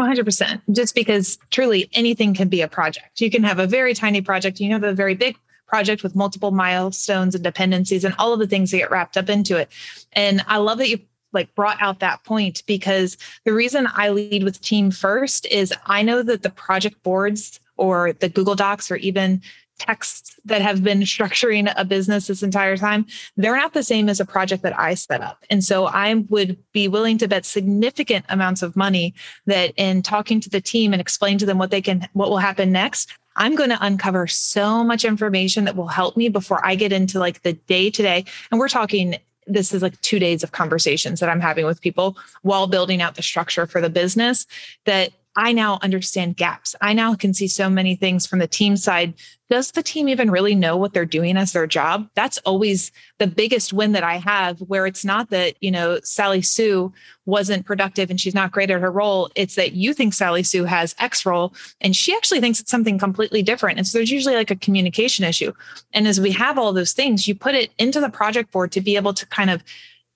100%. 0.00 0.60
Just 0.72 0.94
because 0.94 1.38
truly 1.50 1.88
anything 1.94 2.34
can 2.34 2.48
be 2.48 2.60
a 2.60 2.68
project. 2.68 3.20
You 3.20 3.30
can 3.30 3.42
have 3.44 3.58
a 3.58 3.66
very 3.66 3.94
tiny 3.94 4.20
project, 4.20 4.60
you 4.60 4.70
have 4.72 4.84
a 4.84 4.92
very 4.92 5.14
big 5.14 5.36
project 5.66 6.02
with 6.02 6.16
multiple 6.16 6.50
milestones 6.50 7.34
and 7.34 7.44
dependencies 7.44 8.04
and 8.04 8.14
all 8.18 8.32
of 8.32 8.38
the 8.38 8.46
things 8.46 8.70
that 8.70 8.78
get 8.78 8.90
wrapped 8.90 9.16
up 9.16 9.28
into 9.28 9.56
it. 9.56 9.70
And 10.12 10.42
I 10.46 10.58
love 10.58 10.78
that 10.78 10.88
you 10.88 11.00
like 11.32 11.54
brought 11.54 11.80
out 11.80 12.00
that 12.00 12.24
point 12.24 12.62
because 12.66 13.16
the 13.44 13.52
reason 13.52 13.88
I 13.94 14.10
lead 14.10 14.44
with 14.44 14.60
team 14.60 14.90
first 14.90 15.46
is 15.46 15.72
I 15.86 16.02
know 16.02 16.22
that 16.22 16.42
the 16.42 16.50
project 16.50 17.02
boards 17.02 17.60
or 17.76 18.12
the 18.14 18.28
Google 18.28 18.54
Docs 18.54 18.90
or 18.90 18.96
even 18.96 19.42
texts 19.78 20.38
that 20.44 20.62
have 20.62 20.82
been 20.82 21.00
structuring 21.16 21.72
a 21.76 21.84
business 21.84 22.26
this 22.26 22.42
entire 22.42 22.76
time, 22.76 23.06
they're 23.36 23.56
not 23.56 23.74
the 23.74 23.82
same 23.82 24.08
as 24.08 24.20
a 24.20 24.24
project 24.24 24.62
that 24.62 24.78
I 24.78 24.94
set 24.94 25.20
up. 25.20 25.44
And 25.50 25.62
so 25.62 25.86
I 25.86 26.14
would 26.14 26.56
be 26.72 26.88
willing 26.88 27.18
to 27.18 27.28
bet 27.28 27.44
significant 27.44 28.24
amounts 28.28 28.62
of 28.62 28.76
money 28.76 29.14
that 29.46 29.72
in 29.76 30.02
talking 30.02 30.40
to 30.40 30.50
the 30.50 30.60
team 30.60 30.92
and 30.92 31.00
explain 31.00 31.38
to 31.38 31.46
them 31.46 31.58
what 31.58 31.70
they 31.70 31.82
can, 31.82 32.08
what 32.14 32.30
will 32.30 32.38
happen 32.38 32.72
next, 32.72 33.12
I'm 33.36 33.54
going 33.54 33.70
to 33.70 33.78
uncover 33.84 34.26
so 34.26 34.82
much 34.82 35.04
information 35.04 35.64
that 35.64 35.76
will 35.76 35.86
help 35.86 36.16
me 36.16 36.28
before 36.28 36.64
I 36.64 36.74
get 36.74 36.92
into 36.92 37.18
like 37.18 37.42
the 37.42 37.52
day 37.52 37.90
to 37.90 38.02
day. 38.02 38.24
And 38.50 38.58
we're 38.58 38.68
talking, 38.68 39.16
this 39.46 39.72
is 39.72 39.82
like 39.82 40.00
two 40.00 40.18
days 40.18 40.42
of 40.42 40.52
conversations 40.52 41.20
that 41.20 41.28
I'm 41.28 41.40
having 41.40 41.66
with 41.66 41.80
people 41.80 42.16
while 42.42 42.66
building 42.66 43.00
out 43.00 43.14
the 43.14 43.22
structure 43.22 43.66
for 43.66 43.80
the 43.80 43.90
business 43.90 44.46
that 44.84 45.12
I 45.36 45.52
now 45.52 45.78
understand 45.82 46.36
gaps. 46.36 46.74
I 46.80 46.94
now 46.94 47.14
can 47.14 47.34
see 47.34 47.46
so 47.46 47.68
many 47.68 47.94
things 47.94 48.26
from 48.26 48.38
the 48.38 48.46
team 48.46 48.76
side. 48.76 49.12
Does 49.50 49.70
the 49.70 49.82
team 49.82 50.08
even 50.08 50.30
really 50.30 50.54
know 50.54 50.76
what 50.76 50.94
they're 50.94 51.04
doing 51.04 51.36
as 51.36 51.52
their 51.52 51.66
job? 51.66 52.08
That's 52.14 52.38
always 52.38 52.90
the 53.18 53.26
biggest 53.26 53.72
win 53.72 53.92
that 53.92 54.02
I 54.02 54.16
have, 54.16 54.58
where 54.62 54.86
it's 54.86 55.04
not 55.04 55.28
that, 55.30 55.54
you 55.60 55.70
know, 55.70 56.00
Sally 56.02 56.40
Sue 56.40 56.92
wasn't 57.26 57.66
productive 57.66 58.08
and 58.08 58.20
she's 58.20 58.34
not 58.34 58.50
great 58.50 58.70
at 58.70 58.80
her 58.80 58.90
role. 58.90 59.30
It's 59.36 59.54
that 59.56 59.72
you 59.72 59.92
think 59.92 60.14
Sally 60.14 60.42
Sue 60.42 60.64
has 60.64 60.96
X 60.98 61.26
role 61.26 61.54
and 61.82 61.94
she 61.94 62.14
actually 62.14 62.40
thinks 62.40 62.58
it's 62.58 62.70
something 62.70 62.98
completely 62.98 63.42
different. 63.42 63.78
And 63.78 63.86
so 63.86 63.98
there's 63.98 64.10
usually 64.10 64.34
like 64.36 64.50
a 64.50 64.56
communication 64.56 65.24
issue. 65.24 65.52
And 65.92 66.08
as 66.08 66.18
we 66.18 66.32
have 66.32 66.58
all 66.58 66.72
those 66.72 66.92
things, 66.92 67.28
you 67.28 67.34
put 67.34 67.54
it 67.54 67.70
into 67.78 68.00
the 68.00 68.10
project 68.10 68.52
board 68.52 68.72
to 68.72 68.80
be 68.80 68.96
able 68.96 69.12
to 69.14 69.26
kind 69.26 69.50
of 69.50 69.62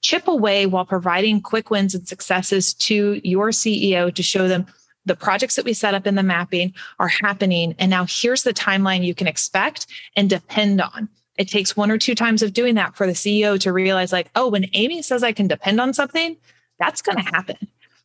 chip 0.02 0.28
away 0.28 0.64
while 0.66 0.86
providing 0.86 1.42
quick 1.42 1.70
wins 1.70 1.94
and 1.94 2.08
successes 2.08 2.72
to 2.72 3.20
your 3.22 3.50
CEO 3.50 4.12
to 4.14 4.22
show 4.22 4.48
them 4.48 4.66
the 5.10 5.16
projects 5.16 5.56
that 5.56 5.64
we 5.64 5.72
set 5.72 5.92
up 5.92 6.06
in 6.06 6.14
the 6.14 6.22
mapping 6.22 6.72
are 7.00 7.08
happening. 7.08 7.74
And 7.80 7.90
now 7.90 8.06
here's 8.08 8.44
the 8.44 8.54
timeline 8.54 9.04
you 9.04 9.12
can 9.12 9.26
expect 9.26 9.88
and 10.14 10.30
depend 10.30 10.80
on. 10.80 11.08
It 11.36 11.48
takes 11.48 11.76
one 11.76 11.90
or 11.90 11.98
two 11.98 12.14
times 12.14 12.44
of 12.44 12.52
doing 12.52 12.76
that 12.76 12.94
for 12.94 13.08
the 13.08 13.12
CEO 13.12 13.58
to 13.58 13.72
realize, 13.72 14.12
like, 14.12 14.30
oh, 14.36 14.50
when 14.50 14.66
Amy 14.72 15.02
says 15.02 15.24
I 15.24 15.32
can 15.32 15.48
depend 15.48 15.80
on 15.80 15.92
something, 15.94 16.36
that's 16.78 17.02
going 17.02 17.16
to 17.18 17.24
happen. 17.24 17.56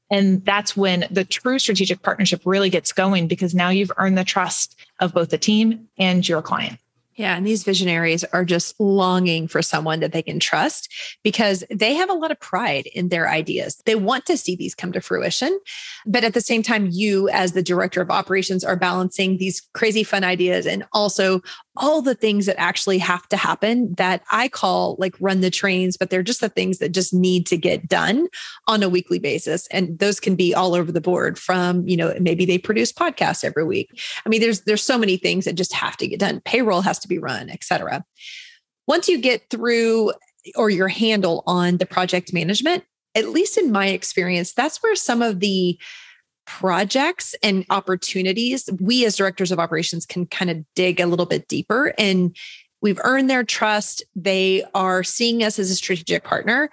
And 0.09 0.43
that's 0.45 0.75
when 0.75 1.05
the 1.11 1.23
true 1.23 1.59
strategic 1.59 2.01
partnership 2.01 2.41
really 2.43 2.71
gets 2.71 2.91
going 2.91 3.27
because 3.27 3.53
now 3.53 3.69
you've 3.69 3.91
earned 3.97 4.17
the 4.17 4.23
trust 4.23 4.75
of 4.99 5.13
both 5.13 5.29
the 5.29 5.37
team 5.37 5.87
and 5.99 6.27
your 6.27 6.41
client. 6.41 6.79
Yeah. 7.15 7.37
And 7.37 7.47
these 7.47 7.63
visionaries 7.63 8.25
are 8.25 8.43
just 8.43 8.77
longing 8.79 9.47
for 9.47 9.61
someone 9.61 10.01
that 10.01 10.11
they 10.11 10.21
can 10.21 10.39
trust 10.39 10.93
because 11.23 11.63
they 11.69 11.93
have 11.93 12.09
a 12.09 12.13
lot 12.13 12.31
of 12.31 12.39
pride 12.39 12.87
in 12.93 13.07
their 13.07 13.29
ideas. 13.29 13.81
They 13.85 13.95
want 13.95 14.25
to 14.25 14.35
see 14.37 14.55
these 14.55 14.75
come 14.75 14.91
to 14.91 14.99
fruition. 14.99 15.57
But 16.05 16.25
at 16.25 16.33
the 16.33 16.41
same 16.41 16.61
time, 16.61 16.89
you, 16.91 17.29
as 17.29 17.53
the 17.53 17.63
director 17.63 18.01
of 18.01 18.11
operations, 18.11 18.65
are 18.65 18.75
balancing 18.75 19.37
these 19.37 19.61
crazy 19.73 20.03
fun 20.03 20.25
ideas 20.25 20.65
and 20.65 20.83
also 20.91 21.41
all 21.77 22.01
the 22.01 22.15
things 22.15 22.45
that 22.45 22.59
actually 22.59 22.97
have 22.97 23.27
to 23.29 23.37
happen 23.37 23.93
that 23.95 24.23
I 24.31 24.47
call 24.47 24.95
like 24.99 25.15
run 25.19 25.41
the 25.41 25.49
trains, 25.49 25.97
but 25.97 26.09
they're 26.09 26.23
just 26.23 26.41
the 26.41 26.49
things 26.49 26.79
that 26.79 26.91
just 26.91 27.13
need 27.13 27.45
to 27.47 27.57
get 27.57 27.87
done 27.87 28.27
on 28.67 28.83
a 28.83 28.89
weekly 28.89 29.19
basis. 29.19 29.67
And 29.67 29.97
those 29.99 30.19
can 30.19 30.35
be 30.35 30.53
all 30.53 30.75
over 30.75 30.91
the 30.91 31.01
board 31.01 31.37
from, 31.37 31.87
you 31.87 31.97
know, 31.97 32.15
maybe 32.19 32.45
they 32.45 32.57
produce 32.57 32.91
podcasts 32.91 33.43
every 33.43 33.63
week. 33.63 33.89
I 34.25 34.29
mean, 34.29 34.41
there's 34.41 34.61
there's 34.61 34.83
so 34.83 34.97
many 34.97 35.17
things 35.17 35.45
that 35.45 35.55
just 35.55 35.73
have 35.73 35.97
to 35.97 36.07
get 36.07 36.19
done. 36.19 36.41
Payroll 36.45 36.81
has 36.81 36.99
to 36.99 37.07
be 37.07 37.19
run, 37.19 37.49
et 37.49 37.63
cetera. 37.63 38.05
Once 38.87 39.07
you 39.07 39.19
get 39.19 39.49
through 39.49 40.13
or 40.55 40.69
your 40.69 40.87
handle 40.87 41.43
on 41.47 41.77
the 41.77 41.85
project 41.85 42.33
management, 42.33 42.83
at 43.15 43.29
least 43.29 43.57
in 43.57 43.71
my 43.71 43.87
experience, 43.87 44.53
that's 44.53 44.83
where 44.83 44.95
some 44.95 45.21
of 45.21 45.39
the 45.39 45.79
projects 46.45 47.35
and 47.41 47.65
opportunities 47.69 48.69
we 48.79 49.05
as 49.05 49.15
directors 49.15 49.51
of 49.51 49.59
operations 49.59 50.05
can 50.05 50.25
kind 50.25 50.49
of 50.51 50.63
dig 50.75 50.99
a 50.99 51.07
little 51.07 51.25
bit 51.25 51.47
deeper 51.47 51.93
and 51.97 52.35
we've 52.81 52.99
earned 53.03 53.29
their 53.29 53.43
trust. 53.43 54.03
They 54.15 54.63
are 54.75 55.03
seeing 55.03 55.43
us 55.43 55.57
as 55.57 55.71
a 55.71 55.75
strategic 55.75 56.23
partner 56.23 56.69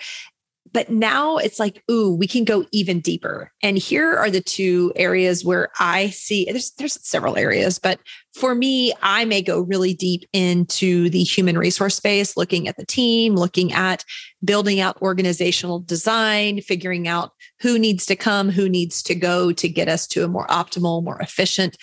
but 0.70 0.88
now 0.88 1.36
it's 1.36 1.58
like, 1.58 1.82
ooh, 1.90 2.14
we 2.14 2.26
can 2.26 2.44
go 2.44 2.64
even 2.72 3.00
deeper. 3.00 3.50
And 3.62 3.76
here 3.76 4.16
are 4.16 4.30
the 4.30 4.40
two 4.40 4.92
areas 4.96 5.44
where 5.44 5.70
I 5.78 6.10
see 6.10 6.44
there's 6.44 6.70
there's 6.72 6.98
several 7.06 7.36
areas, 7.36 7.78
but 7.78 7.98
for 8.34 8.54
me, 8.54 8.92
I 9.02 9.24
may 9.24 9.42
go 9.42 9.60
really 9.60 9.92
deep 9.92 10.24
into 10.32 11.10
the 11.10 11.22
human 11.22 11.58
resource 11.58 11.96
space, 11.96 12.36
looking 12.36 12.68
at 12.68 12.76
the 12.76 12.86
team, 12.86 13.34
looking 13.34 13.72
at 13.72 14.04
building 14.44 14.80
out 14.80 15.00
organizational 15.02 15.80
design, 15.80 16.60
figuring 16.62 17.08
out 17.08 17.32
who 17.60 17.78
needs 17.78 18.06
to 18.06 18.16
come, 18.16 18.48
who 18.48 18.68
needs 18.68 19.02
to 19.02 19.14
go 19.14 19.52
to 19.52 19.68
get 19.68 19.88
us 19.88 20.06
to 20.08 20.24
a 20.24 20.28
more 20.28 20.46
optimal, 20.46 21.04
more 21.04 21.20
efficient 21.20 21.76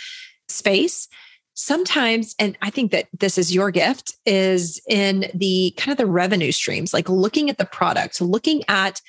space 0.47 1.07
sometimes 1.59 2.35
and 2.39 2.57
i 2.61 2.69
think 2.69 2.91
that 2.91 3.07
this 3.19 3.37
is 3.37 3.53
your 3.53 3.69
gift 3.69 4.15
is 4.25 4.81
in 4.87 5.29
the 5.33 5.73
kind 5.77 5.91
of 5.91 5.97
the 5.97 6.05
revenue 6.05 6.51
streams 6.51 6.93
like 6.93 7.09
looking 7.09 7.49
at 7.49 7.57
the 7.57 7.65
product 7.65 8.21
looking 8.21 8.63
at 8.69 9.01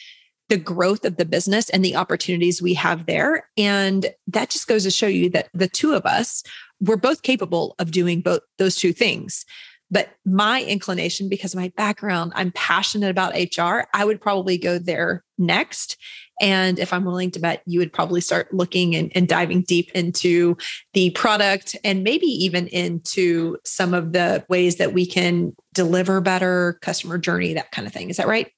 the 0.51 0.57
growth 0.57 1.05
of 1.05 1.17
the 1.17 1.25
business 1.25 1.71
and 1.71 1.85
the 1.85 1.95
opportunities 1.95 2.61
we 2.61 2.75
have 2.75 3.07
there. 3.07 3.49
And 3.57 4.13
that 4.27 4.51
just 4.51 4.67
goes 4.67 4.83
to 4.83 4.91
show 4.91 5.07
you 5.07 5.31
that 5.31 5.49
the 5.55 5.69
two 5.69 5.95
of 5.95 6.05
us 6.05 6.43
we're 6.83 6.97
both 6.97 7.23
capable 7.23 7.75
of 7.79 7.91
doing 7.91 8.23
both 8.23 8.41
those 8.59 8.75
two 8.75 8.93
things. 8.93 9.45
But 9.91 10.09
my 10.25 10.63
inclination 10.63 11.29
because 11.29 11.55
of 11.55 11.61
my 11.61 11.73
background 11.77 12.33
i'm 12.35 12.53
passionate 12.53 13.11
about 13.11 13.35
hr 13.35 13.89
i 13.93 14.05
would 14.05 14.21
probably 14.21 14.57
go 14.57 14.79
there 14.79 15.25
next 15.37 15.97
and 16.41 16.79
if 16.79 16.93
I'm 16.93 17.05
willing 17.05 17.31
to 17.33 17.41
bet, 17.41 17.63
you 17.67 17.79
would 17.79 17.93
probably 17.93 18.21
start 18.21 18.53
looking 18.53 18.97
and, 18.97 19.13
and 19.15 19.29
diving 19.29 19.63
deep 19.63 19.91
into 19.95 20.57
the 20.95 21.11
product 21.11 21.77
and 21.85 22.03
maybe 22.03 22.27
even 22.27 22.67
into 22.69 23.59
some 23.65 23.95
of 23.95 24.13
the 24.13 24.45
ways 24.49 24.77
that 24.77 24.93
we 24.93 25.07
can 25.07 25.55
deliver 25.75 26.21
better 26.21 26.79
customer 26.81 27.19
journey, 27.19 27.55
that 27.55 27.71
kind 27.71 27.87
of 27.87 27.93
thing. 27.93 28.11
Is 28.11 28.17
that 28.17 28.27
right? 28.27 28.51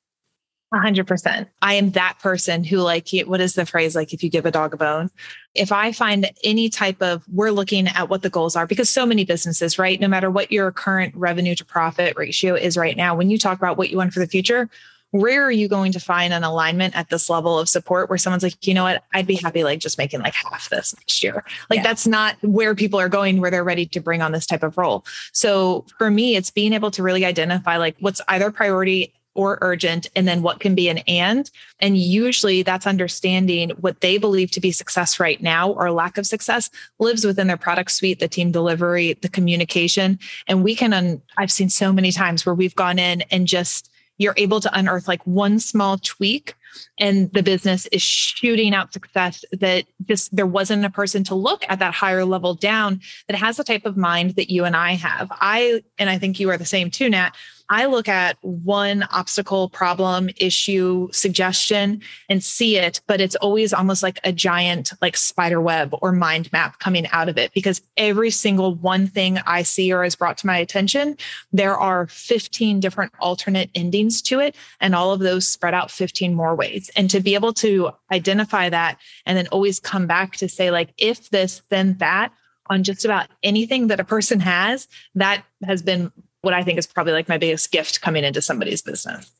100%. 0.72 1.46
I 1.60 1.74
am 1.74 1.90
that 1.90 2.18
person 2.20 2.64
who, 2.64 2.78
like, 2.78 3.08
what 3.26 3.42
is 3.42 3.54
the 3.54 3.66
phrase? 3.66 3.94
Like, 3.94 4.14
if 4.14 4.22
you 4.22 4.30
give 4.30 4.46
a 4.46 4.50
dog 4.50 4.72
a 4.72 4.78
bone, 4.78 5.10
if 5.54 5.70
I 5.70 5.92
find 5.92 6.30
any 6.44 6.70
type 6.70 7.02
of, 7.02 7.24
we're 7.28 7.50
looking 7.50 7.88
at 7.88 8.08
what 8.08 8.22
the 8.22 8.30
goals 8.30 8.56
are, 8.56 8.66
because 8.66 8.88
so 8.88 9.04
many 9.04 9.26
businesses, 9.26 9.78
right? 9.78 10.00
No 10.00 10.08
matter 10.08 10.30
what 10.30 10.50
your 10.50 10.72
current 10.72 11.14
revenue 11.14 11.54
to 11.56 11.64
profit 11.64 12.14
ratio 12.16 12.54
is 12.54 12.78
right 12.78 12.96
now, 12.96 13.14
when 13.14 13.28
you 13.28 13.36
talk 13.36 13.58
about 13.58 13.76
what 13.76 13.90
you 13.90 13.98
want 13.98 14.14
for 14.14 14.20
the 14.20 14.26
future, 14.26 14.70
where 15.12 15.44
are 15.44 15.52
you 15.52 15.68
going 15.68 15.92
to 15.92 16.00
find 16.00 16.32
an 16.32 16.42
alignment 16.42 16.96
at 16.96 17.10
this 17.10 17.28
level 17.28 17.58
of 17.58 17.68
support 17.68 18.08
where 18.08 18.18
someone's 18.18 18.42
like, 18.42 18.66
you 18.66 18.72
know 18.72 18.82
what, 18.82 19.04
I'd 19.12 19.26
be 19.26 19.36
happy 19.36 19.62
like 19.62 19.78
just 19.78 19.98
making 19.98 20.20
like 20.20 20.34
half 20.34 20.70
this 20.70 20.94
next 20.96 21.22
year. 21.22 21.44
Like 21.68 21.78
yeah. 21.78 21.82
that's 21.82 22.06
not 22.06 22.36
where 22.42 22.74
people 22.74 22.98
are 22.98 23.10
going 23.10 23.40
where 23.40 23.50
they're 23.50 23.62
ready 23.62 23.86
to 23.86 24.00
bring 24.00 24.22
on 24.22 24.32
this 24.32 24.46
type 24.46 24.62
of 24.62 24.76
role. 24.78 25.04
So 25.32 25.84
for 25.98 26.10
me, 26.10 26.34
it's 26.34 26.50
being 26.50 26.72
able 26.72 26.90
to 26.92 27.02
really 27.02 27.26
identify 27.26 27.76
like 27.76 27.96
what's 28.00 28.22
either 28.28 28.50
priority 28.50 29.12
or 29.34 29.58
urgent 29.60 30.08
and 30.14 30.28
then 30.28 30.42
what 30.42 30.60
can 30.60 30.74
be 30.74 30.88
an 30.88 30.98
and 31.08 31.50
and 31.80 31.96
usually 31.96 32.62
that's 32.62 32.86
understanding 32.86 33.70
what 33.80 34.00
they 34.00 34.18
believe 34.18 34.50
to 34.50 34.60
be 34.60 34.70
success 34.70 35.18
right 35.18 35.42
now 35.42 35.70
or 35.70 35.90
lack 35.90 36.18
of 36.18 36.26
success 36.26 36.68
lives 36.98 37.24
within 37.24 37.46
their 37.46 37.56
product 37.56 37.90
suite 37.90 38.20
the 38.20 38.28
team 38.28 38.52
delivery 38.52 39.14
the 39.22 39.30
communication 39.30 40.18
and 40.48 40.62
we 40.62 40.74
can 40.74 40.92
un- 40.92 41.22
i've 41.38 41.50
seen 41.50 41.70
so 41.70 41.92
many 41.92 42.12
times 42.12 42.44
where 42.44 42.54
we've 42.54 42.74
gone 42.74 42.98
in 42.98 43.22
and 43.30 43.46
just 43.46 43.90
you're 44.22 44.34
able 44.36 44.60
to 44.60 44.78
unearth 44.78 45.08
like 45.08 45.26
one 45.26 45.58
small 45.58 45.98
tweak 45.98 46.54
and 46.98 47.32
the 47.32 47.42
business 47.42 47.86
is 47.86 48.02
shooting 48.02 48.74
out 48.74 48.92
success 48.92 49.44
that 49.52 49.84
just 50.06 50.34
there 50.34 50.46
wasn't 50.46 50.84
a 50.84 50.90
person 50.90 51.24
to 51.24 51.34
look 51.34 51.64
at 51.68 51.78
that 51.78 51.94
higher 51.94 52.24
level 52.24 52.54
down 52.54 53.00
that 53.28 53.36
has 53.36 53.56
the 53.56 53.64
type 53.64 53.84
of 53.84 53.96
mind 53.96 54.36
that 54.36 54.50
you 54.50 54.64
and 54.64 54.76
I 54.76 54.92
have. 54.94 55.28
I 55.30 55.82
and 55.98 56.08
I 56.08 56.18
think 56.18 56.40
you 56.40 56.50
are 56.50 56.56
the 56.56 56.64
same 56.64 56.90
too, 56.90 57.10
Nat. 57.10 57.32
I 57.72 57.86
look 57.86 58.06
at 58.06 58.36
one 58.42 59.04
obstacle, 59.04 59.70
problem, 59.70 60.28
issue, 60.36 61.08
suggestion 61.10 62.02
and 62.28 62.44
see 62.44 62.76
it, 62.76 63.00
but 63.06 63.18
it's 63.18 63.34
always 63.36 63.72
almost 63.72 64.02
like 64.02 64.20
a 64.24 64.30
giant 64.30 64.92
like 65.00 65.16
spider 65.16 65.58
web 65.58 65.94
or 66.02 66.12
mind 66.12 66.52
map 66.52 66.80
coming 66.80 67.06
out 67.12 67.30
of 67.30 67.38
it 67.38 67.50
because 67.54 67.80
every 67.96 68.30
single 68.30 68.74
one 68.74 69.06
thing 69.06 69.38
I 69.46 69.62
see 69.62 69.90
or 69.90 70.04
is 70.04 70.14
brought 70.14 70.36
to 70.38 70.46
my 70.46 70.58
attention, 70.58 71.16
there 71.50 71.74
are 71.74 72.08
15 72.08 72.78
different 72.78 73.14
alternate 73.20 73.70
endings 73.74 74.20
to 74.22 74.38
it 74.38 74.54
and 74.82 74.94
all 74.94 75.12
of 75.12 75.20
those 75.20 75.48
spread 75.48 75.72
out 75.72 75.90
15 75.90 76.34
more 76.34 76.54
ways. 76.54 76.90
And 76.94 77.08
to 77.08 77.20
be 77.20 77.34
able 77.34 77.54
to 77.54 77.92
identify 78.12 78.68
that 78.68 78.98
and 79.24 79.38
then 79.38 79.46
always 79.46 79.80
come 79.80 80.06
back 80.06 80.36
to 80.36 80.48
say 80.50 80.70
like 80.70 80.92
if 80.98 81.30
this 81.30 81.62
then 81.70 81.96
that 82.00 82.32
on 82.66 82.82
just 82.82 83.04
about 83.04 83.28
anything 83.42 83.88
that 83.88 84.00
a 84.00 84.04
person 84.04 84.40
has, 84.40 84.88
that 85.14 85.44
has 85.64 85.82
been 85.82 86.12
what 86.42 86.54
I 86.54 86.62
think 86.62 86.78
is 86.78 86.86
probably 86.86 87.12
like 87.12 87.28
my 87.28 87.38
biggest 87.38 87.72
gift 87.72 88.00
coming 88.00 88.24
into 88.24 88.42
somebody's 88.42 88.82
business. 88.82 89.32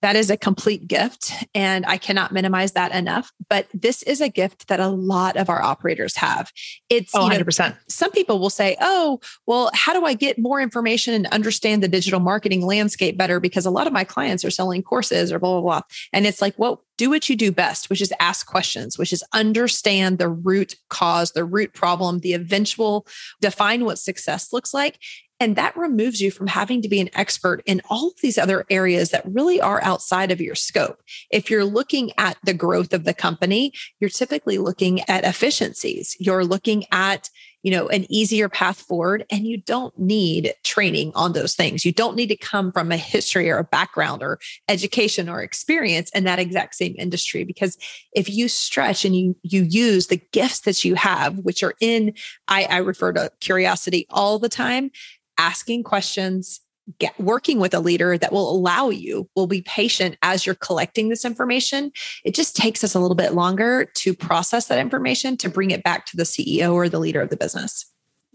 That 0.00 0.14
is 0.14 0.30
a 0.30 0.36
complete 0.36 0.86
gift, 0.86 1.32
and 1.56 1.84
I 1.84 1.96
cannot 1.96 2.30
minimize 2.30 2.72
that 2.72 2.92
enough. 2.92 3.32
But 3.50 3.66
this 3.74 4.04
is 4.04 4.20
a 4.20 4.28
gift 4.28 4.68
that 4.68 4.78
a 4.78 4.86
lot 4.86 5.36
of 5.36 5.50
our 5.50 5.60
operators 5.60 6.14
have. 6.16 6.52
It's 6.88 7.12
oh, 7.16 7.28
100%. 7.28 7.76
Some 7.88 8.12
people 8.12 8.38
will 8.38 8.50
say, 8.50 8.76
Oh, 8.80 9.18
well, 9.46 9.72
how 9.74 9.92
do 9.92 10.04
I 10.04 10.14
get 10.14 10.38
more 10.38 10.60
information 10.60 11.14
and 11.14 11.26
understand 11.28 11.82
the 11.82 11.88
digital 11.88 12.20
marketing 12.20 12.64
landscape 12.64 13.16
better? 13.16 13.40
Because 13.40 13.66
a 13.66 13.70
lot 13.70 13.88
of 13.88 13.92
my 13.92 14.04
clients 14.04 14.44
are 14.44 14.52
selling 14.52 14.84
courses 14.84 15.32
or 15.32 15.40
blah, 15.40 15.60
blah, 15.60 15.62
blah. 15.62 15.80
And 16.12 16.28
it's 16.28 16.40
like, 16.40 16.56
well, 16.58 16.84
do 16.96 17.10
what 17.10 17.28
you 17.28 17.34
do 17.34 17.50
best, 17.50 17.90
which 17.90 18.00
is 18.00 18.12
ask 18.20 18.46
questions, 18.46 18.98
which 18.98 19.12
is 19.12 19.24
understand 19.32 20.18
the 20.18 20.28
root 20.28 20.76
cause, 20.90 21.32
the 21.32 21.44
root 21.44 21.74
problem, 21.74 22.20
the 22.20 22.34
eventual 22.34 23.04
define 23.40 23.84
what 23.84 23.98
success 23.98 24.52
looks 24.52 24.72
like, 24.72 24.98
and 25.40 25.56
that 25.56 25.76
removes 25.76 26.20
you 26.20 26.30
from 26.30 26.48
having 26.48 26.82
to 26.82 26.88
be 26.88 27.00
an 27.00 27.10
expert 27.14 27.62
in 27.64 27.80
all 27.88 28.08
of 28.08 28.20
these 28.22 28.38
other 28.38 28.64
areas 28.70 29.10
that 29.10 29.24
really 29.26 29.60
are 29.60 29.82
outside 29.82 30.30
of 30.30 30.40
your 30.40 30.54
scope. 30.54 31.00
If 31.30 31.50
you're 31.50 31.64
looking 31.64 32.10
at 32.18 32.36
the 32.42 32.54
growth 32.54 32.92
of 32.92 33.04
the 33.04 33.14
company, 33.14 33.72
you're 34.00 34.10
typically 34.10 34.58
looking 34.58 35.00
at 35.08 35.24
efficiencies. 35.24 36.16
You're 36.18 36.44
looking 36.44 36.84
at 36.90 37.30
you 37.62 37.72
know 37.72 37.88
an 37.88 38.06
easier 38.08 38.48
path 38.48 38.80
forward 38.80 39.24
and 39.30 39.46
you 39.46 39.60
don't 39.60 39.96
need 39.98 40.54
training 40.64 41.10
on 41.14 41.32
those 41.32 41.54
things 41.54 41.84
you 41.84 41.92
don't 41.92 42.16
need 42.16 42.28
to 42.28 42.36
come 42.36 42.70
from 42.70 42.92
a 42.92 42.96
history 42.96 43.50
or 43.50 43.58
a 43.58 43.64
background 43.64 44.22
or 44.22 44.38
education 44.68 45.28
or 45.28 45.42
experience 45.42 46.08
in 46.10 46.24
that 46.24 46.38
exact 46.38 46.76
same 46.76 46.94
industry 46.98 47.44
because 47.44 47.76
if 48.12 48.30
you 48.30 48.48
stretch 48.48 49.04
and 49.04 49.16
you 49.16 49.36
you 49.42 49.64
use 49.64 50.06
the 50.06 50.20
gifts 50.32 50.60
that 50.60 50.84
you 50.84 50.94
have 50.94 51.38
which 51.38 51.62
are 51.62 51.74
in 51.80 52.12
i, 52.46 52.64
I 52.64 52.76
refer 52.78 53.12
to 53.14 53.30
curiosity 53.40 54.06
all 54.10 54.38
the 54.38 54.48
time 54.48 54.90
asking 55.38 55.84
questions, 55.84 56.60
get 56.98 57.18
working 57.20 57.60
with 57.60 57.74
a 57.74 57.80
leader 57.80 58.16
that 58.16 58.32
will 58.32 58.50
allow 58.50 58.88
you, 58.88 59.28
will 59.36 59.46
be 59.46 59.62
patient 59.62 60.16
as 60.22 60.46
you're 60.46 60.54
collecting 60.54 61.08
this 61.08 61.24
information. 61.24 61.92
It 62.24 62.34
just 62.34 62.56
takes 62.56 62.82
us 62.82 62.94
a 62.94 63.00
little 63.00 63.14
bit 63.14 63.34
longer 63.34 63.86
to 63.96 64.14
process 64.14 64.66
that 64.68 64.78
information 64.78 65.36
to 65.38 65.48
bring 65.48 65.70
it 65.70 65.82
back 65.82 66.06
to 66.06 66.16
the 66.16 66.22
CEO 66.22 66.72
or 66.72 66.88
the 66.88 66.98
leader 66.98 67.20
of 67.20 67.30
the 67.30 67.36
business. 67.36 67.86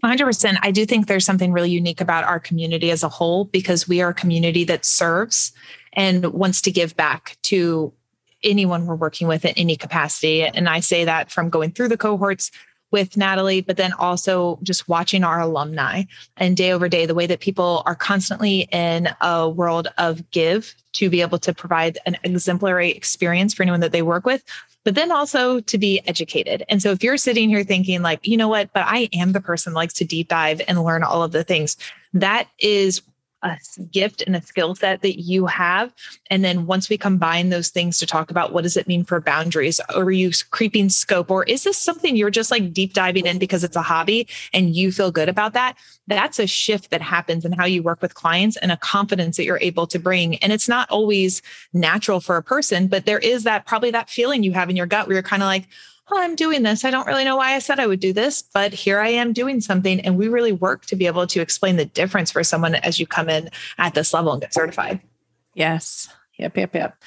100%. 0.04 0.58
I 0.62 0.70
do 0.70 0.84
think 0.84 1.06
there's 1.06 1.24
something 1.24 1.52
really 1.52 1.70
unique 1.70 2.00
about 2.00 2.24
our 2.24 2.38
community 2.38 2.90
as 2.90 3.02
a 3.02 3.08
whole 3.08 3.46
because 3.46 3.88
we 3.88 4.02
are 4.02 4.10
a 4.10 4.14
community 4.14 4.64
that 4.64 4.84
serves 4.84 5.52
and 5.94 6.26
wants 6.26 6.60
to 6.62 6.70
give 6.70 6.94
back 6.94 7.38
to 7.44 7.92
anyone 8.42 8.84
we're 8.84 8.94
working 8.94 9.26
with 9.26 9.46
in 9.46 9.54
any 9.56 9.76
capacity. 9.76 10.44
And 10.44 10.68
I 10.68 10.80
say 10.80 11.06
that 11.06 11.32
from 11.32 11.48
going 11.48 11.72
through 11.72 11.88
the 11.88 11.96
cohorts 11.96 12.50
with 12.94 13.16
Natalie, 13.16 13.60
but 13.60 13.76
then 13.76 13.92
also 13.94 14.56
just 14.62 14.88
watching 14.88 15.24
our 15.24 15.40
alumni 15.40 16.04
and 16.36 16.56
day 16.56 16.70
over 16.70 16.88
day, 16.88 17.06
the 17.06 17.14
way 17.14 17.26
that 17.26 17.40
people 17.40 17.82
are 17.86 17.96
constantly 17.96 18.68
in 18.70 19.08
a 19.20 19.48
world 19.48 19.88
of 19.98 20.30
give 20.30 20.76
to 20.92 21.10
be 21.10 21.20
able 21.20 21.40
to 21.40 21.52
provide 21.52 21.98
an 22.06 22.16
exemplary 22.22 22.92
experience 22.92 23.52
for 23.52 23.64
anyone 23.64 23.80
that 23.80 23.90
they 23.90 24.02
work 24.02 24.24
with, 24.24 24.44
but 24.84 24.94
then 24.94 25.10
also 25.10 25.58
to 25.58 25.76
be 25.76 26.00
educated. 26.06 26.62
And 26.68 26.80
so 26.80 26.92
if 26.92 27.02
you're 27.02 27.16
sitting 27.16 27.48
here 27.48 27.64
thinking 27.64 28.00
like, 28.00 28.24
you 28.24 28.36
know 28.36 28.46
what, 28.46 28.72
but 28.72 28.84
I 28.86 29.08
am 29.12 29.32
the 29.32 29.40
person 29.40 29.72
likes 29.72 29.94
to 29.94 30.04
deep 30.04 30.28
dive 30.28 30.62
and 30.68 30.84
learn 30.84 31.02
all 31.02 31.24
of 31.24 31.32
the 31.32 31.42
things, 31.42 31.76
that 32.12 32.46
is 32.60 33.02
a 33.44 33.58
gift 33.92 34.22
and 34.22 34.34
a 34.34 34.42
skill 34.42 34.74
set 34.74 35.02
that 35.02 35.20
you 35.20 35.46
have. 35.46 35.92
And 36.30 36.42
then 36.42 36.66
once 36.66 36.88
we 36.88 36.96
combine 36.96 37.50
those 37.50 37.68
things 37.68 37.98
to 37.98 38.06
talk 38.06 38.30
about 38.30 38.52
what 38.52 38.62
does 38.62 38.76
it 38.76 38.88
mean 38.88 39.04
for 39.04 39.20
boundaries, 39.20 39.78
are 39.94 40.10
you 40.10 40.30
creeping 40.50 40.88
scope, 40.88 41.30
or 41.30 41.44
is 41.44 41.62
this 41.62 41.78
something 41.78 42.16
you're 42.16 42.30
just 42.30 42.50
like 42.50 42.72
deep 42.72 42.94
diving 42.94 43.26
in 43.26 43.38
because 43.38 43.62
it's 43.62 43.76
a 43.76 43.82
hobby 43.82 44.26
and 44.52 44.74
you 44.74 44.90
feel 44.90 45.12
good 45.12 45.28
about 45.28 45.52
that? 45.52 45.76
That's 46.06 46.38
a 46.38 46.46
shift 46.46 46.90
that 46.90 47.02
happens 47.02 47.44
in 47.44 47.52
how 47.52 47.66
you 47.66 47.82
work 47.82 48.02
with 48.02 48.14
clients 48.14 48.56
and 48.56 48.72
a 48.72 48.76
confidence 48.78 49.36
that 49.36 49.44
you're 49.44 49.58
able 49.60 49.86
to 49.88 49.98
bring. 49.98 50.36
And 50.36 50.52
it's 50.52 50.68
not 50.68 50.90
always 50.90 51.42
natural 51.72 52.20
for 52.20 52.36
a 52.36 52.42
person, 52.42 52.88
but 52.88 53.04
there 53.04 53.18
is 53.18 53.44
that 53.44 53.66
probably 53.66 53.90
that 53.90 54.10
feeling 54.10 54.42
you 54.42 54.52
have 54.52 54.70
in 54.70 54.76
your 54.76 54.86
gut 54.86 55.06
where 55.06 55.14
you're 55.14 55.22
kind 55.22 55.42
of 55.42 55.46
like, 55.46 55.68
oh, 56.10 56.20
I'm 56.20 56.34
doing 56.34 56.62
this. 56.62 56.84
I 56.84 56.90
don't 56.90 57.06
really 57.06 57.24
know 57.24 57.36
why 57.36 57.54
I 57.54 57.58
said 57.58 57.80
I 57.80 57.86
would 57.86 58.00
do 58.00 58.12
this, 58.12 58.42
but 58.42 58.72
here 58.72 59.00
I 59.00 59.08
am 59.08 59.32
doing 59.32 59.60
something. 59.60 60.00
And 60.00 60.16
we 60.16 60.28
really 60.28 60.52
work 60.52 60.84
to 60.86 60.96
be 60.96 61.06
able 61.06 61.26
to 61.26 61.40
explain 61.40 61.76
the 61.76 61.86
difference 61.86 62.30
for 62.30 62.44
someone 62.44 62.74
as 62.76 63.00
you 63.00 63.06
come 63.06 63.28
in 63.28 63.50
at 63.78 63.94
this 63.94 64.12
level 64.12 64.32
and 64.32 64.40
get 64.40 64.52
certified. 64.52 65.00
Yes. 65.54 66.08
Yep, 66.38 66.56
yep, 66.56 66.74
yep. 66.74 67.02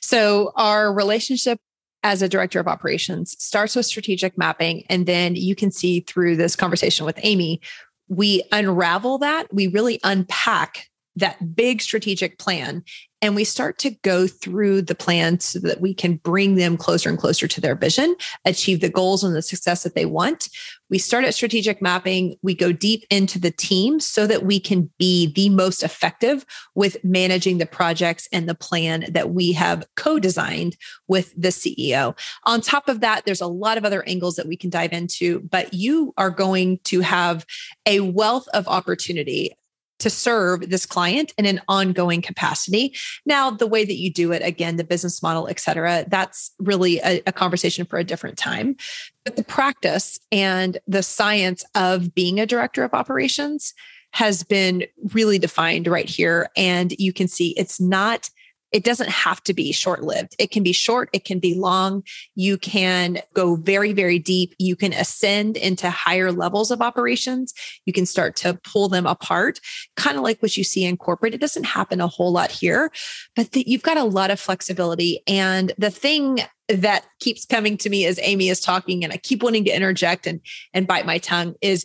So 0.00 0.52
our 0.56 0.92
relationship 0.92 1.60
as 2.02 2.22
a 2.22 2.28
director 2.28 2.58
of 2.58 2.66
operations 2.66 3.36
starts 3.38 3.76
with 3.76 3.86
strategic 3.86 4.36
mapping. 4.38 4.84
And 4.88 5.06
then 5.06 5.36
you 5.36 5.54
can 5.54 5.70
see 5.70 6.00
through 6.00 6.36
this 6.36 6.56
conversation 6.56 7.04
with 7.04 7.18
Amy, 7.22 7.60
we 8.08 8.42
unravel 8.52 9.18
that, 9.18 9.52
we 9.52 9.66
really 9.68 10.00
unpack 10.02 10.88
that 11.16 11.54
big 11.54 11.82
strategic 11.82 12.38
plan 12.38 12.82
and 13.22 13.34
we 13.34 13.44
start 13.44 13.78
to 13.78 13.90
go 13.90 14.26
through 14.26 14.82
the 14.82 14.94
plan 14.94 15.40
so 15.40 15.58
that 15.60 15.80
we 15.80 15.92
can 15.92 16.16
bring 16.16 16.54
them 16.54 16.76
closer 16.76 17.08
and 17.08 17.18
closer 17.18 17.46
to 17.46 17.60
their 17.60 17.74
vision, 17.74 18.16
achieve 18.44 18.80
the 18.80 18.88
goals 18.88 19.22
and 19.22 19.36
the 19.36 19.42
success 19.42 19.82
that 19.82 19.94
they 19.94 20.06
want. 20.06 20.48
We 20.88 20.98
start 20.98 21.24
at 21.24 21.34
strategic 21.34 21.80
mapping, 21.80 22.36
we 22.42 22.54
go 22.54 22.72
deep 22.72 23.04
into 23.10 23.38
the 23.38 23.52
team 23.52 24.00
so 24.00 24.26
that 24.26 24.44
we 24.44 24.58
can 24.58 24.90
be 24.98 25.32
the 25.32 25.48
most 25.50 25.82
effective 25.82 26.44
with 26.74 26.96
managing 27.04 27.58
the 27.58 27.66
projects 27.66 28.28
and 28.32 28.48
the 28.48 28.56
plan 28.56 29.04
that 29.10 29.30
we 29.30 29.52
have 29.52 29.86
co 29.96 30.18
designed 30.18 30.76
with 31.06 31.32
the 31.36 31.48
CEO. 31.48 32.18
On 32.44 32.60
top 32.60 32.88
of 32.88 33.00
that, 33.00 33.24
there's 33.24 33.40
a 33.40 33.46
lot 33.46 33.78
of 33.78 33.84
other 33.84 34.02
angles 34.08 34.34
that 34.36 34.48
we 34.48 34.56
can 34.56 34.70
dive 34.70 34.92
into, 34.92 35.40
but 35.40 35.72
you 35.72 36.12
are 36.16 36.30
going 36.30 36.78
to 36.84 37.00
have 37.00 37.46
a 37.86 38.00
wealth 38.00 38.48
of 38.52 38.66
opportunity 38.66 39.52
to 40.00 40.10
serve 40.10 40.68
this 40.68 40.86
client 40.86 41.32
in 41.38 41.46
an 41.46 41.60
ongoing 41.68 42.20
capacity. 42.22 42.94
Now, 43.24 43.50
the 43.50 43.66
way 43.66 43.84
that 43.84 43.96
you 43.96 44.12
do 44.12 44.32
it, 44.32 44.42
again, 44.42 44.76
the 44.76 44.84
business 44.84 45.22
model, 45.22 45.48
et 45.48 45.60
cetera, 45.60 46.04
that's 46.08 46.50
really 46.58 46.98
a, 47.00 47.22
a, 47.26 47.32
conversation 47.32 47.86
for 47.86 47.98
a 47.98 48.04
different 48.04 48.36
time. 48.36 48.76
But 49.24 49.36
the 49.36 49.44
practice 49.44 50.18
and 50.32 50.78
the 50.86 51.02
science 51.02 51.64
of 51.74 52.14
being 52.14 52.40
a 52.40 52.46
director 52.46 52.82
of 52.82 52.94
operations 52.94 53.72
has 54.12 54.42
been 54.42 54.84
really 55.14 55.38
defined 55.38 55.86
right 55.86 56.08
here. 56.08 56.48
And 56.56 56.92
you 56.98 57.12
can 57.12 57.28
see 57.28 57.54
it's 57.56 57.80
not 57.80 58.30
it 58.72 58.84
doesn't 58.84 59.08
have 59.08 59.42
to 59.44 59.54
be 59.54 59.72
short 59.72 60.02
lived. 60.02 60.34
It 60.38 60.50
can 60.50 60.62
be 60.62 60.72
short, 60.72 61.10
it 61.12 61.24
can 61.24 61.38
be 61.38 61.54
long. 61.54 62.02
You 62.34 62.56
can 62.56 63.18
go 63.34 63.56
very, 63.56 63.92
very 63.92 64.18
deep. 64.18 64.54
You 64.58 64.76
can 64.76 64.92
ascend 64.92 65.56
into 65.56 65.90
higher 65.90 66.32
levels 66.32 66.70
of 66.70 66.80
operations. 66.80 67.52
You 67.86 67.92
can 67.92 68.06
start 68.06 68.36
to 68.36 68.58
pull 68.64 68.88
them 68.88 69.06
apart, 69.06 69.60
kind 69.96 70.16
of 70.16 70.22
like 70.22 70.40
what 70.40 70.56
you 70.56 70.64
see 70.64 70.84
in 70.84 70.96
corporate. 70.96 71.34
It 71.34 71.40
doesn't 71.40 71.64
happen 71.64 72.00
a 72.00 72.06
whole 72.06 72.32
lot 72.32 72.50
here, 72.50 72.90
but 73.36 73.52
the, 73.52 73.64
you've 73.66 73.82
got 73.82 73.96
a 73.96 74.04
lot 74.04 74.30
of 74.30 74.40
flexibility. 74.40 75.22
And 75.26 75.72
the 75.78 75.90
thing 75.90 76.40
that 76.68 77.04
keeps 77.18 77.44
coming 77.44 77.76
to 77.78 77.90
me 77.90 78.06
as 78.06 78.20
Amy 78.22 78.48
is 78.48 78.60
talking, 78.60 79.02
and 79.02 79.12
I 79.12 79.16
keep 79.16 79.42
wanting 79.42 79.64
to 79.64 79.74
interject 79.74 80.26
and, 80.26 80.40
and 80.72 80.86
bite 80.86 81.06
my 81.06 81.18
tongue, 81.18 81.54
is 81.60 81.84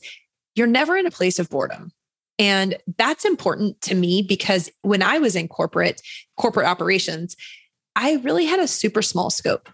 you're 0.54 0.68
never 0.68 0.96
in 0.96 1.06
a 1.06 1.12
place 1.12 1.40
of 1.40 1.50
boredom. 1.50 1.92
And 2.38 2.78
that's 2.98 3.26
important 3.26 3.80
to 3.82 3.96
me 3.96 4.22
because 4.22 4.70
when 4.82 5.02
I 5.02 5.20
was 5.20 5.36
in 5.36 5.48
corporate, 5.48 6.02
corporate 6.38 6.68
operations, 6.68 7.36
I 7.96 8.16
really 8.24 8.46
had 8.46 8.60
a 8.60 8.68
super 8.68 9.02
small 9.02 9.30
scope. 9.30 9.70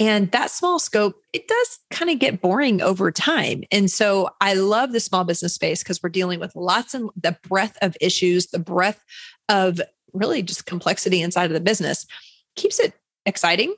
And 0.00 0.32
that 0.32 0.50
small 0.50 0.80
scope, 0.80 1.14
it 1.32 1.46
does 1.46 1.78
kind 1.90 2.10
of 2.10 2.18
get 2.18 2.40
boring 2.40 2.82
over 2.82 3.12
time. 3.12 3.62
And 3.70 3.88
so 3.90 4.30
I 4.40 4.54
love 4.54 4.92
the 4.92 4.98
small 4.98 5.22
business 5.22 5.54
space 5.54 5.82
because 5.82 6.02
we're 6.02 6.10
dealing 6.10 6.40
with 6.40 6.56
lots 6.56 6.92
and 6.94 7.08
the 7.14 7.36
breadth 7.48 7.78
of 7.82 7.96
issues, 8.00 8.48
the 8.48 8.58
breadth 8.58 9.00
of 9.48 9.80
really 10.12 10.42
just 10.42 10.66
complexity 10.66 11.22
inside 11.22 11.46
of 11.46 11.52
the 11.52 11.60
business 11.60 12.06
keeps 12.56 12.80
it 12.80 12.94
exciting 13.26 13.74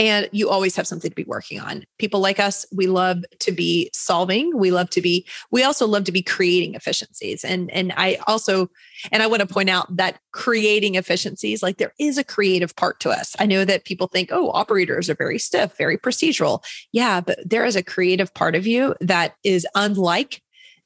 and 0.00 0.30
you 0.32 0.48
always 0.48 0.74
have 0.76 0.86
something 0.86 1.10
to 1.10 1.14
be 1.14 1.24
working 1.24 1.60
on. 1.60 1.84
People 1.98 2.20
like 2.20 2.40
us, 2.40 2.64
we 2.74 2.86
love 2.86 3.18
to 3.40 3.52
be 3.52 3.90
solving. 3.92 4.56
We 4.56 4.70
love 4.70 4.88
to 4.90 5.02
be, 5.02 5.26
we 5.50 5.62
also 5.62 5.86
love 5.86 6.04
to 6.04 6.12
be 6.12 6.22
creating 6.22 6.74
efficiencies. 6.74 7.44
And, 7.44 7.70
and 7.70 7.92
I 7.98 8.16
also, 8.26 8.70
and 9.12 9.22
I 9.22 9.26
want 9.26 9.40
to 9.40 9.46
point 9.46 9.68
out 9.68 9.94
that 9.94 10.18
creating 10.32 10.94
efficiencies, 10.94 11.62
like 11.62 11.76
there 11.76 11.92
is 12.00 12.16
a 12.16 12.24
creative 12.24 12.74
part 12.76 12.98
to 13.00 13.10
us. 13.10 13.36
I 13.38 13.44
know 13.44 13.66
that 13.66 13.84
people 13.84 14.06
think, 14.06 14.30
oh, 14.32 14.50
operators 14.52 15.10
are 15.10 15.14
very 15.14 15.38
stiff, 15.38 15.76
very 15.76 15.98
procedural. 15.98 16.64
Yeah, 16.92 17.20
but 17.20 17.38
there 17.44 17.66
is 17.66 17.76
a 17.76 17.82
creative 17.82 18.32
part 18.32 18.56
of 18.56 18.66
you 18.66 18.94
that 19.02 19.34
is 19.44 19.66
unlike 19.74 20.40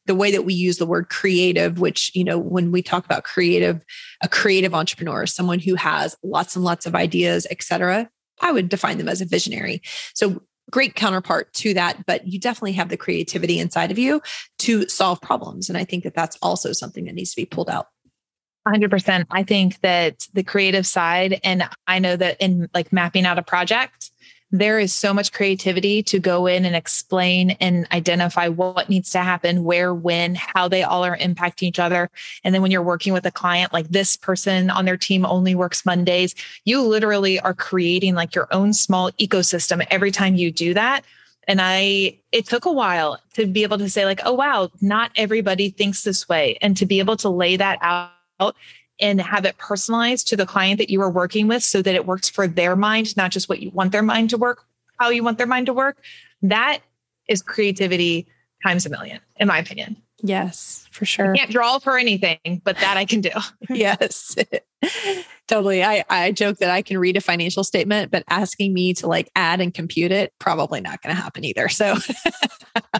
the 0.06 0.16
way 0.16 0.32
that 0.32 0.44
we 0.44 0.54
use 0.54 0.78
the 0.78 0.86
word 0.86 1.08
creative 1.08 1.78
which 1.78 2.10
you 2.14 2.24
know 2.24 2.36
when 2.36 2.70
we 2.70 2.82
talk 2.82 3.06
about 3.06 3.24
creative 3.24 3.82
a 4.20 4.28
creative 4.28 4.74
entrepreneur 4.74 5.24
someone 5.24 5.58
who 5.58 5.76
has 5.76 6.14
lots 6.22 6.54
and 6.56 6.62
lots 6.62 6.84
of 6.84 6.94
ideas 6.94 7.46
et 7.50 7.62
cetera 7.62 8.10
I 8.40 8.52
would 8.52 8.68
define 8.68 8.98
them 8.98 9.08
as 9.08 9.20
a 9.20 9.26
visionary. 9.26 9.82
So 10.14 10.42
great 10.70 10.94
counterpart 10.94 11.52
to 11.54 11.74
that, 11.74 12.06
but 12.06 12.26
you 12.26 12.38
definitely 12.40 12.72
have 12.72 12.88
the 12.88 12.96
creativity 12.96 13.58
inside 13.58 13.90
of 13.90 13.98
you 13.98 14.22
to 14.58 14.88
solve 14.88 15.20
problems. 15.20 15.68
And 15.68 15.78
I 15.78 15.84
think 15.84 16.04
that 16.04 16.14
that's 16.14 16.38
also 16.42 16.72
something 16.72 17.04
that 17.04 17.14
needs 17.14 17.30
to 17.30 17.36
be 17.36 17.46
pulled 17.46 17.70
out. 17.70 17.88
100%. 18.66 19.26
I 19.30 19.42
think 19.42 19.80
that 19.82 20.26
the 20.32 20.42
creative 20.42 20.86
side, 20.86 21.38
and 21.44 21.68
I 21.86 21.98
know 21.98 22.16
that 22.16 22.38
in 22.40 22.68
like 22.72 22.92
mapping 22.92 23.26
out 23.26 23.38
a 23.38 23.42
project, 23.42 24.10
there 24.54 24.78
is 24.78 24.92
so 24.92 25.12
much 25.12 25.32
creativity 25.32 26.00
to 26.00 26.20
go 26.20 26.46
in 26.46 26.64
and 26.64 26.76
explain 26.76 27.50
and 27.60 27.88
identify 27.90 28.46
what 28.46 28.88
needs 28.88 29.10
to 29.10 29.18
happen, 29.18 29.64
where, 29.64 29.92
when, 29.92 30.36
how 30.36 30.68
they 30.68 30.84
all 30.84 31.04
are 31.04 31.16
impacting 31.18 31.64
each 31.64 31.80
other. 31.80 32.08
And 32.44 32.54
then 32.54 32.62
when 32.62 32.70
you're 32.70 32.80
working 32.80 33.12
with 33.12 33.26
a 33.26 33.32
client, 33.32 33.72
like 33.72 33.88
this 33.88 34.16
person 34.16 34.70
on 34.70 34.84
their 34.84 34.96
team 34.96 35.26
only 35.26 35.56
works 35.56 35.84
Mondays, 35.84 36.36
you 36.64 36.80
literally 36.82 37.40
are 37.40 37.52
creating 37.52 38.14
like 38.14 38.36
your 38.36 38.46
own 38.52 38.72
small 38.72 39.10
ecosystem 39.12 39.84
every 39.90 40.12
time 40.12 40.36
you 40.36 40.52
do 40.52 40.72
that. 40.72 41.04
And 41.48 41.60
I, 41.60 42.16
it 42.30 42.46
took 42.46 42.64
a 42.64 42.72
while 42.72 43.18
to 43.32 43.46
be 43.46 43.64
able 43.64 43.78
to 43.78 43.90
say, 43.90 44.04
like, 44.04 44.20
oh, 44.24 44.34
wow, 44.34 44.70
not 44.80 45.10
everybody 45.16 45.70
thinks 45.70 46.04
this 46.04 46.28
way. 46.28 46.58
And 46.62 46.76
to 46.76 46.86
be 46.86 47.00
able 47.00 47.16
to 47.18 47.28
lay 47.28 47.56
that 47.56 47.80
out 47.82 48.54
and 49.00 49.20
have 49.20 49.44
it 49.44 49.58
personalized 49.58 50.28
to 50.28 50.36
the 50.36 50.46
client 50.46 50.78
that 50.78 50.90
you 50.90 51.00
are 51.00 51.10
working 51.10 51.48
with 51.48 51.62
so 51.62 51.82
that 51.82 51.94
it 51.94 52.06
works 52.06 52.28
for 52.28 52.46
their 52.46 52.76
mind, 52.76 53.16
not 53.16 53.30
just 53.30 53.48
what 53.48 53.60
you 53.60 53.70
want 53.70 53.92
their 53.92 54.02
mind 54.02 54.30
to 54.30 54.38
work, 54.38 54.64
how 54.98 55.10
you 55.10 55.24
want 55.24 55.38
their 55.38 55.46
mind 55.46 55.66
to 55.66 55.72
work. 55.72 55.98
That 56.42 56.80
is 57.28 57.42
creativity 57.42 58.26
times 58.62 58.86
a 58.86 58.90
million, 58.90 59.20
in 59.36 59.48
my 59.48 59.58
opinion. 59.58 59.96
Yes, 60.22 60.86
for 60.90 61.04
sure. 61.04 61.34
I 61.34 61.36
can't 61.36 61.50
draw 61.50 61.78
for 61.78 61.98
anything, 61.98 62.62
but 62.64 62.78
that 62.78 62.96
I 62.96 63.04
can 63.04 63.20
do. 63.20 63.30
yes. 63.68 64.36
totally. 65.48 65.84
I, 65.84 66.04
I 66.08 66.32
joke 66.32 66.58
that 66.58 66.70
I 66.70 66.82
can 66.82 66.98
read 66.98 67.16
a 67.16 67.20
financial 67.20 67.64
statement, 67.64 68.10
but 68.10 68.24
asking 68.30 68.72
me 68.72 68.94
to 68.94 69.06
like 69.06 69.30
add 69.36 69.60
and 69.60 69.74
compute 69.74 70.12
it, 70.12 70.32
probably 70.38 70.80
not 70.80 71.02
going 71.02 71.14
to 71.14 71.20
happen 71.20 71.44
either. 71.44 71.68
So, 71.68 71.96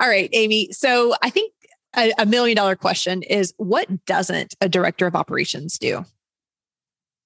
all 0.00 0.08
right, 0.08 0.28
Amy. 0.32 0.72
So 0.72 1.14
I 1.22 1.30
think 1.30 1.52
a, 1.96 2.12
a 2.18 2.26
million 2.26 2.56
dollar 2.56 2.76
question 2.76 3.22
is 3.22 3.54
what 3.56 4.06
doesn't 4.06 4.54
a 4.60 4.68
director 4.68 5.06
of 5.06 5.14
operations 5.14 5.78
do? 5.78 6.04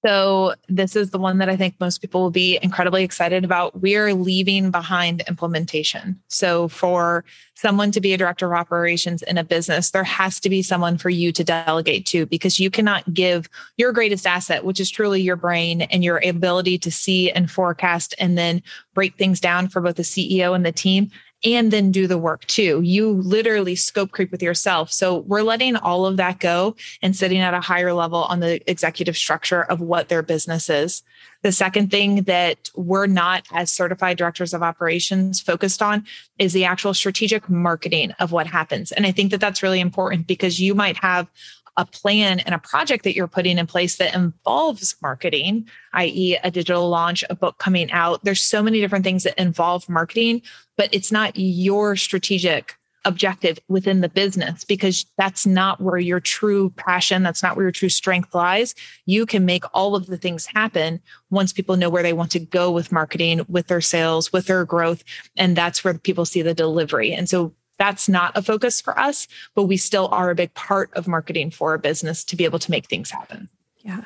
So, 0.05 0.53
this 0.69 0.95
is 0.95 1.09
the 1.09 1.19
one 1.19 1.39
that 1.39 1.49
I 1.49 1.57
think 1.57 1.75
most 1.77 1.99
people 1.99 2.21
will 2.21 2.31
be 2.31 2.57
incredibly 2.61 3.03
excited 3.03 3.43
about. 3.43 3.81
We're 3.81 4.13
leaving 4.13 4.71
behind 4.71 5.23
implementation. 5.27 6.21
So, 6.29 6.69
for 6.69 7.25
someone 7.55 7.91
to 7.91 7.99
be 7.99 8.13
a 8.13 8.17
director 8.17 8.45
of 8.45 8.57
operations 8.57 9.21
in 9.23 9.37
a 9.37 9.43
business, 9.43 9.91
there 9.91 10.05
has 10.05 10.39
to 10.39 10.49
be 10.49 10.61
someone 10.61 10.97
for 10.97 11.09
you 11.09 11.33
to 11.33 11.43
delegate 11.43 12.05
to 12.07 12.25
because 12.25 12.61
you 12.61 12.69
cannot 12.69 13.13
give 13.13 13.49
your 13.75 13.91
greatest 13.91 14.25
asset, 14.25 14.63
which 14.63 14.79
is 14.79 14.89
truly 14.89 15.21
your 15.21 15.35
brain 15.35 15.81
and 15.81 16.01
your 16.01 16.21
ability 16.23 16.77
to 16.77 16.91
see 16.91 17.29
and 17.31 17.51
forecast 17.51 18.15
and 18.19 18.37
then 18.37 18.63
break 18.93 19.17
things 19.17 19.41
down 19.41 19.67
for 19.67 19.81
both 19.81 19.97
the 19.97 20.03
CEO 20.03 20.55
and 20.55 20.65
the 20.65 20.71
team 20.71 21.11
and 21.43 21.71
then 21.71 21.91
do 21.91 22.07
the 22.07 22.17
work 22.17 22.45
too. 22.45 22.81
You 22.81 23.11
literally 23.11 23.75
scope 23.75 24.11
creep 24.11 24.31
with 24.31 24.43
yourself. 24.43 24.91
So 24.91 25.19
we're 25.19 25.41
letting 25.41 25.75
all 25.75 26.05
of 26.05 26.17
that 26.17 26.39
go 26.39 26.75
and 27.01 27.15
sitting 27.15 27.39
at 27.39 27.53
a 27.53 27.61
higher 27.61 27.93
level 27.93 28.23
on 28.23 28.39
the 28.41 28.69
executive 28.69 29.15
structure 29.15 29.63
of 29.63 29.79
what 29.79 30.09
their 30.09 30.21
business 30.21 30.69
is. 30.69 31.03
The 31.41 31.53
second 31.53 31.89
thing 31.89 32.23
that 32.23 32.69
we're 32.75 33.07
not 33.07 33.45
as 33.53 33.71
certified 33.71 34.17
directors 34.17 34.53
of 34.53 34.61
operations 34.61 35.39
focused 35.39 35.81
on 35.81 36.05
is 36.37 36.51
the 36.51 36.65
actual 36.65 36.93
strategic 36.93 37.49
marketing 37.49 38.11
of 38.19 38.33
what 38.33 38.47
happens. 38.47 38.91
And 38.91 39.05
I 39.05 39.11
think 39.11 39.31
that 39.31 39.39
that's 39.39 39.63
really 39.63 39.79
important 39.79 40.27
because 40.27 40.59
you 40.59 40.75
might 40.75 40.97
have 40.97 41.29
a 41.77 41.85
plan 41.85 42.39
and 42.41 42.53
a 42.53 42.59
project 42.59 43.05
that 43.05 43.15
you're 43.15 43.27
putting 43.27 43.57
in 43.57 43.65
place 43.65 43.95
that 43.95 44.13
involves 44.13 44.97
marketing, 45.01 45.65
i.e., 45.93 46.37
a 46.43 46.51
digital 46.51 46.89
launch, 46.89 47.23
a 47.29 47.35
book 47.35 47.57
coming 47.57 47.89
out. 47.91 48.21
There's 48.21 48.41
so 48.41 48.61
many 48.61 48.81
different 48.81 49.05
things 49.05 49.23
that 49.23 49.39
involve 49.39 49.87
marketing, 49.87 50.41
but 50.79 50.87
it's 50.93 51.11
not 51.11 51.33
your 51.35 51.97
strategic 51.97 52.77
objective 53.03 53.59
within 53.67 53.99
the 53.99 54.07
business 54.07 54.63
because 54.63 55.05
that's 55.17 55.45
not 55.45 55.81
where 55.81 55.97
your 55.97 56.21
true 56.21 56.69
passion, 56.77 57.21
that's 57.21 57.43
not 57.43 57.57
where 57.57 57.65
your 57.65 57.71
true 57.73 57.89
strength 57.89 58.33
lies. 58.33 58.75
You 59.05 59.25
can 59.25 59.43
make 59.43 59.65
all 59.73 59.93
of 59.93 60.05
the 60.05 60.15
things 60.15 60.45
happen 60.45 61.01
once 61.31 61.51
people 61.51 61.75
know 61.75 61.89
where 61.89 62.01
they 62.01 62.13
want 62.13 62.31
to 62.31 62.39
go 62.39 62.71
with 62.71 62.93
marketing, 62.93 63.45
with 63.49 63.67
their 63.67 63.81
sales, 63.81 64.31
with 64.31 64.45
their 64.45 64.63
growth. 64.63 65.03
And 65.35 65.53
that's 65.53 65.83
where 65.83 65.97
people 65.97 66.23
see 66.23 66.43
the 66.43 66.53
delivery. 66.53 67.11
And 67.11 67.27
so 67.27 67.53
that's 67.77 68.07
not 68.07 68.37
a 68.37 68.41
focus 68.41 68.79
for 68.79 68.97
us, 68.97 69.27
but 69.55 69.65
we 69.65 69.75
still 69.75 70.07
are 70.13 70.29
a 70.29 70.35
big 70.35 70.53
part 70.53 70.91
of 70.93 71.09
marketing 71.09 71.51
for 71.51 71.73
a 71.73 71.79
business 71.79 72.23
to 72.23 72.37
be 72.37 72.45
able 72.45 72.59
to 72.59 72.71
make 72.71 72.87
things 72.87 73.11
happen. 73.11 73.49
Yeah. 73.79 74.05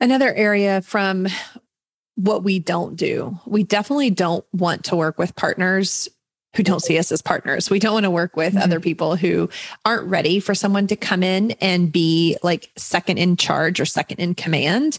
Another 0.00 0.32
area 0.32 0.80
from 0.80 1.26
what 2.20 2.44
we 2.44 2.58
don't 2.58 2.96
do, 2.96 3.38
we 3.46 3.62
definitely 3.62 4.10
don't 4.10 4.44
want 4.52 4.84
to 4.84 4.96
work 4.96 5.18
with 5.18 5.34
partners 5.36 6.08
who 6.56 6.62
don't 6.62 6.80
see 6.80 6.98
us 6.98 7.12
as 7.12 7.22
partners. 7.22 7.70
We 7.70 7.78
don't 7.78 7.94
want 7.94 8.04
to 8.04 8.10
work 8.10 8.36
with 8.36 8.54
mm-hmm. 8.54 8.62
other 8.62 8.80
people 8.80 9.16
who 9.16 9.48
aren't 9.84 10.08
ready 10.08 10.40
for 10.40 10.54
someone 10.54 10.86
to 10.88 10.96
come 10.96 11.22
in 11.22 11.52
and 11.52 11.92
be 11.92 12.36
like 12.42 12.70
second 12.76 13.18
in 13.18 13.36
charge 13.36 13.80
or 13.80 13.84
second 13.84 14.18
in 14.18 14.34
command. 14.34 14.98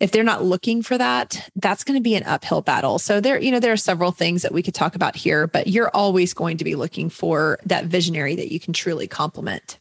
If 0.00 0.10
they're 0.10 0.24
not 0.24 0.42
looking 0.42 0.82
for 0.82 0.98
that, 0.98 1.48
that's 1.54 1.84
going 1.84 1.98
to 1.98 2.02
be 2.02 2.16
an 2.16 2.24
uphill 2.24 2.62
battle. 2.62 2.98
So 2.98 3.20
there, 3.20 3.38
you 3.38 3.52
know, 3.52 3.60
there 3.60 3.72
are 3.72 3.76
several 3.76 4.10
things 4.10 4.42
that 4.42 4.52
we 4.52 4.62
could 4.62 4.74
talk 4.74 4.96
about 4.96 5.14
here, 5.14 5.46
but 5.46 5.68
you're 5.68 5.90
always 5.94 6.34
going 6.34 6.56
to 6.56 6.64
be 6.64 6.74
looking 6.74 7.08
for 7.08 7.58
that 7.66 7.84
visionary 7.84 8.34
that 8.34 8.50
you 8.50 8.58
can 8.58 8.72
truly 8.72 9.06
complement. 9.06 9.78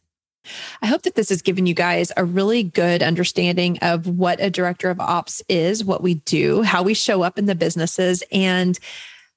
I 0.82 0.88
hope 0.88 1.04
that 1.04 1.16
this 1.16 1.30
has 1.30 1.42
given 1.42 1.66
you 1.66 1.74
guys 1.74 2.12
a 2.18 2.26
really 2.26 2.64
good 2.64 3.04
understanding 3.04 3.78
of 3.80 4.08
what 4.08 4.42
a 4.42 4.50
director 4.50 4.90
of 4.90 5.00
ops 5.00 5.42
is, 5.48 5.84
what 5.86 6.02
we 6.02 6.16
do, 6.16 6.62
how 6.64 6.84
we 6.84 6.94
show 6.94 7.22
up 7.22 7.38
in 7.38 7.46
the 7.46 7.56
businesses, 7.56 8.24
and 8.32 8.80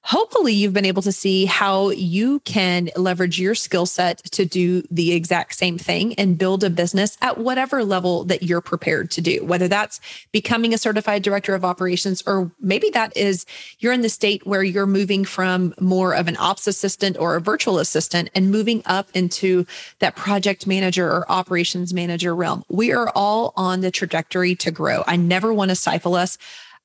hopefully 0.05 0.53
you've 0.53 0.73
been 0.73 0.85
able 0.85 1.01
to 1.01 1.11
see 1.11 1.45
how 1.45 1.89
you 1.89 2.39
can 2.41 2.89
leverage 2.95 3.39
your 3.39 3.55
skill 3.55 3.85
set 3.85 4.19
to 4.31 4.45
do 4.45 4.81
the 4.91 5.13
exact 5.13 5.55
same 5.55 5.77
thing 5.77 6.13
and 6.15 6.37
build 6.37 6.63
a 6.63 6.69
business 6.69 7.17
at 7.21 7.37
whatever 7.37 7.83
level 7.83 8.23
that 8.23 8.43
you're 8.43 8.61
prepared 8.61 9.11
to 9.11 9.21
do 9.21 9.43
whether 9.43 9.67
that's 9.67 9.99
becoming 10.31 10.73
a 10.73 10.77
certified 10.77 11.23
director 11.23 11.53
of 11.53 11.65
operations 11.65 12.23
or 12.27 12.51
maybe 12.59 12.89
that 12.91 13.15
is 13.17 13.45
you're 13.79 13.93
in 13.93 14.01
the 14.01 14.09
state 14.09 14.45
where 14.45 14.63
you're 14.63 14.85
moving 14.85 15.25
from 15.25 15.73
more 15.79 16.13
of 16.13 16.27
an 16.27 16.37
ops 16.37 16.67
assistant 16.67 17.17
or 17.17 17.35
a 17.35 17.41
virtual 17.41 17.79
assistant 17.79 18.29
and 18.35 18.51
moving 18.51 18.81
up 18.85 19.09
into 19.13 19.65
that 19.99 20.15
project 20.15 20.67
manager 20.67 21.07
or 21.07 21.29
operations 21.31 21.93
manager 21.93 22.35
realm. 22.35 22.63
We 22.69 22.91
are 22.91 23.09
all 23.15 23.53
on 23.55 23.81
the 23.81 23.91
trajectory 23.91 24.55
to 24.55 24.71
grow. 24.71 25.03
I 25.07 25.15
never 25.15 25.53
want 25.53 25.69
to 25.69 25.75
stifle 25.75 26.15
us 26.15 26.37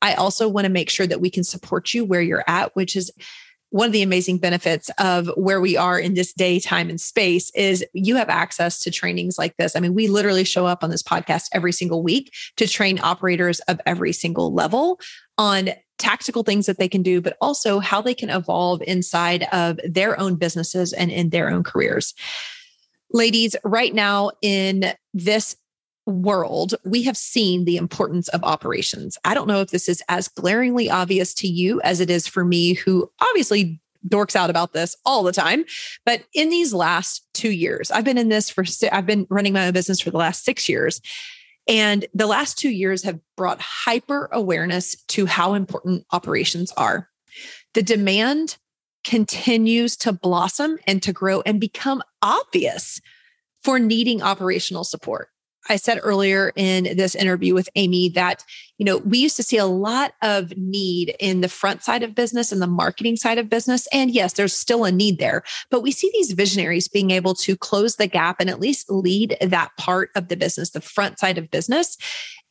I 0.02 0.14
also 0.14 0.48
want 0.48 0.64
to 0.64 0.72
make 0.72 0.90
sure 0.90 1.06
that 1.06 1.20
we 1.20 1.30
can 1.30 1.44
support 1.44 1.92
you 1.92 2.04
where 2.04 2.22
you're 2.22 2.44
at, 2.46 2.74
which 2.74 2.96
is 2.96 3.10
one 3.70 3.86
of 3.86 3.92
the 3.92 4.02
amazing 4.02 4.38
benefits 4.38 4.90
of 4.98 5.30
where 5.36 5.60
we 5.60 5.76
are 5.76 5.98
in 5.98 6.14
this 6.14 6.32
day, 6.32 6.58
time, 6.58 6.90
and 6.90 7.00
space 7.00 7.50
is 7.54 7.84
you 7.92 8.16
have 8.16 8.28
access 8.28 8.82
to 8.82 8.90
trainings 8.90 9.38
like 9.38 9.56
this. 9.56 9.76
I 9.76 9.80
mean, 9.80 9.94
we 9.94 10.08
literally 10.08 10.44
show 10.44 10.66
up 10.66 10.82
on 10.82 10.90
this 10.90 11.04
podcast 11.04 11.44
every 11.52 11.72
single 11.72 12.02
week 12.02 12.32
to 12.56 12.66
train 12.66 12.98
operators 13.00 13.60
of 13.60 13.80
every 13.86 14.12
single 14.12 14.52
level 14.52 15.00
on 15.38 15.70
tactical 15.98 16.42
things 16.42 16.66
that 16.66 16.78
they 16.78 16.88
can 16.88 17.02
do, 17.02 17.20
but 17.20 17.36
also 17.40 17.78
how 17.78 18.00
they 18.00 18.14
can 18.14 18.30
evolve 18.30 18.82
inside 18.86 19.46
of 19.52 19.78
their 19.88 20.18
own 20.18 20.34
businesses 20.34 20.92
and 20.92 21.10
in 21.10 21.30
their 21.30 21.48
own 21.48 21.62
careers. 21.62 22.14
Ladies, 23.12 23.54
right 23.64 23.94
now 23.94 24.30
in 24.42 24.92
this 25.14 25.56
world, 26.10 26.74
we 26.84 27.02
have 27.04 27.16
seen 27.16 27.64
the 27.64 27.76
importance 27.76 28.28
of 28.28 28.44
operations. 28.44 29.16
I 29.24 29.34
don't 29.34 29.48
know 29.48 29.60
if 29.60 29.70
this 29.70 29.88
is 29.88 30.02
as 30.08 30.28
glaringly 30.28 30.90
obvious 30.90 31.32
to 31.34 31.48
you 31.48 31.80
as 31.82 32.00
it 32.00 32.10
is 32.10 32.26
for 32.26 32.44
me, 32.44 32.74
who 32.74 33.10
obviously 33.20 33.80
dorks 34.08 34.34
out 34.34 34.50
about 34.50 34.72
this 34.72 34.96
all 35.04 35.22
the 35.22 35.32
time. 35.32 35.64
But 36.04 36.24
in 36.34 36.48
these 36.48 36.72
last 36.72 37.26
two 37.34 37.50
years, 37.50 37.90
I've 37.90 38.04
been 38.04 38.18
in 38.18 38.28
this 38.28 38.50
for, 38.50 38.64
I've 38.92 39.06
been 39.06 39.26
running 39.30 39.52
my 39.52 39.66
own 39.66 39.72
business 39.72 40.00
for 40.00 40.10
the 40.10 40.18
last 40.18 40.44
six 40.44 40.68
years. 40.68 41.00
And 41.68 42.06
the 42.14 42.26
last 42.26 42.58
two 42.58 42.70
years 42.70 43.02
have 43.04 43.20
brought 43.36 43.60
hyper 43.60 44.28
awareness 44.32 44.96
to 45.08 45.26
how 45.26 45.54
important 45.54 46.04
operations 46.12 46.72
are. 46.72 47.08
The 47.74 47.82
demand 47.82 48.56
continues 49.04 49.96
to 49.98 50.12
blossom 50.12 50.78
and 50.86 51.02
to 51.02 51.12
grow 51.12 51.42
and 51.42 51.60
become 51.60 52.02
obvious 52.22 53.00
for 53.62 53.78
needing 53.78 54.22
operational 54.22 54.84
support. 54.84 55.28
I 55.68 55.76
said 55.76 56.00
earlier 56.02 56.52
in 56.56 56.96
this 56.96 57.14
interview 57.14 57.54
with 57.54 57.68
Amy 57.74 58.08
that, 58.10 58.44
you 58.78 58.84
know, 58.84 58.98
we 58.98 59.18
used 59.18 59.36
to 59.36 59.42
see 59.42 59.58
a 59.58 59.66
lot 59.66 60.14
of 60.22 60.56
need 60.56 61.14
in 61.20 61.42
the 61.42 61.48
front 61.48 61.82
side 61.82 62.02
of 62.02 62.14
business 62.14 62.50
and 62.50 62.62
the 62.62 62.66
marketing 62.66 63.16
side 63.16 63.38
of 63.38 63.50
business. 63.50 63.86
And 63.92 64.10
yes, 64.10 64.32
there's 64.32 64.54
still 64.54 64.84
a 64.84 64.92
need 64.92 65.18
there, 65.18 65.42
but 65.70 65.82
we 65.82 65.92
see 65.92 66.10
these 66.12 66.32
visionaries 66.32 66.88
being 66.88 67.10
able 67.10 67.34
to 67.34 67.56
close 67.56 67.96
the 67.96 68.06
gap 68.06 68.36
and 68.40 68.48
at 68.48 68.60
least 68.60 68.90
lead 68.90 69.36
that 69.40 69.70
part 69.76 70.10
of 70.14 70.28
the 70.28 70.36
business, 70.36 70.70
the 70.70 70.80
front 70.80 71.18
side 71.18 71.36
of 71.36 71.50
business. 71.50 71.98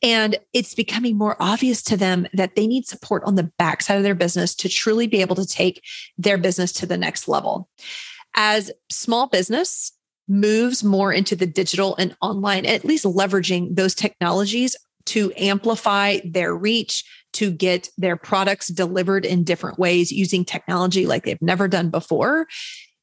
And 0.02 0.38
it's 0.52 0.74
becoming 0.74 1.18
more 1.18 1.36
obvious 1.40 1.82
to 1.84 1.96
them 1.96 2.26
that 2.32 2.56
they 2.56 2.66
need 2.66 2.86
support 2.86 3.22
on 3.24 3.34
the 3.34 3.50
back 3.58 3.82
side 3.82 3.96
of 3.96 4.02
their 4.02 4.14
business 4.14 4.54
to 4.56 4.68
truly 4.68 5.06
be 5.06 5.20
able 5.20 5.36
to 5.36 5.46
take 5.46 5.82
their 6.16 6.38
business 6.38 6.72
to 6.74 6.86
the 6.86 6.96
next 6.96 7.28
level. 7.28 7.68
As 8.34 8.70
small 8.88 9.26
business, 9.26 9.92
moves 10.30 10.84
more 10.84 11.12
into 11.12 11.34
the 11.34 11.46
digital 11.46 11.96
and 11.96 12.16
online, 12.22 12.64
at 12.64 12.84
least 12.84 13.04
leveraging 13.04 13.74
those 13.74 13.94
technologies 13.94 14.76
to 15.06 15.32
amplify 15.36 16.18
their 16.24 16.54
reach, 16.54 17.04
to 17.32 17.50
get 17.50 17.90
their 17.98 18.16
products 18.16 18.68
delivered 18.68 19.24
in 19.24 19.44
different 19.44 19.78
ways 19.78 20.12
using 20.12 20.44
technology 20.44 21.06
like 21.06 21.24
they've 21.24 21.42
never 21.42 21.66
done 21.66 21.90
before. 21.90 22.46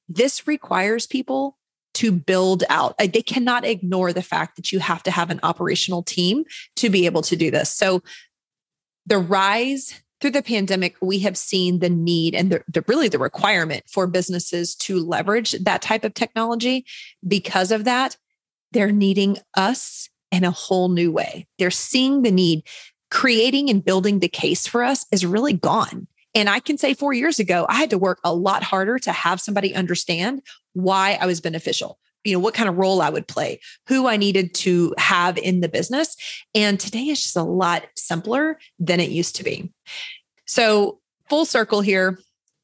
This 0.07 0.47
requires 0.47 1.05
people 1.05 1.57
to 1.95 2.11
build 2.11 2.63
out. 2.69 2.95
Uh, 2.99 3.07
they 3.11 3.21
cannot 3.21 3.65
ignore 3.65 4.13
the 4.13 4.21
fact 4.21 4.55
that 4.55 4.71
you 4.71 4.79
have 4.79 5.03
to 5.03 5.11
have 5.11 5.29
an 5.29 5.39
operational 5.43 6.03
team 6.03 6.45
to 6.75 6.89
be 6.89 7.05
able 7.05 7.23
to 7.23 7.35
do 7.35 7.51
this. 7.51 7.73
So, 7.73 8.01
the 9.05 9.17
rise 9.17 10.01
through 10.19 10.31
the 10.31 10.41
pandemic, 10.41 10.95
we 11.01 11.19
have 11.19 11.37
seen 11.37 11.79
the 11.79 11.89
need 11.89 12.33
and 12.33 12.51
the, 12.51 12.63
the, 12.67 12.83
really 12.87 13.07
the 13.07 13.19
requirement 13.19 13.83
for 13.87 14.07
businesses 14.07 14.75
to 14.75 14.99
leverage 14.99 15.51
that 15.51 15.81
type 15.81 16.03
of 16.03 16.13
technology. 16.13 16.85
Because 17.27 17.71
of 17.71 17.83
that, 17.83 18.17
they're 18.71 18.91
needing 18.91 19.37
us 19.55 20.09
in 20.31 20.43
a 20.43 20.51
whole 20.51 20.89
new 20.89 21.11
way. 21.11 21.47
They're 21.57 21.71
seeing 21.71 22.21
the 22.21 22.31
need. 22.31 22.63
Creating 23.09 23.69
and 23.69 23.85
building 23.85 24.19
the 24.19 24.27
case 24.27 24.67
for 24.67 24.83
us 24.83 25.05
is 25.11 25.25
really 25.25 25.53
gone. 25.53 26.07
And 26.35 26.49
I 26.49 26.59
can 26.59 26.77
say 26.77 26.93
four 26.93 27.13
years 27.13 27.39
ago, 27.39 27.65
I 27.69 27.75
had 27.75 27.89
to 27.91 27.97
work 27.97 28.19
a 28.23 28.33
lot 28.33 28.63
harder 28.63 28.99
to 28.99 29.11
have 29.11 29.39
somebody 29.39 29.73
understand 29.73 30.41
why 30.73 31.17
I 31.19 31.25
was 31.25 31.41
beneficial, 31.41 31.99
you 32.27 32.33
know 32.33 32.39
what 32.39 32.53
kind 32.53 32.69
of 32.69 32.75
role 32.75 33.01
i 33.01 33.09
would 33.09 33.27
play 33.27 33.59
who 33.87 34.07
i 34.07 34.17
needed 34.17 34.53
to 34.53 34.93
have 34.97 35.37
in 35.37 35.61
the 35.61 35.69
business. 35.69 36.15
And 36.53 36.79
today 36.79 37.07
is 37.07 37.21
just 37.21 37.35
a 37.35 37.43
lot 37.43 37.83
simpler 37.95 38.59
than 38.79 38.99
it 38.99 39.09
used 39.09 39.35
to 39.37 39.43
be. 39.43 39.71
So 40.45 40.99
full 41.29 41.45
circle 41.45 41.81
here 41.81 42.19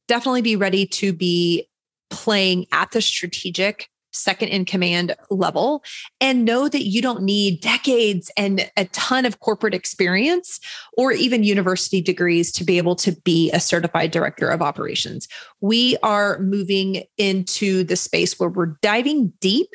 definitely 0.08 0.42
be 0.42 0.56
ready 0.56 0.86
to 0.86 1.14
be 1.14 1.70
playing 2.10 2.66
at 2.72 2.92
the 2.92 3.02
strategic 3.02 3.90
second 4.14 4.50
in 4.50 4.66
command 4.66 5.16
level 5.30 5.84
and 6.22 6.46
know 6.46 6.68
that 6.70 6.86
you 6.86 7.02
don't 7.02 7.24
need 7.24 7.62
decades 7.62 8.32
and 8.38 8.70
a 8.78 8.86
ton 8.86 9.26
of 9.26 9.40
corporate 9.40 9.74
experience 9.74 10.60
or 10.98 11.12
even 11.12 11.44
university 11.44 12.02
degrees 12.02 12.52
to 12.52 12.64
be 12.64 12.78
able 12.78 12.96
to 12.96 13.12
be 13.24 13.52
a 13.52 13.60
certified 13.60 14.12
director 14.12 14.50
of 14.50 14.62
operations. 14.62 15.28
We 15.62 15.98
are 16.04 16.40
moving 16.40 17.04
into 17.18 17.84
the 17.84 17.96
space 17.96 18.40
where 18.40 18.50
we're 18.50 18.78
diving 18.82 19.34
deep 19.40 19.68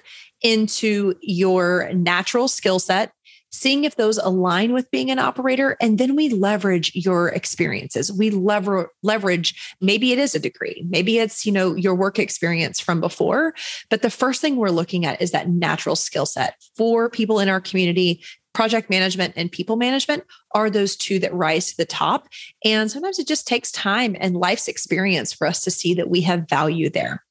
into 0.42 1.14
your 1.20 1.92
natural 1.92 2.48
skill 2.48 2.78
set 2.78 3.12
seeing 3.50 3.84
if 3.84 3.96
those 3.96 4.18
align 4.18 4.72
with 4.72 4.90
being 4.90 5.10
an 5.10 5.18
operator. 5.18 5.76
And 5.80 5.98
then 5.98 6.16
we 6.16 6.28
leverage 6.28 6.92
your 6.94 7.28
experiences. 7.28 8.12
We 8.12 8.30
lever- 8.30 8.90
leverage, 9.02 9.76
maybe 9.80 10.12
it 10.12 10.18
is 10.18 10.34
a 10.34 10.40
degree, 10.40 10.86
maybe 10.88 11.18
it's, 11.18 11.46
you 11.46 11.52
know, 11.52 11.74
your 11.74 11.94
work 11.94 12.18
experience 12.18 12.80
from 12.80 13.00
before. 13.00 13.54
But 13.90 14.02
the 14.02 14.10
first 14.10 14.40
thing 14.40 14.56
we're 14.56 14.70
looking 14.70 15.06
at 15.06 15.20
is 15.22 15.30
that 15.32 15.48
natural 15.48 15.96
skill 15.96 16.26
set 16.26 16.54
for 16.76 17.08
people 17.08 17.40
in 17.40 17.48
our 17.48 17.60
community. 17.60 18.22
Project 18.54 18.90
management 18.90 19.34
and 19.36 19.52
people 19.52 19.76
management 19.76 20.24
are 20.52 20.68
those 20.68 20.96
two 20.96 21.18
that 21.20 21.32
rise 21.32 21.70
to 21.70 21.76
the 21.76 21.84
top. 21.84 22.26
And 22.64 22.90
sometimes 22.90 23.18
it 23.18 23.28
just 23.28 23.46
takes 23.46 23.70
time 23.70 24.16
and 24.18 24.36
life's 24.36 24.66
experience 24.66 25.32
for 25.32 25.46
us 25.46 25.62
to 25.62 25.70
see 25.70 25.94
that 25.94 26.10
we 26.10 26.22
have 26.22 26.48
value 26.48 26.90
there. 26.90 27.24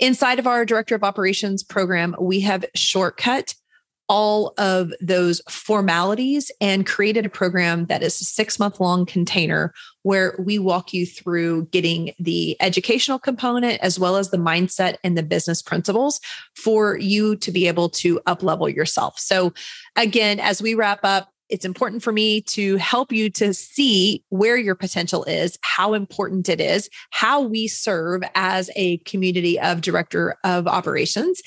Inside 0.00 0.40
of 0.40 0.48
our 0.48 0.64
Director 0.64 0.96
of 0.96 1.04
Operations 1.04 1.62
program, 1.62 2.16
we 2.18 2.40
have 2.40 2.64
shortcut 2.74 3.54
all 4.08 4.52
of 4.58 4.92
those 5.00 5.40
formalities 5.48 6.50
and 6.60 6.86
created 6.86 7.24
a 7.24 7.30
program 7.30 7.86
that 7.86 8.02
is 8.02 8.20
a 8.20 8.24
six 8.24 8.58
month 8.58 8.80
long 8.80 9.06
container 9.06 9.72
where 10.02 10.36
we 10.38 10.58
walk 10.58 10.92
you 10.92 11.06
through 11.06 11.66
getting 11.66 12.12
the 12.18 12.56
educational 12.60 13.18
component 13.18 13.80
as 13.80 13.98
well 13.98 14.16
as 14.16 14.30
the 14.30 14.36
mindset 14.36 14.96
and 15.02 15.16
the 15.16 15.22
business 15.22 15.62
principles 15.62 16.20
for 16.54 16.98
you 16.98 17.34
to 17.36 17.50
be 17.50 17.66
able 17.66 17.88
to 17.88 18.20
up 18.26 18.42
level 18.42 18.68
yourself. 18.68 19.18
So, 19.18 19.52
again, 19.96 20.38
as 20.38 20.60
we 20.60 20.74
wrap 20.74 21.00
up, 21.02 21.33
it's 21.48 21.64
important 21.64 22.02
for 22.02 22.12
me 22.12 22.40
to 22.42 22.76
help 22.76 23.12
you 23.12 23.30
to 23.30 23.52
see 23.52 24.24
where 24.28 24.56
your 24.56 24.74
potential 24.74 25.24
is, 25.24 25.58
how 25.62 25.94
important 25.94 26.48
it 26.48 26.60
is, 26.60 26.88
how 27.10 27.40
we 27.40 27.68
serve 27.68 28.22
as 28.34 28.70
a 28.76 28.98
community 28.98 29.58
of 29.60 29.80
director 29.80 30.36
of 30.44 30.66
operations. 30.66 31.42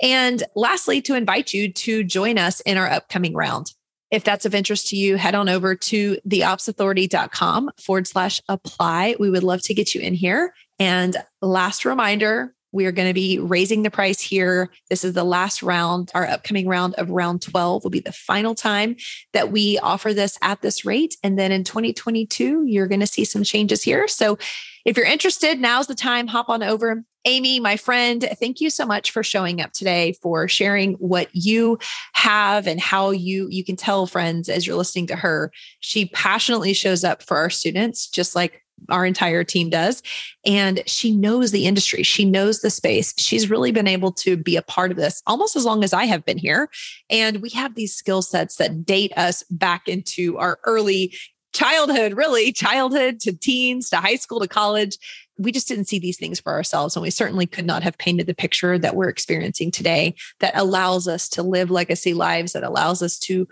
And 0.00 0.42
lastly, 0.54 1.02
to 1.02 1.14
invite 1.14 1.52
you 1.52 1.72
to 1.72 2.04
join 2.04 2.38
us 2.38 2.60
in 2.60 2.76
our 2.76 2.88
upcoming 2.88 3.34
round. 3.34 3.72
If 4.10 4.24
that's 4.24 4.44
of 4.44 4.54
interest 4.54 4.88
to 4.88 4.96
you, 4.96 5.16
head 5.16 5.36
on 5.36 5.48
over 5.48 5.76
to 5.76 6.18
theopsauthority.com 6.28 7.70
forward 7.78 8.06
slash 8.08 8.40
apply. 8.48 9.16
We 9.20 9.30
would 9.30 9.44
love 9.44 9.62
to 9.62 9.74
get 9.74 9.94
you 9.94 10.00
in 10.00 10.14
here. 10.14 10.52
And 10.80 11.16
last 11.40 11.84
reminder, 11.84 12.54
we 12.72 12.86
are 12.86 12.92
going 12.92 13.08
to 13.08 13.14
be 13.14 13.38
raising 13.38 13.82
the 13.82 13.90
price 13.90 14.20
here. 14.20 14.70
This 14.88 15.04
is 15.04 15.12
the 15.12 15.24
last 15.24 15.62
round. 15.62 16.10
Our 16.14 16.26
upcoming 16.26 16.68
round 16.68 16.94
of 16.94 17.10
round 17.10 17.42
12 17.42 17.82
will 17.82 17.90
be 17.90 18.00
the 18.00 18.12
final 18.12 18.54
time 18.54 18.96
that 19.32 19.50
we 19.50 19.78
offer 19.78 20.14
this 20.14 20.38
at 20.42 20.62
this 20.62 20.84
rate. 20.84 21.16
And 21.22 21.38
then 21.38 21.52
in 21.52 21.64
2022, 21.64 22.64
you're 22.66 22.86
going 22.86 23.00
to 23.00 23.06
see 23.06 23.24
some 23.24 23.42
changes 23.44 23.82
here. 23.82 24.06
So 24.08 24.38
If 24.84 24.96
you're 24.96 25.06
interested, 25.06 25.60
now's 25.60 25.86
the 25.86 25.94
time. 25.94 26.26
Hop 26.28 26.48
on 26.48 26.62
over. 26.62 27.04
Amy, 27.26 27.60
my 27.60 27.76
friend, 27.76 28.26
thank 28.40 28.62
you 28.62 28.70
so 28.70 28.86
much 28.86 29.10
for 29.10 29.22
showing 29.22 29.60
up 29.60 29.72
today, 29.72 30.14
for 30.22 30.48
sharing 30.48 30.94
what 30.94 31.28
you 31.32 31.78
have 32.14 32.66
and 32.66 32.80
how 32.80 33.10
you 33.10 33.46
you 33.50 33.62
can 33.62 33.76
tell 33.76 34.06
friends 34.06 34.48
as 34.48 34.66
you're 34.66 34.76
listening 34.76 35.06
to 35.08 35.16
her. 35.16 35.52
She 35.80 36.06
passionately 36.06 36.72
shows 36.72 37.04
up 37.04 37.22
for 37.22 37.36
our 37.36 37.50
students, 37.50 38.08
just 38.08 38.34
like 38.34 38.64
our 38.88 39.04
entire 39.04 39.44
team 39.44 39.70
does. 39.70 40.02
And 40.44 40.82
she 40.86 41.14
knows 41.14 41.50
the 41.50 41.66
industry, 41.66 42.02
she 42.02 42.24
knows 42.24 42.60
the 42.60 42.70
space. 42.70 43.14
She's 43.18 43.50
really 43.50 43.72
been 43.72 43.88
able 43.88 44.12
to 44.12 44.36
be 44.36 44.56
a 44.56 44.62
part 44.62 44.90
of 44.90 44.96
this 44.96 45.22
almost 45.26 45.56
as 45.56 45.64
long 45.64 45.84
as 45.84 45.92
I 45.92 46.04
have 46.04 46.24
been 46.24 46.38
here. 46.38 46.68
And 47.08 47.42
we 47.42 47.50
have 47.50 47.74
these 47.74 47.94
skill 47.94 48.22
sets 48.22 48.56
that 48.56 48.84
date 48.84 49.12
us 49.16 49.42
back 49.50 49.88
into 49.88 50.38
our 50.38 50.58
early 50.64 51.14
childhood, 51.52 52.14
really, 52.14 52.52
childhood 52.52 53.20
to 53.20 53.32
teens 53.32 53.90
to 53.90 53.96
high 53.96 54.16
school 54.16 54.40
to 54.40 54.48
college. 54.48 54.98
We 55.38 55.52
just 55.52 55.68
didn't 55.68 55.86
see 55.86 55.98
these 55.98 56.18
things 56.18 56.38
for 56.38 56.52
ourselves. 56.52 56.94
And 56.94 57.02
we 57.02 57.10
certainly 57.10 57.46
could 57.46 57.66
not 57.66 57.82
have 57.82 57.98
painted 57.98 58.26
the 58.26 58.34
picture 58.34 58.78
that 58.78 58.94
we're 58.94 59.08
experiencing 59.08 59.70
today 59.70 60.14
that 60.40 60.56
allows 60.56 61.08
us 61.08 61.28
to 61.30 61.42
live 61.42 61.70
legacy 61.70 62.14
lives, 62.14 62.52
that 62.52 62.62
allows 62.62 63.02
us 63.02 63.18
to 63.20 63.48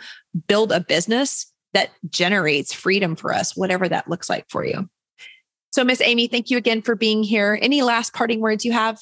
build 0.46 0.70
a 0.70 0.80
business 0.80 1.52
that 1.74 1.90
generates 2.08 2.72
freedom 2.72 3.16
for 3.16 3.32
us, 3.32 3.56
whatever 3.56 3.88
that 3.88 4.08
looks 4.08 4.30
like 4.30 4.46
for 4.48 4.64
you. 4.64 4.88
So, 5.70 5.84
Miss 5.84 6.00
Amy, 6.00 6.28
thank 6.28 6.50
you 6.50 6.56
again 6.56 6.82
for 6.82 6.94
being 6.94 7.22
here. 7.22 7.58
Any 7.60 7.82
last 7.82 8.14
parting 8.14 8.40
words 8.40 8.64
you 8.64 8.72
have? 8.72 9.00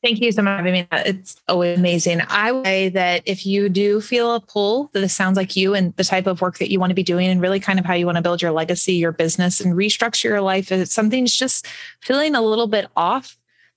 Thank 0.00 0.20
you 0.20 0.30
so 0.30 0.42
much. 0.42 0.60
I 0.60 0.62
mean, 0.62 0.86
uh, 0.92 1.02
it's 1.06 1.36
always 1.48 1.76
amazing. 1.76 2.20
I 2.28 2.52
would 2.52 2.64
say 2.64 2.88
that 2.90 3.22
if 3.26 3.44
you 3.44 3.68
do 3.68 4.00
feel 4.00 4.32
a 4.32 4.40
pull 4.40 4.90
that 4.92 5.08
sounds 5.08 5.36
like 5.36 5.56
you 5.56 5.74
and 5.74 5.94
the 5.96 6.04
type 6.04 6.28
of 6.28 6.40
work 6.40 6.58
that 6.58 6.70
you 6.70 6.78
want 6.78 6.90
to 6.90 6.94
be 6.94 7.02
doing 7.02 7.26
and 7.26 7.40
really 7.40 7.58
kind 7.58 7.80
of 7.80 7.84
how 7.84 7.94
you 7.94 8.06
want 8.06 8.14
to 8.14 8.22
build 8.22 8.40
your 8.40 8.52
legacy, 8.52 8.94
your 8.94 9.10
business 9.10 9.60
and 9.60 9.74
restructure 9.74 10.24
your 10.24 10.40
life, 10.40 10.70
if 10.70 10.88
something's 10.88 11.34
just 11.34 11.66
feeling 12.00 12.36
a 12.36 12.42
little 12.42 12.68
bit 12.68 12.86
off, 12.94 13.36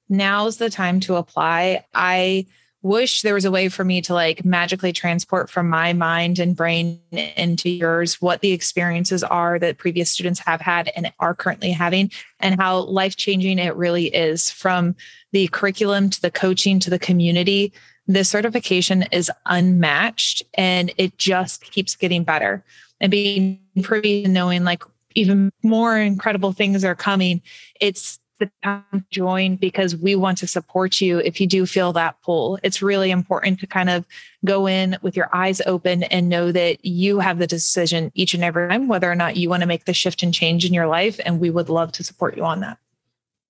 now's 0.10 0.58
the 0.58 0.70
time 0.70 1.00
to 1.00 1.16
apply. 1.16 1.86
I 1.96 2.46
wish 2.84 3.22
there 3.22 3.34
was 3.34 3.46
a 3.46 3.52
way 3.52 3.70
for 3.70 3.84
me 3.84 4.02
to 4.02 4.14
like 4.14 4.44
magically 4.44 4.92
transport 4.92 5.50
from 5.50 5.70
my 5.70 5.94
mind 5.94 6.40
and 6.40 6.56
brain 6.56 7.00
into 7.12 7.70
yours 7.70 8.20
what 8.22 8.42
the 8.42 8.52
experiences 8.52 9.24
are 9.24 9.60
that 9.60 9.78
previous 9.78 10.10
students 10.10 10.40
have 10.40 10.62
had 10.62 10.92
and 10.96 11.12
are 11.20 11.36
currently 11.36 11.72
having 11.72 12.10
and 12.40 12.60
how 12.60 12.80
life 12.80 13.16
changing 13.16 13.60
it 13.60 13.76
really 13.76 14.08
is 14.08 14.50
from 14.50 14.96
the 15.32 15.48
curriculum 15.50 16.10
to 16.10 16.22
the 16.22 16.32
coaching 16.32 16.80
to 16.80 16.90
the 16.90 17.00
community. 17.00 17.72
The 18.08 18.24
certification 18.24 19.04
is 19.12 19.32
unmatched 19.46 20.42
and 20.56 20.92
it 20.98 21.18
just 21.18 21.62
keeps 21.72 21.96
getting 21.96 22.24
better 22.24 22.64
and 23.00 23.12
being 23.12 23.60
privy 23.84 24.24
to 24.24 24.30
knowing 24.30 24.64
like 24.64 24.84
even 25.14 25.52
more 25.62 25.98
incredible 25.98 26.52
things 26.52 26.84
are 26.84 26.96
coming. 26.96 27.42
It's 27.80 28.20
the 28.42 28.52
time 28.64 28.84
to 28.94 29.04
join 29.10 29.56
because 29.56 29.96
we 29.96 30.16
want 30.16 30.38
to 30.39 30.48
support 30.48 31.00
you 31.00 31.20
if 31.20 31.39
you 31.39 31.48
do 31.48 31.66
feel 31.66 31.94
that 31.94 32.22
pull. 32.22 32.60
It's 32.64 32.82
really 32.82 33.12
important 33.12 33.60
to 33.62 33.68
kind 33.68 33.89
of 33.89 34.06
go 34.44 34.68
in 34.68 34.98
with 35.02 35.16
your 35.16 35.30
eyes 35.34 35.62
open 35.66 36.04
and 36.04 36.28
know 36.28 36.52
that 36.52 36.84
you 36.84 37.20
have 37.20 37.38
the 37.38 37.48
decision 37.48 38.12
each 38.16 38.34
and 38.34 38.44
every 38.44 38.68
time 38.68 38.88
whether 38.88 39.10
or 39.10 39.16
not 39.16 39.38
you 39.38 39.50
want 39.50 39.62
to 39.62 39.68
make 39.68 39.86
the 39.86 39.94
shift 39.94 40.24
and 40.24 40.34
change 40.34 40.66
in 40.66 40.74
your 40.74 40.88
life. 40.88 41.20
And 41.26 41.39
we 41.39 41.50
would 41.50 41.70
love 41.70 41.92
to 41.94 42.04
support 42.04 42.36
you 42.36 42.44
on 42.44 42.60
that. 42.60 42.78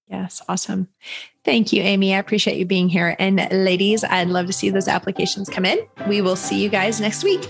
Yes, 0.10 0.42
awesome. 0.50 0.90
Thank 1.46 1.72
you, 1.72 1.82
Amy. 1.82 2.14
I 2.14 2.20
appreciate 2.20 2.58
you 2.58 2.66
being 2.66 2.90
here. 2.90 3.16
And 3.18 3.48
ladies, 3.52 4.04
I'd 4.04 4.28
love 4.28 4.46
to 4.48 4.54
see 4.54 4.70
those 4.70 4.90
applications 4.90 5.50
come 5.50 5.66
in. 5.66 5.80
We 6.08 6.22
will 6.22 6.36
see 6.36 6.62
you 6.62 6.70
guys 6.70 7.00
next 7.00 7.24
week. 7.24 7.50